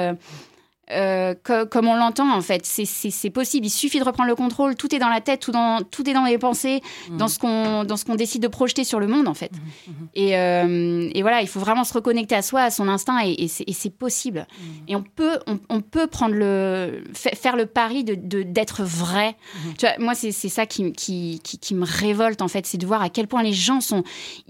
Euh, 0.92 1.34
co- 1.42 1.66
comme 1.66 1.88
on 1.88 1.94
l'entend 1.96 2.30
en 2.34 2.40
fait, 2.40 2.64
c'est- 2.66 3.30
possible. 3.30 3.66
Il 3.66 3.70
suffit 3.70 3.98
de 3.98 4.04
reprendre 4.04 4.28
le 4.28 4.34
contrôle. 4.36 4.74
Tout 4.76 4.94
est 4.94 4.98
dans 4.98 5.08
la 5.08 5.20
tête, 5.20 5.40
tout, 5.40 5.52
dans, 5.52 5.80
tout 5.82 6.08
est 6.08 6.12
dans 6.12 6.24
les 6.24 6.38
pensées, 6.38 6.80
Mm. 7.10 7.16
dans 7.16 7.28
ce 7.28 7.38
qu'on 7.38 7.84
dans 7.84 7.96
ce 7.96 8.04
qu'on 8.04 8.14
décide 8.14 8.42
de 8.42 8.48
projeter 8.48 8.84
sur 8.84 9.00
le 9.00 9.06
monde 9.06 9.26
en 9.28 9.34
fait. 9.34 9.52
Mhm, 9.52 10.08
Et, 10.14 10.36
euh, 10.36 11.08
et 11.14 11.22
voilà, 11.22 11.40
il 11.42 11.48
faut 11.48 11.60
vraiment 11.60 11.84
se 11.84 11.92
reconnecter 11.94 12.34
à 12.34 12.42
soi, 12.42 12.60
à 12.62 12.70
son 12.70 12.88
instinct, 12.88 13.18
et, 13.24 13.44
et 13.44 13.48
c'est 13.72 13.90
possible. 13.90 14.46
Et 14.88 14.96
on 14.96 15.02
peut, 15.02 15.38
on, 15.46 15.58
on 15.70 15.80
peut 15.80 16.06
prendre 16.06 16.34
le, 16.34 17.02
fa- 17.14 17.30
faire 17.34 17.56
le 17.56 17.66
pari 17.66 18.04
de 18.04 18.14
d'être 18.42 18.82
vrai. 18.82 19.36
Tu 19.78 19.86
vois, 19.86 19.94
moi, 19.98 20.14
c'est 20.14 20.32
ça 20.32 20.66
qui, 20.66 20.92
qui, 20.92 21.40
qui, 21.42 21.58
qui 21.58 21.74
me 21.74 21.84
révolte 21.86 22.42
en 22.42 22.48
fait, 22.48 22.66
c'est 22.66 22.78
de 22.78 22.86
voir 22.86 23.02
à 23.02 23.08
quel 23.08 23.26
point 23.28 23.42
les 23.42 23.52
gens 23.52 23.80
sont, 23.80 24.02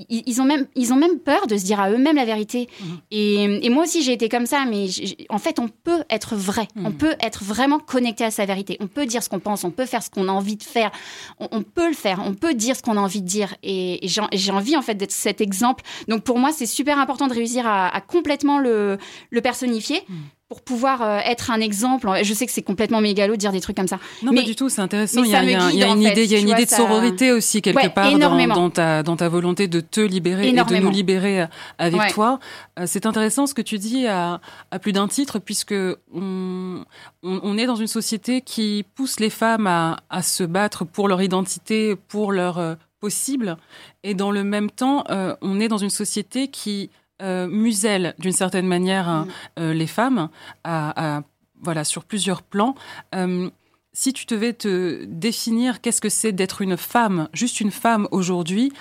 ils, 0.09 0.23
ils 0.27 0.41
ont 0.41 0.45
même, 0.45 0.67
ils 0.75 0.93
ont 0.93 0.97
même 0.97 1.19
peur 1.19 1.47
de 1.47 1.57
se 1.57 1.65
dire 1.65 1.81
à 1.81 1.91
eux-mêmes 1.91 2.17
la 2.17 2.25
vérité. 2.25 2.69
Et, 3.11 3.65
et 3.67 3.71
moi 3.71 3.85
aussi, 3.85 4.03
j'ai 4.03 4.13
été 4.13 4.29
comme 4.29 4.47
ça, 4.47 4.65
mais 4.69 4.87
en 5.29 5.39
fait, 5.39 5.59
on 5.59 5.69
peut 5.69 6.03
être 6.11 6.32
vrai, 6.35 6.69
on 6.77 6.93
peut 6.93 7.15
être 7.21 7.45
vraiment 7.45 7.79
connecté 7.79 8.25
à 8.25 8.31
sa 8.31 8.45
vérité, 8.45 8.77
on 8.81 8.87
peut 8.87 9.07
dire 9.07 9.23
ce 9.23 9.29
qu'on 9.29 9.41
pense, 9.41 9.65
on 9.65 9.71
peut 9.71 9.87
faire 9.87 10.03
ce 10.03 10.11
qu'on 10.11 10.29
a 10.29 10.33
envie 10.33 10.57
de 10.57 10.63
faire, 10.63 10.91
on, 11.39 11.49
on 11.53 11.63
peut 11.63 11.89
le 11.89 11.95
faire, 11.95 12.21
on 12.25 12.35
peut 12.35 12.55
dire 12.55 12.77
ce 12.77 12.83
qu'on 12.83 12.97
a 12.97 13.01
envie 13.01 13.23
de 13.23 13.27
dire. 13.27 13.55
Et, 13.63 14.05
et 14.05 14.09
j'ai 14.09 14.53
envie 14.53 14.77
en 14.77 14.83
fait 14.83 14.95
d'être 14.95 15.13
cet 15.13 15.41
exemple. 15.41 15.85
Donc 16.09 16.25
pour 16.25 16.39
moi, 16.39 16.51
c'est 16.53 16.67
super 16.67 16.99
important 16.99 17.27
de 17.29 17.35
réussir 17.35 17.67
à, 17.67 17.89
à 17.89 18.01
complètement 18.01 18.59
le, 18.59 18.99
le 19.31 19.41
personnifier. 19.41 20.03
Mhm. 20.09 20.17
Pour 20.53 20.61
pouvoir 20.61 21.01
euh, 21.01 21.19
être 21.25 21.51
un 21.51 21.61
exemple, 21.61 22.11
je 22.23 22.35
sais 22.35 22.45
que 22.45 22.53
c'est 22.53 22.61
complètement 22.61 23.01
mégalo 23.01 23.33
de 23.33 23.39
dire 23.39 23.53
des 23.53 23.61
trucs 23.63 23.75
comme 23.75 23.89
ça. 23.89 23.99
Non, 24.23 24.33
Mais- 24.33 24.43
pas 24.43 24.47
du 24.47 24.55
tout, 24.55 24.69
c'est 24.69 24.83
intéressant. 24.83 25.23
Il 25.25 25.31
y 25.31 25.35
a, 25.35 25.43
y 25.43 25.47
y 25.47 25.83
une 25.83 26.03
fait, 26.03 26.11
idée, 26.13 26.25
il 26.25 26.31
y 26.31 26.35
a 26.35 26.37
tu 26.37 26.43
une 26.43 26.49
vois, 26.49 26.57
idée 26.57 26.65
de 26.67 26.71
ça- 26.71 26.77
sororité 26.77 27.33
aussi 27.33 27.63
quelque 27.63 27.77
Ouais, 27.79 27.89
part 27.89 28.13
dans, 28.19 28.69
ta, 28.69 29.03
dans 29.03 29.17
ta 29.17 29.31
volonté 29.31 29.67
de 29.67 29.81
te 29.81 30.03
libérer 30.03 30.49
et 30.49 30.53
de 30.53 30.77
nous 30.77 30.91
libérer 30.91 31.41
euh, 31.41 31.47
avec 31.79 31.99
Ouais. 31.99 32.11
toi. 32.11 32.39
Euh, 32.79 32.85
C'est 32.87 33.07
intéressant 33.07 33.47
ce 33.47 33.55
que 33.55 33.63
tu 33.63 33.79
dis 33.79 34.07
à, 34.07 34.41
à 34.71 34.79
plus 34.79 34.93
d'un 34.93 35.09
titre 35.09 35.39
puisque 35.39 35.75
on, 36.15 36.85
on, 37.23 37.41
on 37.43 37.57
est 37.57 37.65
dans 37.67 37.77
une 37.77 37.87
société 37.87 38.43
qui 38.43 38.85
pousse 38.95 39.21
les 39.21 39.31
femmes 39.31 39.67
à, 39.67 39.97
à 40.11 40.21
se 40.23 40.45
battre 40.45 40.85
pour 40.85 41.09
leur 41.09 41.23
identité, 41.23 41.97
pour 42.09 42.31
leur 42.31 42.59
euh, 42.59 42.75
possible. 43.01 43.57
Et 44.05 44.15
dans 44.15 44.31
le 44.31 44.45
même 44.45 44.71
temps, 44.71 45.05
on 45.41 45.61
est 45.61 45.69
dans 45.69 45.79
une 45.79 45.91
société 45.91 46.49
qui 46.49 46.91
euh, 47.23 47.47
muselle 47.49 48.15
d'une 48.19 48.33
certaine 48.33 48.67
manière 48.67 49.09
hein, 49.09 49.27
euh, 49.59 49.73
les 49.73 49.87
femmes 49.87 50.29
à, 50.65 51.17
à- 51.19 51.23
voilà, 51.63 51.85
sur 51.85 52.05
plusieurs 52.05 52.43
plans. 52.43 52.75
Euh, 53.15 53.49
si 53.93 54.13
tu 54.13 54.27
devais 54.27 54.53
te 54.53 55.05
définir 55.05 55.81
qu'est-ce 55.81 56.01
que 56.01 56.09
c'est 56.09 56.33
d'être 56.33 56.63
une 56.63 56.77
femme, 56.77 57.29
juste 57.35 57.61
une 57.61 57.71
femme 57.71 58.09
aujourd'hui, 58.11 58.73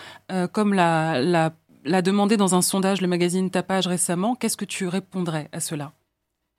comme 0.54 0.74
l'a, 0.74 1.20
l'a, 1.22 1.54
l'a 1.84 2.02
demandé 2.02 2.38
dans 2.38 2.56
un 2.56 2.62
sondage 2.62 3.02
le 3.02 3.08
magazine 3.08 3.50
Tapage 3.52 3.88
récemment, 3.88 4.36
qu'est-ce 4.36 4.56
que 4.56 4.64
tu 4.64 4.88
répondrais 4.88 5.50
à 5.52 5.60
cela? 5.60 5.92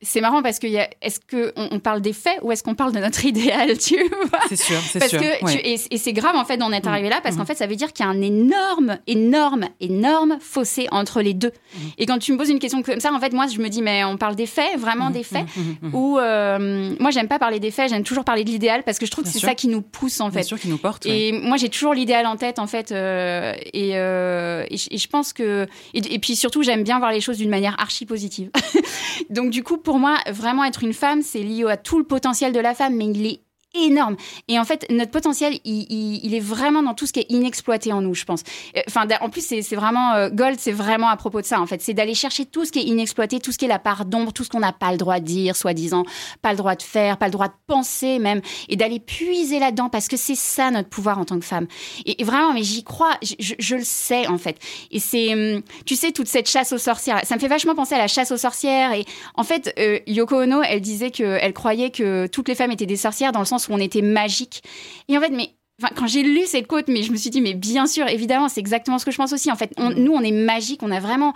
C'est 0.04 0.20
marrant 0.20 0.42
parce 0.42 0.58
que 0.58 0.66
il 0.66 0.72
y 0.72 0.78
a- 0.78 0.90
est-ce 1.00 1.20
qu'on 1.20 1.52
on 1.70 1.78
parle 1.78 2.00
des 2.00 2.12
faits 2.12 2.38
ou 2.42 2.50
est-ce 2.52 2.62
qu'on 2.62 2.74
parle 2.74 2.92
de 2.92 2.98
notre 2.98 3.24
idéal, 3.24 3.78
tu 3.78 3.96
vois? 4.30 4.40
C'est 4.48 4.56
sûr, 4.60 4.76
c'est 4.90 4.98
Parce 4.98 5.10
sûr. 5.10 5.20
que 5.20 5.44
ouais. 5.44 5.52
tu- 5.52 5.66
et, 5.68 5.94
et 5.94 5.98
c'est 5.98 6.12
grave 6.12 6.36
en 6.36 6.44
fait 6.44 6.56
d'en 6.56 6.72
être 6.72 6.86
Mhm. 6.86 6.92
arrivé 6.92 7.08
là 7.08 7.20
parce 7.22 7.36
qu'en 7.36 7.42
Mhm. 7.42 7.46
fait 7.46 7.54
ça 7.54 7.66
veut 7.66 7.76
dire 7.76 7.92
qu'il 7.92 8.04
y 8.04 8.08
a 8.08 8.10
un 8.10 8.20
énorme, 8.20 8.98
énorme, 9.06 9.66
énorme 9.80 10.38
fossé 10.40 10.88
entre 10.90 11.22
les 11.22 11.34
deux. 11.34 11.52
Mhm. 11.74 11.80
Et 11.98 12.06
quand 12.06 12.18
tu 12.18 12.32
me 12.32 12.38
poses 12.38 12.50
une 12.50 12.58
question 12.58 12.82
comme 12.82 13.00
ça, 13.00 13.12
en 13.12 13.20
fait 13.20 13.32
moi 13.32 13.46
je 13.46 13.58
me 13.60 13.68
dis 13.68 13.80
mais 13.82 14.02
on 14.04 14.16
parle 14.16 14.34
des 14.34 14.46
faits, 14.46 14.76
vraiment 14.78 15.06
Mhm, 15.06 15.12
des 15.12 15.22
faits? 15.22 15.44
Ou 15.92 16.18
euh, 16.18 16.94
moi 16.98 17.10
j'aime 17.10 17.28
pas 17.28 17.38
parler 17.38 17.60
des 17.60 17.70
faits, 17.70 17.90
j'aime 17.90 18.02
toujours 18.02 18.24
parler 18.24 18.44
de 18.44 18.50
l'idéal 18.50 18.82
parce 18.82 18.98
que 18.98 19.06
je 19.06 19.10
trouve 19.10 19.24
que 19.24 19.28
Bien 19.28 19.32
c'est 19.34 19.38
sûr. 19.38 19.48
ça 19.48 19.54
qui 19.54 19.68
nous 19.68 19.82
pousse 19.82 20.20
en 20.20 20.28
Bien 20.30 20.38
fait. 20.40 20.44
sûr 20.44 20.58
qui 20.58 20.68
nous 20.68 20.78
porte. 20.78 21.04
ouais. 21.04 21.28
Et 21.28 21.32
moi, 21.32 21.56
j'ai 21.56 21.68
toujours 21.68 21.94
l'idéal 21.94 22.26
en 22.26 22.36
tête, 22.36 22.58
en 22.58 22.66
fait. 22.66 22.90
euh, 22.92 23.54
et, 23.72 23.92
euh, 23.98 24.64
et, 24.70 24.76
je- 24.76 24.88
et 24.90 24.98
je 24.98 25.08
pense 25.08 25.32
que. 25.32 25.66
Et, 25.94 26.14
et 26.14 26.18
puis 26.18 26.36
surtout, 26.36 26.62
j'aime 26.62 26.82
bien 26.82 26.98
voir 26.98 27.12
les 27.12 27.20
choses 27.20 27.38
d'une 27.38 27.48
manière 27.50 27.76
archi 27.78 28.06
positive. 28.06 28.50
Donc, 29.30 29.50
du 29.50 29.62
coup, 29.62 29.76
pour 29.78 29.91
moi, 29.98 30.18
vraiment 30.28 30.64
être 30.64 30.84
une 30.84 30.92
femme, 30.92 31.22
c'est 31.22 31.42
lié 31.42 31.64
à 31.68 31.76
tout 31.76 31.98
le 31.98 32.04
potentiel 32.04 32.52
de 32.52 32.60
la 32.60 32.74
femme, 32.74 32.96
mais 32.96 33.06
il 33.06 33.26
est 33.26 33.40
énorme. 33.74 34.16
Et 34.48 34.58
en 34.58 34.64
fait, 34.64 34.86
notre 34.90 35.10
potentiel, 35.10 35.58
il, 35.64 36.34
est 36.34 36.40
vraiment 36.40 36.82
dans 36.82 36.94
tout 36.94 37.06
ce 37.06 37.12
qui 37.12 37.20
est 37.20 37.26
inexploité 37.30 37.92
en 37.92 38.00
nous, 38.00 38.14
je 38.14 38.24
pense. 38.24 38.42
Euh, 38.76 38.80
enfin, 38.86 39.06
en 39.20 39.30
plus, 39.30 39.44
c'est 39.44 39.76
vraiment 39.76 40.14
euh, 40.14 40.28
Gold, 40.30 40.58
c'est 40.58 40.72
vraiment 40.72 41.08
à 41.08 41.16
propos 41.16 41.40
de 41.40 41.46
ça. 41.46 41.60
En 41.60 41.66
fait, 41.66 41.80
c'est 41.80 41.94
d'aller 41.94 42.14
chercher 42.14 42.44
tout 42.44 42.64
ce 42.64 42.72
qui 42.72 42.80
est 42.80 42.84
inexploité, 42.84 43.40
tout 43.40 43.52
ce 43.52 43.58
qui 43.58 43.64
est 43.64 43.68
la 43.68 43.78
part 43.78 44.04
d'ombre, 44.04 44.32
tout 44.32 44.44
ce 44.44 44.50
qu'on 44.50 44.60
n'a 44.60 44.72
pas 44.72 44.92
le 44.92 44.98
droit 44.98 45.20
de 45.20 45.24
dire, 45.24 45.56
soi-disant, 45.56 46.04
pas 46.42 46.50
le 46.50 46.56
droit 46.56 46.74
de 46.74 46.82
faire, 46.82 47.16
pas 47.16 47.26
le 47.26 47.32
droit 47.32 47.48
de 47.48 47.54
penser 47.66 48.18
même, 48.18 48.40
et 48.68 48.76
d'aller 48.76 49.00
puiser 49.00 49.58
là-dedans 49.58 49.88
parce 49.88 50.08
que 50.08 50.16
c'est 50.16 50.34
ça 50.34 50.70
notre 50.70 50.88
pouvoir 50.88 51.18
en 51.18 51.24
tant 51.24 51.38
que 51.38 51.44
femme. 51.44 51.66
Et, 52.04 52.22
vraiment, 52.24 52.52
mais 52.52 52.62
j'y 52.62 52.84
crois, 52.84 53.16
je, 53.22 53.74
le 53.74 53.84
sais 53.84 54.26
en 54.26 54.38
fait. 54.38 54.58
Et 54.90 55.00
c'est, 55.00 55.32
hum, 55.32 55.62
tu 55.86 55.96
sais, 55.96 56.12
toute 56.12 56.28
cette 56.28 56.48
chasse 56.48 56.72
aux 56.72 56.78
sorcières, 56.78 57.20
ça 57.24 57.34
me 57.34 57.40
fait 57.40 57.48
vachement 57.48 57.74
penser 57.74 57.94
à 57.94 57.98
la 57.98 58.08
chasse 58.08 58.30
aux 58.32 58.36
sorcières. 58.36 58.92
Et 58.92 59.04
en 59.34 59.44
fait, 59.44 59.72
euh, 59.78 59.98
Yoko 60.06 60.42
Ono, 60.42 60.62
elle 60.62 60.80
disait 60.80 61.10
qu'elle 61.10 61.52
croyait 61.52 61.90
que 61.90 62.26
toutes 62.26 62.48
les 62.48 62.54
femmes 62.54 62.70
étaient 62.70 62.86
des 62.86 62.96
sorcières 62.96 63.32
dans 63.32 63.40
le 63.40 63.46
sens 63.46 63.61
où 63.68 63.72
on 63.72 63.78
était 63.78 64.02
magique. 64.02 64.62
Et 65.08 65.16
en 65.16 65.20
fait, 65.20 65.30
mais 65.30 65.54
quand 65.96 66.06
j'ai 66.06 66.22
lu 66.22 66.42
cette 66.46 66.66
quote, 66.66 66.88
mais 66.88 67.02
je 67.02 67.12
me 67.12 67.16
suis 67.16 67.30
dit, 67.30 67.40
mais 67.40 67.54
bien 67.54 67.86
sûr, 67.86 68.06
évidemment, 68.08 68.48
c'est 68.48 68.60
exactement 68.60 68.98
ce 68.98 69.04
que 69.04 69.10
je 69.10 69.16
pense 69.16 69.32
aussi. 69.32 69.50
En 69.50 69.56
fait, 69.56 69.72
mm. 69.78 69.94
nous, 69.96 70.12
on 70.12 70.20
est 70.20 70.32
magique, 70.32 70.82
on 70.82 70.90
a 70.90 71.00
vraiment, 71.00 71.32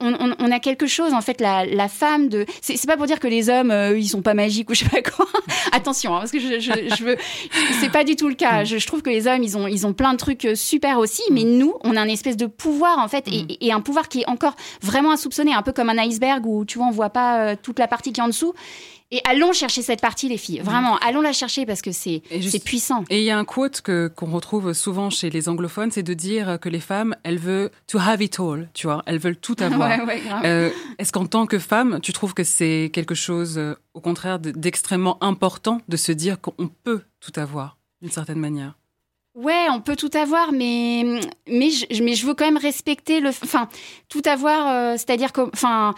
on, 0.00 0.50
a 0.50 0.60
quelque 0.60 0.86
chose. 0.86 1.12
En 1.12 1.20
fait, 1.20 1.40
la, 1.40 1.88
femme 1.88 2.28
de, 2.28 2.46
c'est 2.62 2.86
pas 2.86 2.96
pour 2.96 3.06
dire 3.06 3.20
que 3.20 3.28
les 3.28 3.50
hommes, 3.50 3.70
euh, 3.70 3.98
ils 3.98 4.08
sont 4.08 4.22
pas 4.22 4.34
magiques 4.34 4.70
ou 4.70 4.74
je 4.74 4.84
sais 4.84 4.88
pas 4.88 5.02
quoi. 5.02 5.26
Attention, 5.72 6.14
hein, 6.14 6.20
parce 6.20 6.30
que 6.30 6.38
je, 6.38 6.60
je, 6.60 7.04
veux, 7.04 7.16
c'est 7.80 7.90
pas 7.90 8.04
du 8.04 8.16
tout 8.16 8.28
le 8.28 8.34
cas. 8.34 8.62
Mm. 8.62 8.66
Je, 8.66 8.86
trouve 8.86 9.02
que 9.02 9.10
les 9.10 9.26
hommes, 9.26 9.42
ils 9.42 9.56
ont, 9.56 9.66
ils 9.66 9.86
ont 9.86 9.92
plein 9.92 10.12
de 10.12 10.18
trucs 10.18 10.44
euh, 10.46 10.54
super 10.54 10.98
aussi, 10.98 11.22
mais 11.30 11.44
mm. 11.44 11.58
nous, 11.58 11.74
on 11.82 11.96
a 11.96 12.00
un 12.00 12.08
espèce 12.08 12.36
de 12.36 12.46
pouvoir 12.46 12.98
en 12.98 13.08
fait, 13.08 13.26
et, 13.28 13.72
un 13.72 13.80
pouvoir 13.80 14.08
qui 14.08 14.20
est 14.22 14.28
encore 14.28 14.54
vraiment 14.80 15.10
insoupçonné, 15.10 15.52
un 15.52 15.62
peu 15.62 15.72
comme 15.72 15.90
un 15.90 15.98
iceberg 15.98 16.46
où 16.46 16.64
tu 16.64 16.78
vois, 16.78 16.86
on 16.86 16.92
voit 16.92 17.10
pas 17.10 17.40
euh, 17.40 17.56
toute 17.60 17.78
la 17.78 17.88
partie 17.88 18.12
qui 18.12 18.20
est 18.20 18.24
en 18.24 18.28
dessous. 18.28 18.54
Et 19.14 19.20
allons 19.22 19.52
chercher 19.52 19.80
cette 19.80 20.00
partie, 20.00 20.28
les 20.28 20.36
filles. 20.36 20.58
Vraiment, 20.58 20.96
allons 20.98 21.20
la 21.20 21.32
chercher 21.32 21.66
parce 21.66 21.82
que 21.82 21.92
c'est 21.92 22.20
puissant. 22.64 23.04
Et 23.10 23.20
il 23.20 23.24
y 23.24 23.30
a 23.30 23.38
un 23.38 23.44
quote 23.44 23.80
que 23.80 24.08
qu'on 24.08 24.26
retrouve 24.26 24.72
souvent 24.72 25.08
chez 25.08 25.30
les 25.30 25.48
anglophones, 25.48 25.92
c'est 25.92 26.02
de 26.02 26.14
dire 26.14 26.58
que 26.60 26.68
les 26.68 26.80
femmes, 26.80 27.14
elles 27.22 27.38
veulent 27.38 27.70
to 27.86 28.00
have 28.00 28.20
it 28.20 28.40
all, 28.40 28.68
tu 28.74 28.88
vois, 28.88 29.04
elles 29.06 29.20
veulent 29.20 29.36
tout 29.36 29.54
avoir. 29.60 30.00
euh, 30.44 30.68
Est-ce 30.98 31.12
qu'en 31.12 31.26
tant 31.26 31.46
que 31.46 31.60
femme, 31.60 32.00
tu 32.02 32.12
trouves 32.12 32.34
que 32.34 32.42
c'est 32.42 32.90
quelque 32.92 33.14
chose, 33.14 33.56
euh, 33.56 33.76
au 33.94 34.00
contraire, 34.00 34.40
d'extrêmement 34.40 35.22
important 35.22 35.80
de 35.86 35.96
se 35.96 36.10
dire 36.10 36.40
qu'on 36.40 36.68
peut 36.82 37.02
tout 37.20 37.38
avoir, 37.38 37.78
d'une 38.02 38.10
certaine 38.10 38.40
manière? 38.40 38.74
Ouais, 39.34 39.66
on 39.72 39.80
peut 39.80 39.96
tout 39.96 40.10
avoir, 40.14 40.52
mais 40.52 41.20
mais 41.48 41.70
je, 41.70 42.04
mais 42.04 42.14
je 42.14 42.24
veux 42.24 42.34
quand 42.34 42.44
même 42.44 42.56
respecter 42.56 43.18
le, 43.18 43.30
enfin 43.30 43.68
tout 44.08 44.22
avoir, 44.26 44.68
euh, 44.68 44.92
c'est-à-dire 44.92 45.32
que, 45.32 45.40
enfin, 45.52 45.92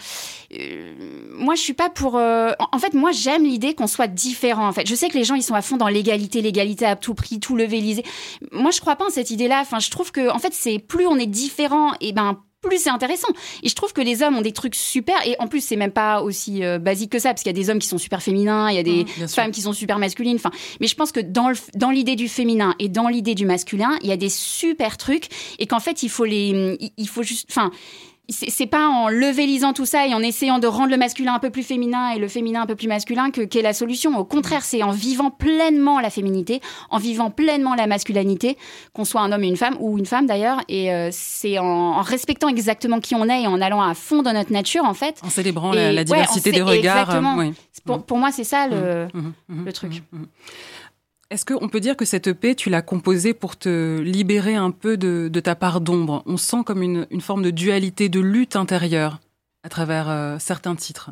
euh, 0.59 0.95
moi 1.33 1.55
je 1.55 1.61
suis 1.61 1.75
pas 1.75 1.91
pour. 1.91 2.17
Euh, 2.17 2.53
en 2.73 2.79
fait, 2.79 2.95
moi 2.95 3.13
j'aime 3.13 3.45
l'idée 3.45 3.75
qu'on 3.75 3.87
soit 3.89 4.07
différent. 4.07 4.67
En 4.67 4.73
fait, 4.73 4.89
je 4.89 4.95
sais 4.95 5.11
que 5.11 5.19
les 5.19 5.25
gens 5.25 5.35
ils 5.35 5.43
sont 5.43 5.55
à 5.55 5.61
fond 5.61 5.77
dans 5.77 5.89
l'égalité, 5.89 6.41
l'égalité 6.41 6.87
à 6.87 6.97
tout 6.97 7.15
prix, 7.15 7.39
tout 7.39 7.57
lever, 7.57 7.81
lisé. 7.81 8.05
Moi 8.53 8.71
je 8.71 8.81
crois 8.81 8.97
pas 8.97 9.05
en 9.05 9.11
cette 9.11 9.31
idée-là. 9.31 9.61
Enfin, 9.61 9.81
je 9.81 9.91
trouve 9.91 10.13
que 10.13 10.31
en 10.31 10.39
fait 10.39 10.55
c'est 10.55 10.79
plus 10.79 11.07
on 11.07 11.17
est 11.19 11.27
différent, 11.27 11.93
et 12.01 12.13
ben 12.15 12.41
plus 12.69 12.83
c'est 12.83 12.91
intéressant. 12.91 13.29
Et 13.63 13.69
je 13.69 13.75
trouve 13.75 13.93
que 13.93 14.01
les 14.01 14.23
hommes 14.23 14.37
ont 14.37 14.43
des 14.43 14.53
trucs 14.53 14.75
super. 14.75 15.15
Et 15.27 15.37
en 15.39 15.47
plus, 15.47 15.61
c'est 15.61 15.77
même 15.77 15.93
pas 15.93 16.23
aussi 16.23 16.65
euh, 16.65 16.79
basique 16.79 17.11
que 17.11 17.19
ça, 17.19 17.31
parce 17.31 17.43
qu'il 17.43 17.51
y 17.51 17.59
a 17.59 17.61
des 17.61 17.71
hommes 17.71 17.79
qui 17.79 17.89
sont 17.89 17.99
super 17.99 18.23
féminins, 18.23 18.71
il 18.71 18.77
y 18.77 18.79
a 18.79 18.83
des 18.83 19.05
mmh, 19.05 19.29
femmes 19.29 19.51
qui 19.51 19.63
sont 19.63 19.73
super 19.73 19.99
masculines. 19.99 20.37
Enfin, 20.37 20.51
mais 20.81 20.87
je 20.87 20.95
pense 20.95 21.13
que 21.13 21.21
dans, 21.21 21.53
dans 21.75 21.91
l'idée 21.91 22.17
du 22.17 22.29
féminin 22.29 22.75
et 22.79 22.89
dans 22.89 23.09
l'idée 23.09 23.35
du 23.35 23.47
masculin, 23.47 23.99
il 24.03 24.09
y 24.09 24.13
a 24.13 24.17
des 24.17 24.31
super 24.31 24.97
trucs. 24.97 25.29
Et 25.59 25.67
qu'en 25.67 25.81
fait, 25.81 26.03
il 26.03 26.09
faut 26.09 26.25
les. 26.25 26.79
Il 26.97 27.09
faut 27.09 27.23
juste. 27.23 27.47
Enfin 27.51 27.71
c'est 28.29 28.67
pas 28.67 28.89
en 28.89 29.09
levélisant 29.09 29.73
tout 29.73 29.87
ça 29.87 30.07
et 30.07 30.15
en 30.15 30.21
essayant 30.21 30.59
de 30.59 30.67
rendre 30.67 30.91
le 30.91 30.97
masculin 30.97 31.35
un 31.35 31.39
peu 31.39 31.51
plus 31.51 31.63
féminin 31.63 32.11
et 32.11 32.19
le 32.19 32.27
féminin 32.27 32.63
un 32.63 32.67
peu 32.67 32.75
plus 32.75 32.89
masculin 32.89 33.31
que 33.31 33.43
qu'est 33.43 33.63
la 33.63 33.73
solution. 33.73 34.19
Au 34.19 34.25
contraire, 34.25 34.65
c'est 34.65 34.83
en 34.83 34.91
vivant 34.91 35.31
pleinement 35.31 36.01
la 36.01 36.11
féminité, 36.11 36.61
en 36.91 36.99
vivant 36.99 37.31
pleinement 37.31 37.75
la 37.75 37.87
masculinité, 37.87 38.57
qu'on 38.93 39.05
soit 39.05 39.21
un 39.21 39.31
homme 39.31 39.45
et 39.45 39.49
une 39.49 39.57
femme 39.57 39.77
ou 39.79 39.97
une 39.99 40.07
femme 40.07 40.27
d'ailleurs, 40.27 40.61
et 40.69 40.93
euh, 40.93 41.11
c'est 41.13 41.59
en, 41.59 42.03
respectant 42.03 42.49
exactement 42.49 43.01
qui 43.01 43.15
on 43.15 43.29
est 43.29 43.43
et 43.43 43.47
en 43.47 43.61
allant 43.61 43.81
à 43.81 43.95
fond 43.95 44.23
dans 44.23 44.33
notre 44.33 44.53
nature 44.53 44.85
en 44.85 44.95
fait. 44.95 45.21
En 45.25 45.31
célébrant 45.31 45.73
la, 45.73 46.05
diversité 46.05 46.51
des 46.51 46.63
regards. 46.63 47.11
Exactement. 47.11 47.53
Pour, 47.85 48.03
pour, 48.03 48.19
moi, 48.19 48.33
c'est 48.33 48.45
ça 48.45 48.67
le, 48.67 49.07
mmh, 49.15 49.19
mmh, 49.19 49.33
mmh, 49.49 49.65
le 49.65 49.73
truc. 49.73 50.03
Est-ce 51.29 51.45
qu'on 51.45 51.69
peut 51.69 51.81
dire 51.81 51.97
que 51.97 52.05
cette 52.05 52.29
EP, 52.29 52.55
tu 52.55 52.71
l'as 52.71 52.83
composée 52.83 53.35
pour 53.35 53.57
te 53.57 53.99
libérer 54.01 54.55
un 54.55 54.71
peu 54.71 54.97
de, 54.97 55.41
ta 55.41 55.57
part 55.57 55.81
d'ombre? 55.81 56.23
On 56.27 56.37
sent 56.37 56.59
comme 56.65 56.83
une, 56.83 57.07
forme 57.21 57.43
de 57.43 57.51
dualité, 57.51 58.09
de 58.09 58.21
lutte 58.21 58.55
intérieure 58.55 59.19
à 59.65 59.69
travers 59.69 60.09
euh, 60.09 60.37
certains 60.39 60.77
titres. 60.77 61.11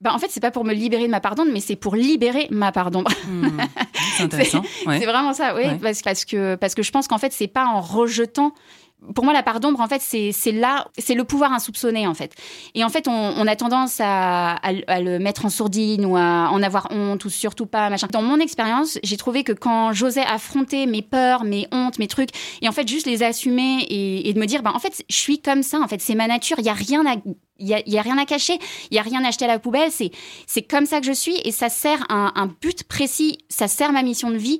Bah, 0.00 0.12
en 0.14 0.18
fait, 0.18 0.28
c'est 0.30 0.40
pas 0.40 0.50
pour 0.50 0.64
me 0.64 0.72
libérer 0.72 1.06
de 1.06 1.10
ma 1.10 1.20
part 1.20 1.34
d'ombre, 1.34 1.50
mais 1.52 1.60
c'est 1.60 1.76
pour 1.76 1.94
libérer 1.94 2.48
ma 2.50 2.72
part 2.72 2.90
d'ombre. 2.90 3.10
Hmm. 3.28 3.58
c'est 4.16 4.22
intéressant. 4.24 4.62
c'est 4.86 5.04
vraiment 5.04 5.34
ça, 5.34 5.54
oui, 5.54 5.64
parce, 6.02 6.24
que, 6.24 6.54
parce 6.56 6.74
que 6.74 6.82
je 6.82 6.90
pense 6.90 7.06
qu'en 7.06 7.18
fait, 7.18 7.32
c'est 7.32 7.46
pas 7.46 7.66
en 7.66 7.80
rejetant 7.82 8.54
pour 9.14 9.24
moi, 9.24 9.32
la 9.32 9.42
part 9.42 9.60
d'ombre, 9.60 9.80
en 9.80 9.88
fait, 9.88 10.00
c'est 10.00 10.52
là, 10.52 10.86
c'est 10.98 11.14
le 11.14 11.24
pouvoir 11.24 11.52
insoupçonné, 11.52 12.06
en 12.06 12.14
fait. 12.14 12.34
Et 12.74 12.84
en 12.84 12.88
fait, 12.88 13.08
on, 13.08 13.46
a 13.46 13.56
tendance 13.56 14.00
à, 14.00 14.58
le 14.64 15.18
mettre 15.18 15.44
en 15.44 15.50
sourdine 15.50 16.06
ou 16.06 16.16
à 16.16 16.48
en 16.50 16.62
avoir 16.62 16.88
honte 16.90 17.24
ou 17.24 17.30
surtout 17.30 17.66
pas, 17.66 17.90
machin. 17.90 18.06
Dans 18.10 18.22
mon 18.22 18.38
expérience, 18.40 18.98
j'ai 19.02 19.16
trouvé 19.16 19.44
que 19.44 19.52
quand 19.52 19.92
j'osais 19.92 20.24
affronter 20.24 20.86
mes 20.86 21.02
peurs, 21.02 21.44
mes 21.44 21.66
hontes, 21.72 21.98
mes 21.98 22.08
trucs, 22.08 22.30
et 22.62 22.68
en 22.68 22.72
fait, 22.72 22.88
juste 22.88 23.06
les 23.06 23.22
assumer 23.22 23.86
et, 23.88 24.32
de 24.32 24.38
me 24.38 24.46
dire, 24.46 24.62
ben, 24.62 24.72
en 24.74 24.78
fait, 24.78 25.04
je 25.08 25.16
suis 25.16 25.40
comme 25.40 25.62
ça, 25.62 25.80
en 25.80 25.88
fait, 25.88 26.00
c'est 26.00 26.14
ma 26.14 26.26
nature, 26.26 26.56
il 26.58 26.64
y 26.64 26.70
a 26.70 26.74
rien 26.74 27.04
à 27.06 27.16
il 27.58 27.68
y 27.68 27.74
a, 27.74 27.82
y 27.86 27.98
a, 27.98 28.02
rien 28.02 28.18
à 28.18 28.24
cacher, 28.24 28.58
il 28.90 28.96
y 28.96 28.98
a 28.98 29.02
rien 29.02 29.24
à 29.24 29.28
acheter 29.28 29.44
à 29.44 29.48
la 29.48 29.58
poubelle. 29.58 29.90
C'est 29.90 30.10
c'est 30.46 30.62
comme 30.62 30.86
ça 30.86 31.00
que 31.00 31.06
je 31.06 31.12
suis 31.12 31.36
et 31.44 31.52
ça 31.52 31.68
sert 31.68 32.04
un, 32.08 32.32
un, 32.34 32.46
but 32.46 32.84
précis, 32.84 33.38
ça 33.48 33.68
sert 33.68 33.92
ma 33.92 34.02
mission 34.02 34.30
de 34.30 34.36
vie. 34.36 34.58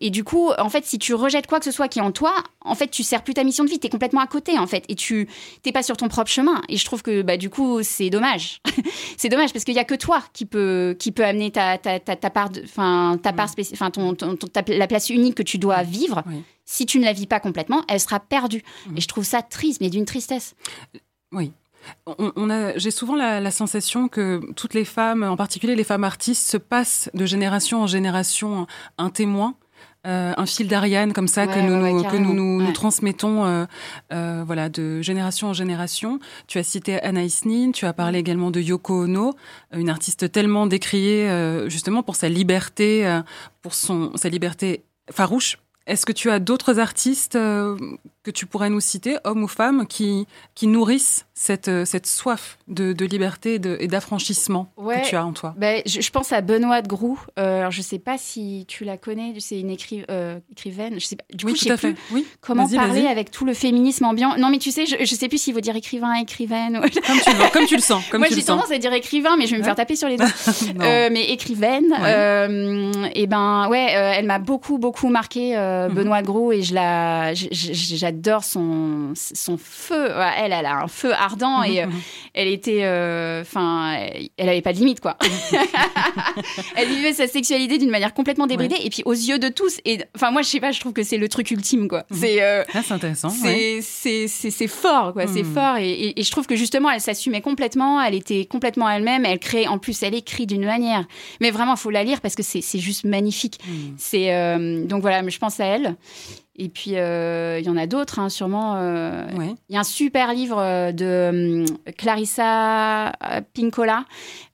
Et 0.00 0.10
du 0.10 0.24
coup, 0.24 0.50
en 0.58 0.70
fait, 0.70 0.84
si 0.86 0.98
tu 0.98 1.12
rejettes 1.12 1.46
quoi 1.46 1.58
que 1.58 1.66
ce 1.66 1.70
soit 1.70 1.88
qui 1.88 1.98
est 1.98 2.02
en 2.02 2.12
toi, 2.12 2.32
en 2.62 2.74
fait, 2.74 2.88
tu 2.88 3.02
sers 3.02 3.22
plus 3.22 3.34
ta 3.34 3.44
mission 3.44 3.64
de 3.64 3.70
vie. 3.70 3.78
T'es 3.78 3.90
complètement 3.90 4.20
à 4.20 4.26
côté, 4.26 4.58
en 4.58 4.66
fait, 4.66 4.84
et 4.88 4.94
tu 4.94 5.28
t'es 5.62 5.72
pas 5.72 5.82
sur 5.82 5.96
ton 5.96 6.08
propre 6.08 6.30
chemin. 6.30 6.62
Et 6.68 6.76
je 6.76 6.84
trouve 6.84 7.02
que 7.02 7.22
bah 7.22 7.36
du 7.36 7.50
coup, 7.50 7.82
c'est 7.82 8.10
dommage. 8.10 8.60
c'est 9.18 9.28
dommage 9.28 9.52
parce 9.52 9.64
qu'il 9.64 9.74
y 9.74 9.78
a 9.78 9.84
que 9.84 9.94
toi 9.94 10.22
qui 10.32 10.46
peut 10.46 10.96
qui 10.98 11.12
peut 11.12 11.24
amener 11.24 11.50
ta 11.50 11.76
ta, 11.78 12.00
ta, 12.00 12.16
ta 12.16 12.30
part, 12.30 12.50
enfin 12.64 13.18
ta 13.22 13.32
part, 13.32 13.48
enfin 13.72 13.90
ton, 13.90 14.14
ton, 14.14 14.36
la 14.68 14.86
place 14.86 15.10
unique 15.10 15.34
que 15.34 15.42
tu 15.42 15.58
dois 15.58 15.82
vivre. 15.82 16.22
Si 16.64 16.86
tu 16.86 17.00
ne 17.00 17.04
la 17.04 17.12
vis 17.12 17.26
pas 17.26 17.40
complètement, 17.40 17.82
elle 17.88 17.98
sera 18.00 18.20
perdue. 18.20 18.62
Et 18.96 19.00
je 19.00 19.08
trouve 19.08 19.24
ça 19.24 19.42
triste, 19.42 19.80
mais 19.80 19.90
d'une 19.90 20.04
tristesse. 20.04 20.54
Oui, 21.32 21.52
on, 22.06 22.50
a, 22.50 22.76
j'ai 22.76 22.90
souvent 22.90 23.16
la, 23.16 23.50
sensation 23.50 24.08
que 24.08 24.40
toutes 24.54 24.74
les 24.74 24.84
femmes, 24.84 25.22
en 25.22 25.36
particulier 25.36 25.74
les 25.74 25.84
femmes 25.84 26.04
artistes, 26.04 26.48
se 26.48 26.56
passent 26.56 27.10
de 27.14 27.26
génération 27.26 27.82
en 27.82 27.86
génération 27.86 28.66
un 28.98 29.10
témoin. 29.10 29.54
Euh, 30.06 30.32
un 30.38 30.46
fil 30.46 30.66
d'Ariane 30.66 31.12
comme 31.12 31.28
ça 31.28 31.46
que 31.46 31.58
nous, 31.58 32.02
que 32.04 32.16
nous 32.16 32.32
nous, 32.32 32.72
transmettons 32.72 33.44
euh, 33.44 33.66
euh, 34.14 34.42
voilà 34.46 34.70
de 34.70 35.02
génération 35.02 35.48
en 35.48 35.52
génération. 35.52 36.20
Tu 36.46 36.56
as 36.56 36.62
cité 36.62 37.02
Anaïs 37.02 37.44
Nin, 37.44 37.70
tu 37.72 37.84
as 37.84 37.92
parlé 37.92 38.18
également 38.18 38.50
de 38.50 38.60
Yoko 38.60 39.04
Ono, 39.04 39.34
une 39.74 39.90
artiste 39.90 40.32
tellement 40.32 40.66
décriée 40.66 41.28
justement 41.68 42.02
pour 42.02 42.16
sa 42.16 42.30
liberté, 42.30 43.20
pour 43.60 43.74
son 43.74 44.12
sa 44.16 44.30
liberté 44.30 44.84
farouche 45.10 45.58
est-ce 45.90 46.06
que 46.06 46.12
tu 46.12 46.30
as 46.30 46.38
d'autres 46.38 46.78
artistes 46.78 47.34
euh, 47.34 47.76
que 48.22 48.30
tu 48.30 48.46
pourrais 48.46 48.70
nous 48.70 48.80
citer, 48.80 49.16
hommes 49.24 49.42
ou 49.42 49.48
femmes, 49.48 49.88
qui, 49.88 50.26
qui 50.54 50.68
nourrissent 50.68 51.26
cette, 51.34 51.66
euh, 51.66 51.84
cette 51.84 52.06
soif 52.06 52.58
de, 52.68 52.92
de 52.92 53.04
liberté 53.04 53.54
et 53.54 53.88
d'affranchissement 53.88 54.72
que 54.76 55.08
tu 55.08 55.16
as 55.16 55.26
en 55.26 55.32
toi? 55.32 55.52
Ben, 55.58 55.82
je, 55.86 56.10
pense 56.10 56.32
à 56.32 56.42
Benoît 56.42 56.80
de 56.80 56.86
Groux. 56.86 57.20
Euh, 57.40 57.68
je 57.70 57.78
ne 57.78 57.82
sais 57.82 57.98
pas 57.98 58.18
si 58.18 58.66
tu 58.68 58.84
la 58.84 58.98
connais, 58.98 59.34
c'est 59.40 59.58
une 59.58 59.70
écrivaine. 59.70 61.00
Je 61.00 61.06
sais 61.06 61.16
pas, 61.16 61.24
du 61.32 61.44
coup, 61.44 61.56
je 61.56 61.64
sais 61.64 61.76
plus 61.76 61.96
oui. 62.12 62.24
comment 62.40 62.68
parler 62.68 63.08
avec 63.08 63.32
tout 63.32 63.44
le 63.44 63.54
féminisme 63.54 64.04
ambiant. 64.04 64.36
Non, 64.38 64.48
mais 64.48 64.58
tu 64.58 64.70
sais, 64.70 64.86
je 64.86 64.96
ne 64.96 65.04
sais 65.04 65.28
plus 65.28 65.38
s'il 65.38 65.54
faut 65.54 65.60
dire 65.60 65.74
écrivain, 65.74 66.14
écrivaine. 66.14 66.80
Comme, 66.80 66.90
tu 66.90 67.30
le, 67.30 67.52
comme 67.52 67.66
tu 67.66 67.74
le 67.74 67.82
sens. 67.82 68.04
Comme 68.10 68.20
Moi, 68.20 68.28
j'ai 68.30 68.44
tendance 68.44 68.70
à 68.70 68.78
dire 68.78 68.92
écrivain, 68.92 69.36
mais 69.36 69.46
je 69.46 69.52
vais 69.52 69.58
me 69.58 69.64
faire 69.64 69.74
taper 69.74 69.96
sur 69.96 70.08
les 70.08 70.18
doigts. 70.18 70.28
mais 71.10 71.30
écrivaine, 71.30 71.92
et 73.12 73.26
ben 73.26 73.68
ouais, 73.68 73.86
elle 73.90 74.26
m'a 74.26 74.38
beaucoup, 74.38 74.78
beaucoup 74.78 75.08
marqué 75.08 75.56
Mhm. 75.88 75.94
Benoît 75.94 76.22
Gros 76.22 76.52
et 76.52 76.62
je 76.62 76.74
la, 76.74 77.34
j'adore 77.34 78.44
son 78.44 79.12
son 79.14 79.56
feu. 79.58 80.08
Elle, 80.38 80.52
elle 80.52 80.66
a 80.66 80.82
un 80.82 80.88
feu 80.88 81.12
ardent 81.12 81.62
et 81.62 81.70
mhm, 81.72 81.78
euh, 81.78 81.86
mhm. 81.86 82.00
elle 82.34 82.48
était, 82.48 82.84
euh, 82.84 83.42
enfin, 83.42 83.96
elle 84.36 84.48
avait 84.48 84.62
pas 84.62 84.72
de 84.72 84.78
limite 84.78 85.00
quoi. 85.00 85.16
elle 86.76 86.88
vivait 86.88 87.12
sa 87.12 87.26
sexualité 87.26 87.78
d'une 87.78 87.90
manière 87.90 88.14
complètement 88.14 88.46
débridée 88.46 88.76
et 88.82 88.90
puis 88.90 89.02
aux 89.04 89.12
yeux 89.12 89.38
de 89.38 89.48
tous. 89.48 89.80
Et 89.84 89.98
enfin, 90.14 90.30
moi, 90.30 90.42
je 90.42 90.48
sais 90.48 90.60
pas, 90.60 90.72
je 90.72 90.80
trouve 90.80 90.92
que 90.92 91.02
c'est 91.02 91.18
le 91.18 91.28
truc 91.28 91.50
ultime 91.50 91.88
quoi. 91.88 92.04
C'est 92.10 92.42
euh, 92.42 92.62
ah, 92.74 92.80
c'est 92.84 92.94
intéressant. 92.94 93.30
C'est 93.30 93.80
c'est 93.82 94.66
fort 94.68 95.12
quoi, 95.12 95.26
c'est 95.26 95.44
fort 95.44 95.76
et, 95.78 96.14
et, 96.16 96.22
je 96.22 96.30
trouve 96.30 96.46
que 96.46 96.56
justement, 96.56 96.90
elle 96.90 97.00
s'assumait 97.00 97.40
complètement. 97.40 98.00
Elle 98.00 98.14
était 98.14 98.44
complètement 98.44 98.88
elle-même. 98.88 99.24
Elle 99.24 99.38
crée, 99.38 99.66
en 99.66 99.78
plus, 99.78 100.02
elle 100.02 100.14
écrit 100.14 100.46
d'une 100.46 100.64
manière. 100.64 101.06
Mais 101.40 101.50
vraiment, 101.50 101.76
faut 101.76 101.90
la 101.90 102.04
lire 102.04 102.20
parce 102.20 102.34
que 102.34 102.42
c'est 102.42 102.78
juste 102.78 103.04
magnifique. 103.04 103.58
C'est 103.96 104.30
donc 104.86 105.02
voilà, 105.02 105.26
je 105.28 105.38
pense 105.38 105.60
à 105.60 105.66
elle. 105.70 105.96
Et 106.56 106.68
puis, 106.68 106.96
euh, 106.96 107.58
il 107.58 107.64
y 107.66 107.70
en 107.70 107.76
a 107.76 107.86
d'autres, 107.86 108.18
hein, 108.18 108.28
sûrement. 108.28 108.74
euh, 108.76 109.24
Il 109.32 109.38
Ouais. 109.38 109.54
y 109.70 109.76
a 109.76 109.80
un 109.80 109.84
super 109.84 110.34
livre 110.34 110.58
euh, 110.58 110.92
de 110.92 111.64
hum, 111.68 111.92
Clarissa 111.96 113.12
Pinkola, 113.54 114.04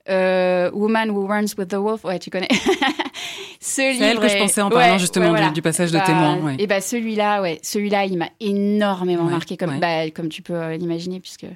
euh, 0.08 0.70
Woman 0.72 1.10
Who 1.10 1.26
Runs 1.26 1.54
with 1.58 1.68
the 1.68 1.74
Wolf. 1.74 2.04
Ouais, 2.04 2.18
tu 2.18 2.30
connais. 2.30 2.48
Ce 3.60 3.80
elle 3.82 4.20
que 4.20 4.28
je 4.28 4.38
pensais 4.38 4.60
en 4.62 4.70
parlant 4.70 4.92
ouais, 4.94 4.98
justement 5.00 5.24
ouais, 5.26 5.32
du- 5.32 5.36
voilà. 5.38 5.52
du, 5.52 5.62
passage 5.62 5.90
de 5.90 5.98
Bah, 5.98 6.04
témoin. 6.06 6.54
Et 6.58 6.66
bah 6.68 6.80
celui-là, 6.80 7.42
ouais, 7.42 7.58
celui-là, 7.62 8.04
il 8.04 8.16
m'a 8.16 8.28
énormément 8.38 9.24
marqué, 9.24 9.56
comme, 9.56 9.80
bah, 9.80 10.08
comme 10.10 10.28
tu 10.28 10.42
peux 10.42 10.74
l'imaginer, 10.74 11.18
puisque 11.20 11.46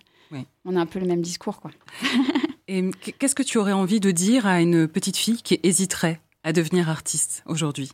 on 0.65 0.77
a 0.77 0.81
un 0.81 0.87
peu 0.87 0.99
le 0.99 1.07
même 1.07 1.21
discours, 1.23 1.61
quoi. 1.61 1.71
Et 2.69 2.83
qu- 3.01 3.13
qu'est-ce 3.13 3.35
que 3.35 3.43
tu 3.43 3.59
aurais 3.59 3.73
envie 3.73 4.01
de 4.01 4.11
dire 4.11 4.47
à 4.47 4.61
une 4.61 4.87
petite 4.89 5.17
fille 5.17 5.43
qui 5.43 5.59
hésiterait 5.63 6.21
à 6.45 6.53
devenir 6.53 6.89
artiste 6.89 7.43
aujourd'hui? 7.47 7.91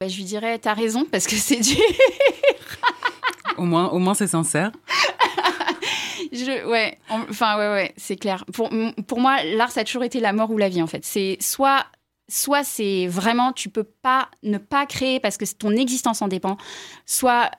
Bah, 0.00 0.08
je 0.08 0.16
lui 0.16 0.24
dirais, 0.24 0.58
t'as 0.58 0.72
raison, 0.72 1.04
parce 1.04 1.26
que 1.26 1.36
c'est 1.36 1.60
dur. 1.60 1.76
Au 3.58 3.64
moins, 3.64 3.88
au 3.90 3.98
moins 3.98 4.14
c'est 4.14 4.26
sincère. 4.28 4.72
Je, 6.32 6.66
ouais, 6.66 6.96
en- 7.10 7.22
enfin 7.28 7.58
ouais, 7.58 7.68
ouais, 7.68 7.94
c'est 7.98 8.16
clair. 8.16 8.44
Pour, 8.54 8.70
pour 9.08 9.20
moi, 9.20 9.42
l'art, 9.42 9.70
ça 9.70 9.80
a 9.80 9.84
toujours 9.84 10.04
été 10.04 10.20
la 10.20 10.32
mort 10.32 10.50
ou 10.50 10.56
la 10.58 10.68
vie 10.70 10.80
en 10.80 10.86
fait. 10.86 11.04
C'est 11.04 11.36
soit, 11.40 11.84
soit 12.30 12.62
c'est 12.64 13.08
vraiment, 13.08 13.52
tu 13.52 13.68
peux 13.68 13.82
pas 13.84 14.30
ne 14.42 14.56
pas 14.56 14.86
créer 14.86 15.20
parce 15.20 15.36
que 15.36 15.44
ton 15.54 15.72
existence 15.72 16.22
en 16.22 16.28
dépend. 16.28 16.56
Soit 17.04 17.50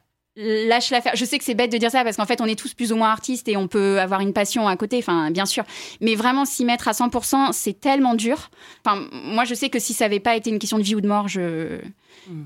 lâche 0.67 0.89
l'affaire. 0.91 1.15
Je 1.15 1.25
sais 1.25 1.37
que 1.37 1.43
c'est 1.43 1.53
bête 1.53 1.71
de 1.71 1.77
dire 1.77 1.91
ça 1.91 2.03
parce 2.03 2.17
qu'en 2.17 2.25
fait, 2.25 2.41
on 2.41 2.45
est 2.45 2.57
tous 2.57 2.73
plus 2.73 2.91
ou 2.91 2.95
moins 2.95 3.09
artistes 3.09 3.47
et 3.47 3.57
on 3.57 3.67
peut 3.67 3.99
avoir 3.99 4.21
une 4.21 4.33
passion 4.33 4.67
à 4.67 4.75
côté. 4.75 4.97
Enfin, 4.97 5.31
bien 5.31 5.45
sûr, 5.45 5.63
mais 5.99 6.15
vraiment 6.15 6.45
s'y 6.45 6.65
mettre 6.65 6.87
à 6.87 6.91
100%, 6.91 7.51
c'est 7.51 7.79
tellement 7.79 8.15
dur. 8.15 8.49
Enfin, 8.85 9.07
moi, 9.11 9.45
je 9.45 9.53
sais 9.53 9.69
que 9.69 9.79
si 9.79 9.93
ça 9.93 10.05
avait 10.05 10.19
pas 10.19 10.35
été 10.35 10.49
une 10.49 10.59
question 10.59 10.77
de 10.77 10.83
vie 10.83 10.95
ou 10.95 11.01
de 11.01 11.07
mort, 11.07 11.27
je 11.27 11.79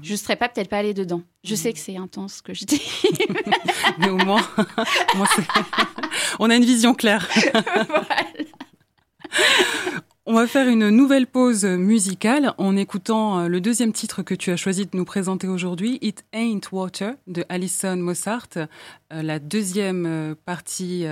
je 0.01 0.15
serais 0.15 0.35
pas 0.35 0.47
peut-être 0.49 0.69
pas 0.69 0.77
allée 0.77 0.93
dedans. 0.93 1.21
Je 1.43 1.55
sais 1.55 1.73
que 1.73 1.79
c'est 1.79 1.97
intense 1.97 2.35
ce 2.35 2.41
que 2.41 2.53
je 2.53 2.65
dis. 2.65 2.81
Mais 3.99 4.09
au 4.09 4.17
moins, 4.17 4.41
on 6.39 6.49
a 6.49 6.55
une 6.55 6.65
vision 6.65 6.93
claire. 6.93 7.27
On 10.27 10.33
va 10.33 10.47
faire 10.47 10.67
une 10.67 10.89
nouvelle 10.89 11.27
pause 11.27 11.65
musicale 11.65 12.53
en 12.57 12.75
écoutant 12.75 13.41
euh, 13.41 13.47
le 13.47 13.61
deuxième 13.61 13.93
titre 13.93 14.23
que 14.23 14.33
tu 14.33 14.49
as 14.51 14.57
choisi 14.57 14.85
de 14.85 14.97
nous 14.97 15.05
présenter 15.05 15.47
aujourd'hui, 15.47 15.99
It 16.01 16.25
Ain't 16.33 16.61
Water 16.71 17.13
de 17.27 17.45
Alison 17.47 17.95
Mossart, 17.97 18.47
euh, 18.57 18.65
la 19.11 19.37
deuxième 19.37 20.05
euh, 20.07 20.35
partie 20.45 21.05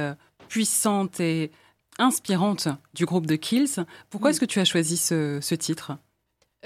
puissante 0.50 1.20
et 1.20 1.52
inspirante 2.00 2.68
du 2.96 3.06
groupe 3.06 3.28
The 3.28 3.38
Kills. 3.38 3.86
Pourquoi 4.10 4.30
Mm. 4.30 4.32
est-ce 4.32 4.40
que 4.40 4.46
tu 4.46 4.60
as 4.60 4.66
choisi 4.66 4.98
ce, 4.98 5.38
ce 5.42 5.54
titre? 5.56 5.92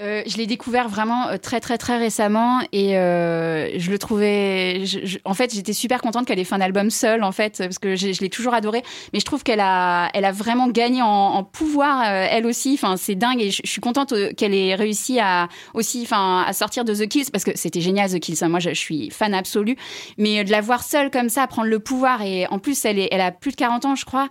Euh, 0.00 0.22
je 0.28 0.36
l'ai 0.36 0.46
découvert 0.46 0.88
vraiment 0.88 1.26
euh, 1.26 1.38
très 1.38 1.58
très 1.58 1.76
très 1.76 1.98
récemment 1.98 2.60
et 2.70 2.96
euh, 2.96 3.68
je 3.80 3.90
le 3.90 3.98
trouvais. 3.98 4.86
je- 4.86 5.00
je- 5.04 5.18
en 5.24 5.34
fait, 5.34 5.52
j'étais 5.52 5.72
super 5.72 6.00
contente 6.02 6.24
qu'elle 6.24 6.38
ait 6.38 6.44
fait 6.44 6.54
un 6.54 6.60
album 6.60 6.88
seule 6.88 7.24
en 7.24 7.32
fait 7.32 7.58
parce 7.58 7.80
que 7.80 7.96
j'ai- 7.96 8.12
je 8.14 8.20
l'ai 8.20 8.28
toujours 8.30 8.54
adoré. 8.54 8.84
Mais 9.12 9.18
je 9.18 9.24
trouve 9.24 9.42
qu'elle 9.42 9.58
a, 9.58 10.08
elle 10.14 10.24
a 10.24 10.30
vraiment 10.30 10.68
gagné 10.68 11.02
en, 11.02 11.06
en 11.08 11.42
pouvoir 11.42 12.02
euh, 12.06 12.26
elle 12.30 12.46
aussi. 12.46 12.74
Enfin, 12.74 12.96
c'est 12.96 13.16
dingue 13.16 13.40
et 13.42 13.50
je, 13.50 13.60
je 13.64 13.70
suis 13.72 13.80
contente 13.80 14.12
euh, 14.12 14.32
qu'elle 14.36 14.54
ait 14.54 14.76
réussi 14.76 15.18
à 15.18 15.48
aussi, 15.74 16.02
enfin, 16.04 16.44
à 16.46 16.52
sortir 16.52 16.84
de 16.84 16.94
The 16.94 17.08
Kills 17.08 17.30
parce 17.32 17.42
que 17.42 17.50
c'était 17.56 17.80
génial 17.80 18.08
The 18.08 18.20
Kills. 18.20 18.38
hein. 18.42 18.48
Moi, 18.50 18.60
je, 18.60 18.68
je 18.70 18.74
suis 18.78 19.10
fan 19.10 19.34
absolue. 19.34 19.74
Mais 20.16 20.44
de 20.44 20.52
la 20.52 20.60
voir 20.60 20.84
seule 20.84 21.10
comme 21.10 21.28
ça, 21.28 21.48
prendre 21.48 21.68
le 21.68 21.80
pouvoir 21.80 22.22
et 22.22 22.46
en 22.52 22.60
plus, 22.60 22.84
elle 22.84 23.00
est, 23.00 23.08
elle 23.10 23.20
a 23.20 23.32
plus 23.32 23.50
de 23.50 23.56
40 23.56 23.84
ans, 23.84 23.96
je 23.96 24.04
crois. 24.04 24.28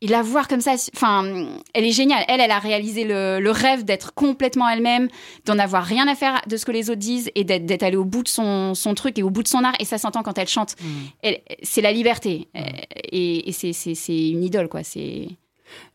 Et 0.00 0.06
la 0.06 0.22
voir 0.22 0.46
comme 0.46 0.60
ça, 0.60 0.74
enfin, 0.94 1.24
elle 1.74 1.84
est 1.84 1.90
géniale. 1.92 2.24
Elle, 2.28 2.40
elle 2.40 2.52
a 2.52 2.60
réalisé 2.60 3.02
le, 3.04 3.40
le 3.40 3.50
rêve 3.50 3.84
d'être 3.84 4.14
complètement 4.14 4.68
elle-même, 4.68 5.08
d'en 5.44 5.58
avoir 5.58 5.82
rien 5.84 6.06
à 6.06 6.14
faire 6.14 6.40
de 6.46 6.56
ce 6.56 6.64
que 6.64 6.70
les 6.70 6.88
autres 6.88 7.00
disent 7.00 7.30
et 7.34 7.42
d'être, 7.42 7.82
allée 7.82 7.96
au 7.96 8.04
bout 8.04 8.22
de 8.22 8.28
son, 8.28 8.74
son 8.74 8.94
truc 8.94 9.18
et 9.18 9.24
au 9.24 9.30
bout 9.30 9.42
de 9.42 9.48
son 9.48 9.64
art. 9.64 9.74
Et 9.80 9.84
ça 9.84 9.98
s'entend 9.98 10.22
quand 10.22 10.38
elle 10.38 10.46
chante. 10.48 10.76
Elle- 11.22 11.40
c'est 11.64 11.80
la 11.80 11.90
liberté. 11.92 12.48
Euh, 12.56 12.60
Et, 13.10 13.48
et 13.48 13.52
c'est 13.52 14.30
une 14.30 14.44
idole, 14.44 14.68
quoi. 14.68 14.82
C'est... 14.84 15.28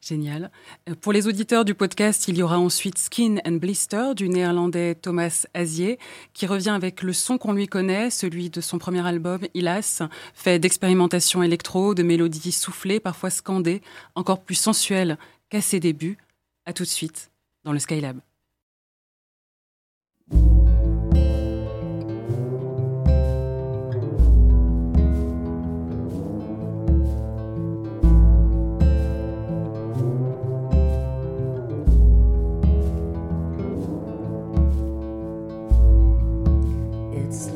Génial. 0.02 0.52
Euh, 0.90 0.96
Pour 1.00 1.14
les 1.14 1.28
auditeurs 1.28 1.66
du 1.66 1.74
podcast, 1.74 2.28
il 2.28 2.38
y 2.38 2.44
aura 2.44 2.60
ensuite 2.60 2.98
Skin 2.98 3.38
and 3.46 3.54
Blister 3.54 4.12
du 4.16 4.30
néerlandais 4.30 4.96
Thomas 4.96 5.46
Azier, 5.54 6.00
qui 6.34 6.46
revient 6.46 6.70
avec 6.70 7.02
le 7.02 7.14
son 7.14 7.38
qu'on 7.38 7.54
lui 7.54 7.68
connaît, 7.68 8.10
celui 8.10 8.50
de 8.50 8.62
son 8.62 8.78
premier 8.78 9.06
album, 9.06 9.42
Ilas, 9.54 10.02
fait 10.34 10.60
d'expérimentation 10.60 11.44
électro, 11.44 11.94
de 11.94 12.04
mélodies 12.04 12.52
soufflées, 12.52 13.00
parfois 13.00 13.30
scandées, 13.30 13.82
encore 14.16 14.42
plus 14.42 14.56
sensuelles 14.56 15.18
qu'à 15.50 15.62
ses 15.62 15.80
débuts. 15.80 16.18
À 16.66 16.74
tout 16.74 16.84
de 16.84 16.90
suite 16.90 17.32
dans 17.64 17.74
le 17.74 17.80
Skylab. 17.80 18.20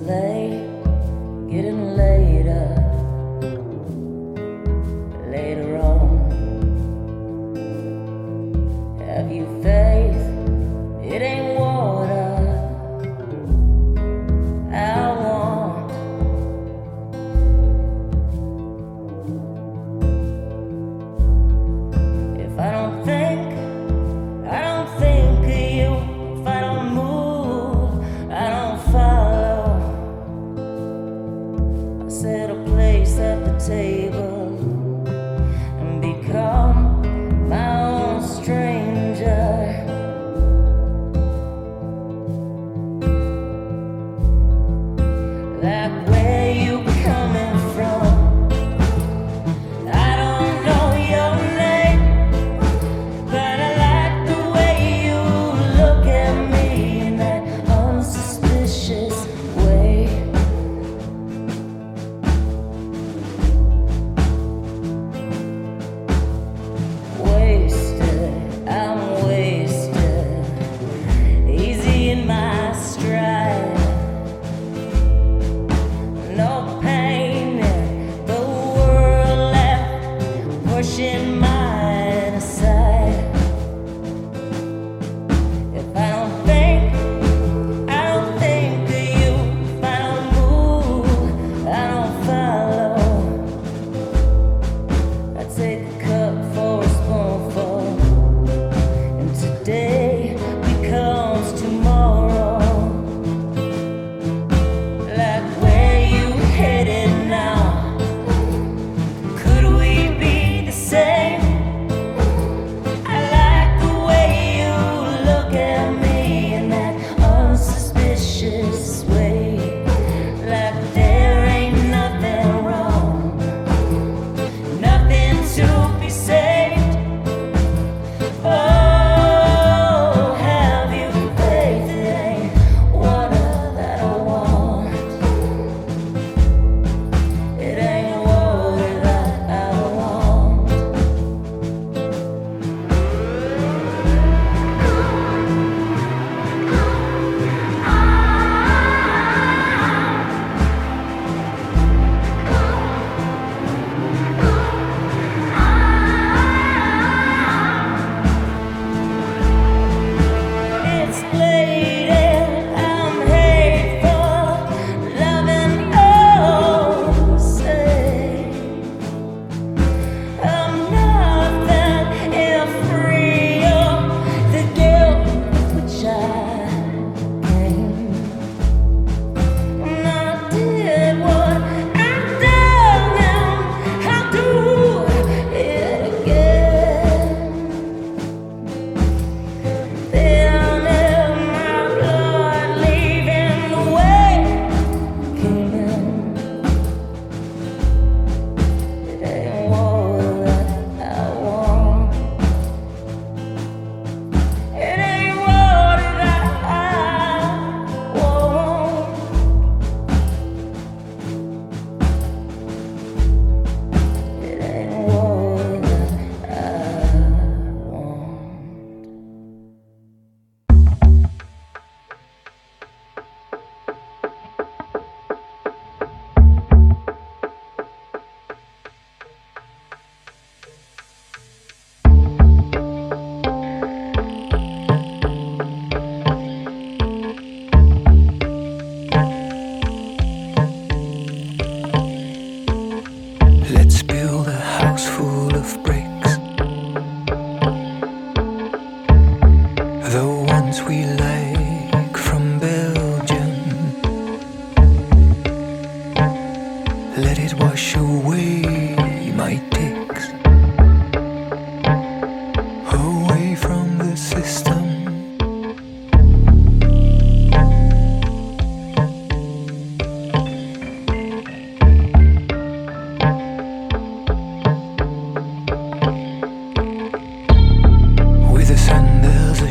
lay 0.07 0.36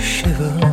shiver. 0.07 0.66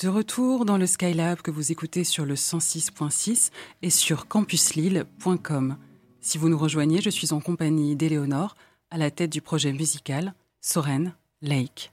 De 0.00 0.08
retour 0.08 0.64
dans 0.64 0.78
le 0.78 0.86
Skylab 0.86 1.42
que 1.42 1.50
vous 1.50 1.72
écoutez 1.72 2.04
sur 2.04 2.24
le 2.24 2.34
106.6 2.34 3.50
et 3.82 3.90
sur 3.90 4.28
campuslille.com. 4.28 5.76
Si 6.22 6.38
vous 6.38 6.48
nous 6.48 6.56
rejoignez, 6.56 7.02
je 7.02 7.10
suis 7.10 7.34
en 7.34 7.40
compagnie 7.40 7.96
d'Éléonore, 7.96 8.56
à 8.90 8.96
la 8.96 9.10
tête 9.10 9.30
du 9.30 9.42
projet 9.42 9.74
musical 9.74 10.32
Soren 10.62 11.12
Lake. 11.42 11.92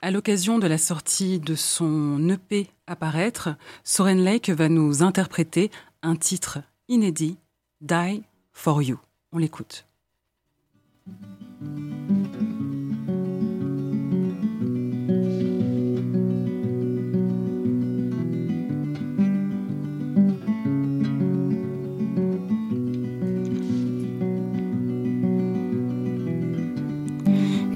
À 0.00 0.10
l'occasion 0.10 0.58
de 0.58 0.66
la 0.66 0.78
sortie 0.78 1.40
de 1.40 1.54
son 1.54 2.26
EP 2.30 2.68
Apparaître, 2.86 3.50
Soren 3.84 4.24
Lake 4.24 4.48
va 4.48 4.70
nous 4.70 5.02
interpréter 5.02 5.70
un 6.02 6.16
titre 6.16 6.58
inédit, 6.88 7.36
Die 7.82 8.22
for 8.52 8.82
You. 8.82 8.98
On 9.30 9.38
l'écoute. 9.38 9.84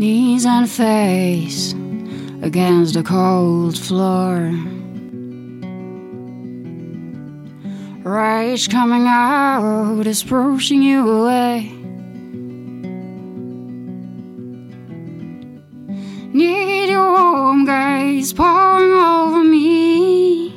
Knees 0.07 0.47
and 0.47 0.71
face 0.71 1.73
against 2.41 2.95
the 2.95 3.03
cold 3.03 3.77
floor. 3.77 4.53
Rage 8.05 8.71
coming 8.71 9.09
out 9.09 10.07
is 10.07 10.23
pushing 10.23 10.81
you 10.81 11.11
away. 11.11 11.73
Need 16.33 16.89
your 16.89 17.11
warm 17.11 17.65
gaze 17.65 18.33
pouring 18.33 18.93
over 18.93 19.43
me. 19.43 20.51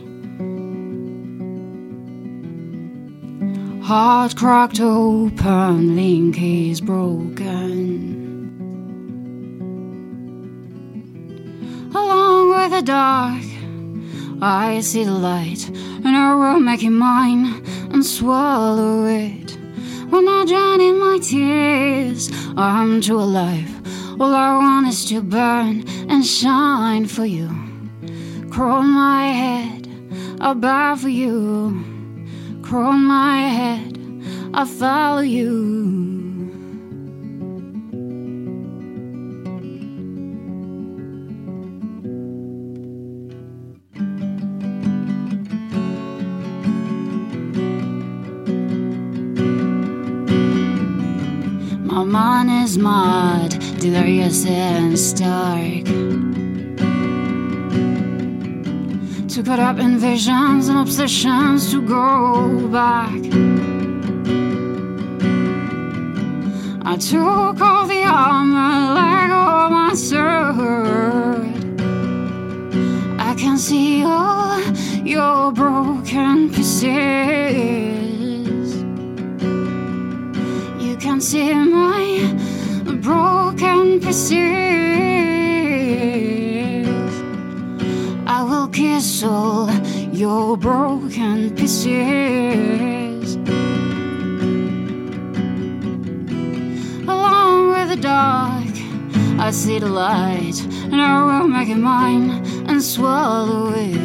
Heart 3.82 4.36
cracked 4.36 4.80
open, 4.80 5.96
link 5.96 6.40
is 6.40 6.82
broken. 6.82 8.19
The 12.80 12.86
dark, 12.86 13.44
I 14.42 14.80
see 14.80 15.04
the 15.04 15.12
light, 15.12 15.68
and 15.68 16.08
I 16.08 16.34
will 16.34 16.62
make 16.62 16.82
it 16.82 16.92
mine 16.92 17.62
and 17.92 18.06
swallow 18.06 19.06
it. 19.06 19.58
When 20.10 20.26
I 20.30 20.46
drown 20.46 20.80
in 20.80 20.98
my 20.98 21.20
tears, 21.22 22.30
I'm 22.56 23.02
too 23.02 23.20
alive. 23.20 23.70
All 24.22 24.34
I 24.34 24.56
want 24.56 24.88
is 24.88 25.04
to 25.10 25.22
burn 25.22 25.84
and 26.08 26.26
shine 26.26 27.06
for 27.08 27.26
you. 27.26 27.50
Crown 28.50 28.88
my 28.88 29.28
head, 29.28 29.88
for 30.96 31.10
you. 31.10 31.84
Crown 32.62 33.04
my 33.04 33.42
head, 33.42 33.98
I'll 34.54 34.66
follow 34.66 35.22
you. 35.22 36.09
Is 52.78 53.58
delirious 53.80 54.46
and 54.46 54.98
stark. 54.98 55.86
Too 59.28 59.44
caught 59.44 59.60
up 59.60 59.80
in 59.80 59.98
visions 59.98 60.68
and 60.70 60.78
obsessions 60.78 61.72
to 61.72 61.82
go 61.82 62.68
back. 62.68 63.22
I 66.86 66.96
took 66.98 67.60
all 67.62 67.88
the 67.88 68.04
armor 68.04 68.94
like 68.94 69.32
all 69.32 69.70
my 69.72 69.94
sword. 69.96 71.48
I 73.20 73.34
can 73.36 73.58
see 73.58 74.04
all 74.04 74.62
your 75.04 75.52
broken 75.52 76.50
pieces. 76.52 76.84
You 80.80 80.98
can 80.98 81.20
see 81.20 81.54
my 81.54 82.49
broken 83.02 84.00
pieces. 84.00 84.38
I 88.28 88.44
will 88.44 88.68
kiss 88.68 89.24
all 89.24 89.72
your 90.12 90.58
broken 90.58 91.56
pieces. 91.56 93.36
Along 97.08 97.72
with 97.72 97.90
the 97.90 98.02
dark, 98.02 98.74
I 99.40 99.52
see 99.52 99.80
the 99.80 99.90
light, 99.90 100.62
and 100.92 101.02
I 101.02 101.24
will 101.24 101.48
make 101.48 101.70
it 101.70 101.78
mine 101.78 102.30
and 102.68 102.84
swallow 102.84 103.72
it. 103.76 103.98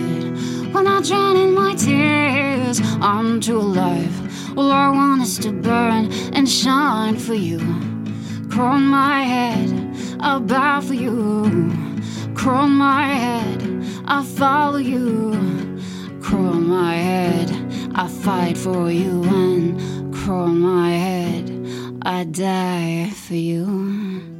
When 0.72 0.86
I 0.86 1.00
drown 1.02 1.36
in 1.36 1.54
my 1.54 1.74
tears, 1.74 2.80
I'm 3.00 3.40
too 3.40 3.58
alive. 3.58 4.14
All 4.56 4.70
I 4.70 4.88
want 4.90 5.22
is 5.22 5.38
to 5.38 5.52
burn 5.52 6.12
and 6.32 6.48
shine 6.48 7.16
for 7.16 7.34
you. 7.34 7.93
Crown 8.54 8.84
my 8.84 9.24
head, 9.24 10.16
I'll 10.20 10.38
bow 10.38 10.80
for 10.80 10.94
you. 10.94 11.72
Crown 12.36 12.70
my 12.70 13.08
head, 13.08 13.84
I'll 14.04 14.22
follow 14.22 14.78
you. 14.78 15.32
Crown 16.22 16.68
my 16.68 16.94
head, 16.94 17.50
I 17.96 18.06
fight 18.06 18.56
for 18.56 18.92
you. 18.92 19.24
And 19.24 20.14
crown 20.14 20.60
my 20.60 20.92
head, 20.92 21.98
I 22.02 22.22
die 22.22 23.10
for 23.10 23.34
you. 23.34 24.33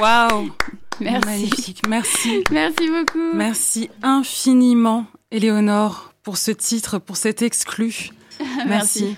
Waouh 0.00 0.50
Merci. 1.00 1.26
Magnifique, 1.26 1.82
merci. 1.88 2.44
Merci 2.50 2.88
beaucoup. 2.90 3.32
Merci 3.34 3.90
infiniment, 4.02 5.06
Éléonore, 5.30 6.12
pour 6.22 6.36
ce 6.36 6.50
titre, 6.50 6.98
pour 6.98 7.16
cet 7.16 7.40
exclu. 7.42 8.10
Merci. 8.66 9.16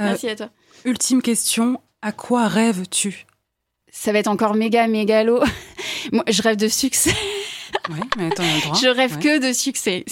Euh, 0.00 0.04
Merci 0.04 0.28
à 0.30 0.36
toi. 0.36 0.50
ultime 0.86 1.20
question, 1.20 1.80
à 2.00 2.12
quoi 2.12 2.48
rêves-tu? 2.48 3.26
Ça 3.90 4.12
va 4.12 4.20
être 4.20 4.28
encore 4.28 4.54
méga 4.54 4.86
mégalo. 4.86 5.40
Moi, 6.12 6.24
je 6.28 6.40
rêve 6.42 6.56
de 6.56 6.68
succès. 6.68 7.14
Oui, 7.90 8.00
mais 8.18 8.26
attends, 8.26 8.42
le 8.42 8.60
droit. 8.62 8.76
Je 8.82 8.88
rêve 8.88 9.16
Ouais. 9.16 9.22
que 9.22 9.48
de 9.48 9.52
succès. 9.54 10.04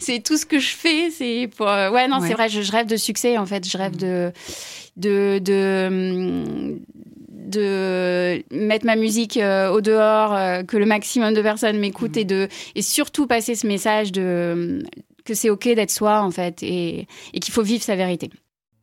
C'est, 0.00 0.22
tout 0.22 0.36
ce 0.36 0.44
que 0.44 0.58
je 0.58 0.68
fais. 0.74 1.10
C'est 1.10 1.48
pour. 1.56 1.66
euh, 1.68 1.90
Ouais, 1.90 2.08
non, 2.08 2.20
Ouais. 2.20 2.28
c'est 2.28 2.34
vrai. 2.34 2.48
Je, 2.50 2.60
je 2.62 2.72
rêve 2.72 2.86
de 2.86 2.96
succès. 2.96 3.38
En 3.38 3.46
fait, 3.46 3.66
je 3.66 3.76
rêve 3.78 3.96
de 3.96 4.32
de 4.96 5.38
de 5.42 5.86
hum, 5.88 6.69
de 7.50 8.42
mettre 8.50 8.86
ma 8.86 8.96
musique 8.96 9.36
euh, 9.36 9.70
au 9.70 9.80
dehors, 9.80 10.34
euh, 10.34 10.62
que 10.62 10.76
le 10.76 10.86
maximum 10.86 11.34
de 11.34 11.42
personnes 11.42 11.78
m'écoutent 11.78 12.16
et 12.16 12.24
de 12.24 12.48
et 12.74 12.82
surtout 12.82 13.26
passer 13.26 13.54
ce 13.54 13.66
message 13.66 14.12
de 14.12 14.52
hum, 14.52 14.82
que 15.24 15.34
c'est 15.34 15.50
ok 15.50 15.64
d'être 15.74 15.90
soi 15.90 16.22
en 16.22 16.30
fait 16.30 16.62
et, 16.62 17.06
et 17.34 17.40
qu'il 17.40 17.52
faut 17.52 17.62
vivre 17.62 17.82
sa 17.82 17.96
vérité. 17.96 18.30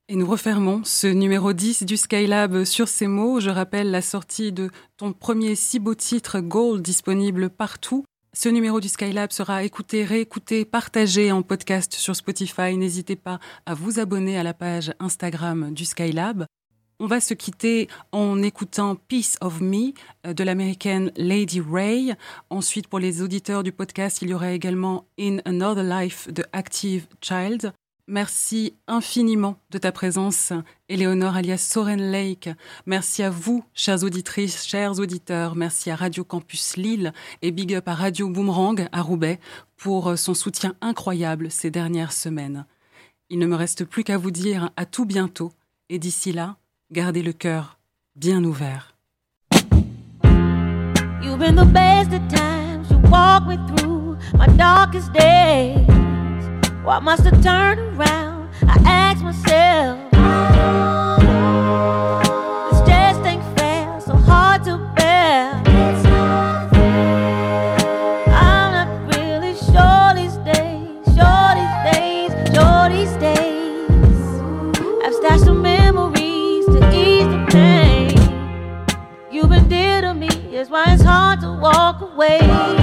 Et 0.09 0.15
nous 0.15 0.27
refermons 0.27 0.81
ce 0.85 1.07
numéro 1.07 1.51
10 1.51 1.83
du 1.83 1.97
Skylab 1.97 2.63
sur 2.63 2.87
ces 2.87 3.07
mots. 3.07 3.41
Je 3.41 3.49
rappelle 3.49 3.91
la 3.91 4.01
sortie 4.01 4.53
de 4.53 4.69
ton 4.95 5.11
premier 5.11 5.55
si 5.55 5.79
beau 5.79 5.95
titre 5.95 6.39
Gold 6.39 6.81
disponible 6.81 7.49
partout. 7.49 8.05
Ce 8.33 8.49
numéro 8.49 8.79
du 8.79 8.87
Skylab 8.87 9.31
sera 9.31 9.63
écouté, 9.63 10.05
réécouté, 10.05 10.63
partagé 10.63 11.31
en 11.31 11.41
podcast 11.41 11.93
sur 11.95 12.15
Spotify. 12.15 12.77
N'hésitez 12.77 13.15
pas 13.15 13.39
à 13.65 13.73
vous 13.73 13.99
abonner 13.99 14.37
à 14.37 14.43
la 14.43 14.53
page 14.53 14.93
Instagram 14.99 15.73
du 15.73 15.85
Skylab. 15.85 16.45
On 16.99 17.05
va 17.05 17.21
se 17.21 17.35
quitter 17.35 17.87
en 18.11 18.41
écoutant 18.41 18.95
Piece 18.95 19.37
of 19.41 19.61
Me 19.61 19.93
euh, 20.25 20.33
de 20.33 20.43
l'américaine 20.43 21.11
Lady 21.15 21.61
Ray. 21.61 22.15
Ensuite, 22.49 22.87
pour 22.87 22.97
les 22.97 23.21
auditeurs 23.21 23.61
du 23.61 23.71
podcast, 23.71 24.23
il 24.23 24.29
y 24.29 24.33
aura 24.33 24.51
également 24.51 25.05
In 25.19 25.37
Another 25.45 25.83
Life 25.83 26.27
de 26.33 26.43
Active 26.53 27.05
Child. 27.21 27.71
Merci 28.07 28.73
infiniment 28.87 29.59
de 29.69 29.77
ta 29.77 29.91
présence, 29.91 30.53
Éléonore 30.89 31.35
alias 31.35 31.59
Soren 31.59 32.01
Lake. 32.01 32.49
Merci 32.87 33.21
à 33.21 33.29
vous, 33.29 33.63
chères 33.75 34.03
auditrices, 34.03 34.65
chers 34.65 34.97
auditeurs. 34.97 35.55
Merci 35.55 35.91
à 35.91 35.95
Radio 35.95 36.23
Campus 36.23 36.77
Lille 36.77 37.13
et 37.43 37.51
big 37.51 37.75
up 37.75 37.87
à 37.89 37.93
Radio 37.93 38.27
Boomerang 38.27 38.87
à 38.91 39.03
Roubaix 39.03 39.39
pour 39.75 40.17
son 40.17 40.33
soutien 40.33 40.73
incroyable 40.81 41.51
ces 41.51 41.69
dernières 41.69 42.13
semaines. 42.13 42.65
Il 43.29 43.37
ne 43.37 43.45
me 43.45 43.55
reste 43.55 43.85
plus 43.85 44.03
qu'à 44.03 44.17
vous 44.17 44.31
dire 44.31 44.71
à 44.77 44.87
tout 44.87 45.05
bientôt 45.05 45.51
et 45.89 45.99
d'ici 45.99 46.31
là, 46.31 46.57
gardez 46.91 47.21
le 47.21 47.33
cœur 47.33 47.77
bien 48.15 48.43
ouvert. 48.43 48.95
You've 51.21 51.39
been 51.39 51.55
the 51.55 51.65
best 51.65 52.13
of 52.13 52.21
times. 52.29 52.89
You 52.89 52.97
walk 53.09 53.45
me 53.45 53.57
through 53.67 54.17
my 54.33 54.47
darkest 54.47 55.11
days. 55.13 55.85
Why 56.83 56.99
must 56.99 57.25
I 57.25 57.31
turn 57.41 57.79
around? 57.95 58.49
I 58.63 58.77
ask 58.85 59.21
myself. 59.23 59.99
Walk 82.17 82.76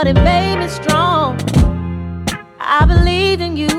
but 0.00 0.06
it 0.06 0.14
made 0.22 0.56
me 0.60 0.68
strong. 0.68 1.36
I 2.60 2.84
believed 2.86 3.42
in 3.42 3.56
you, 3.56 3.77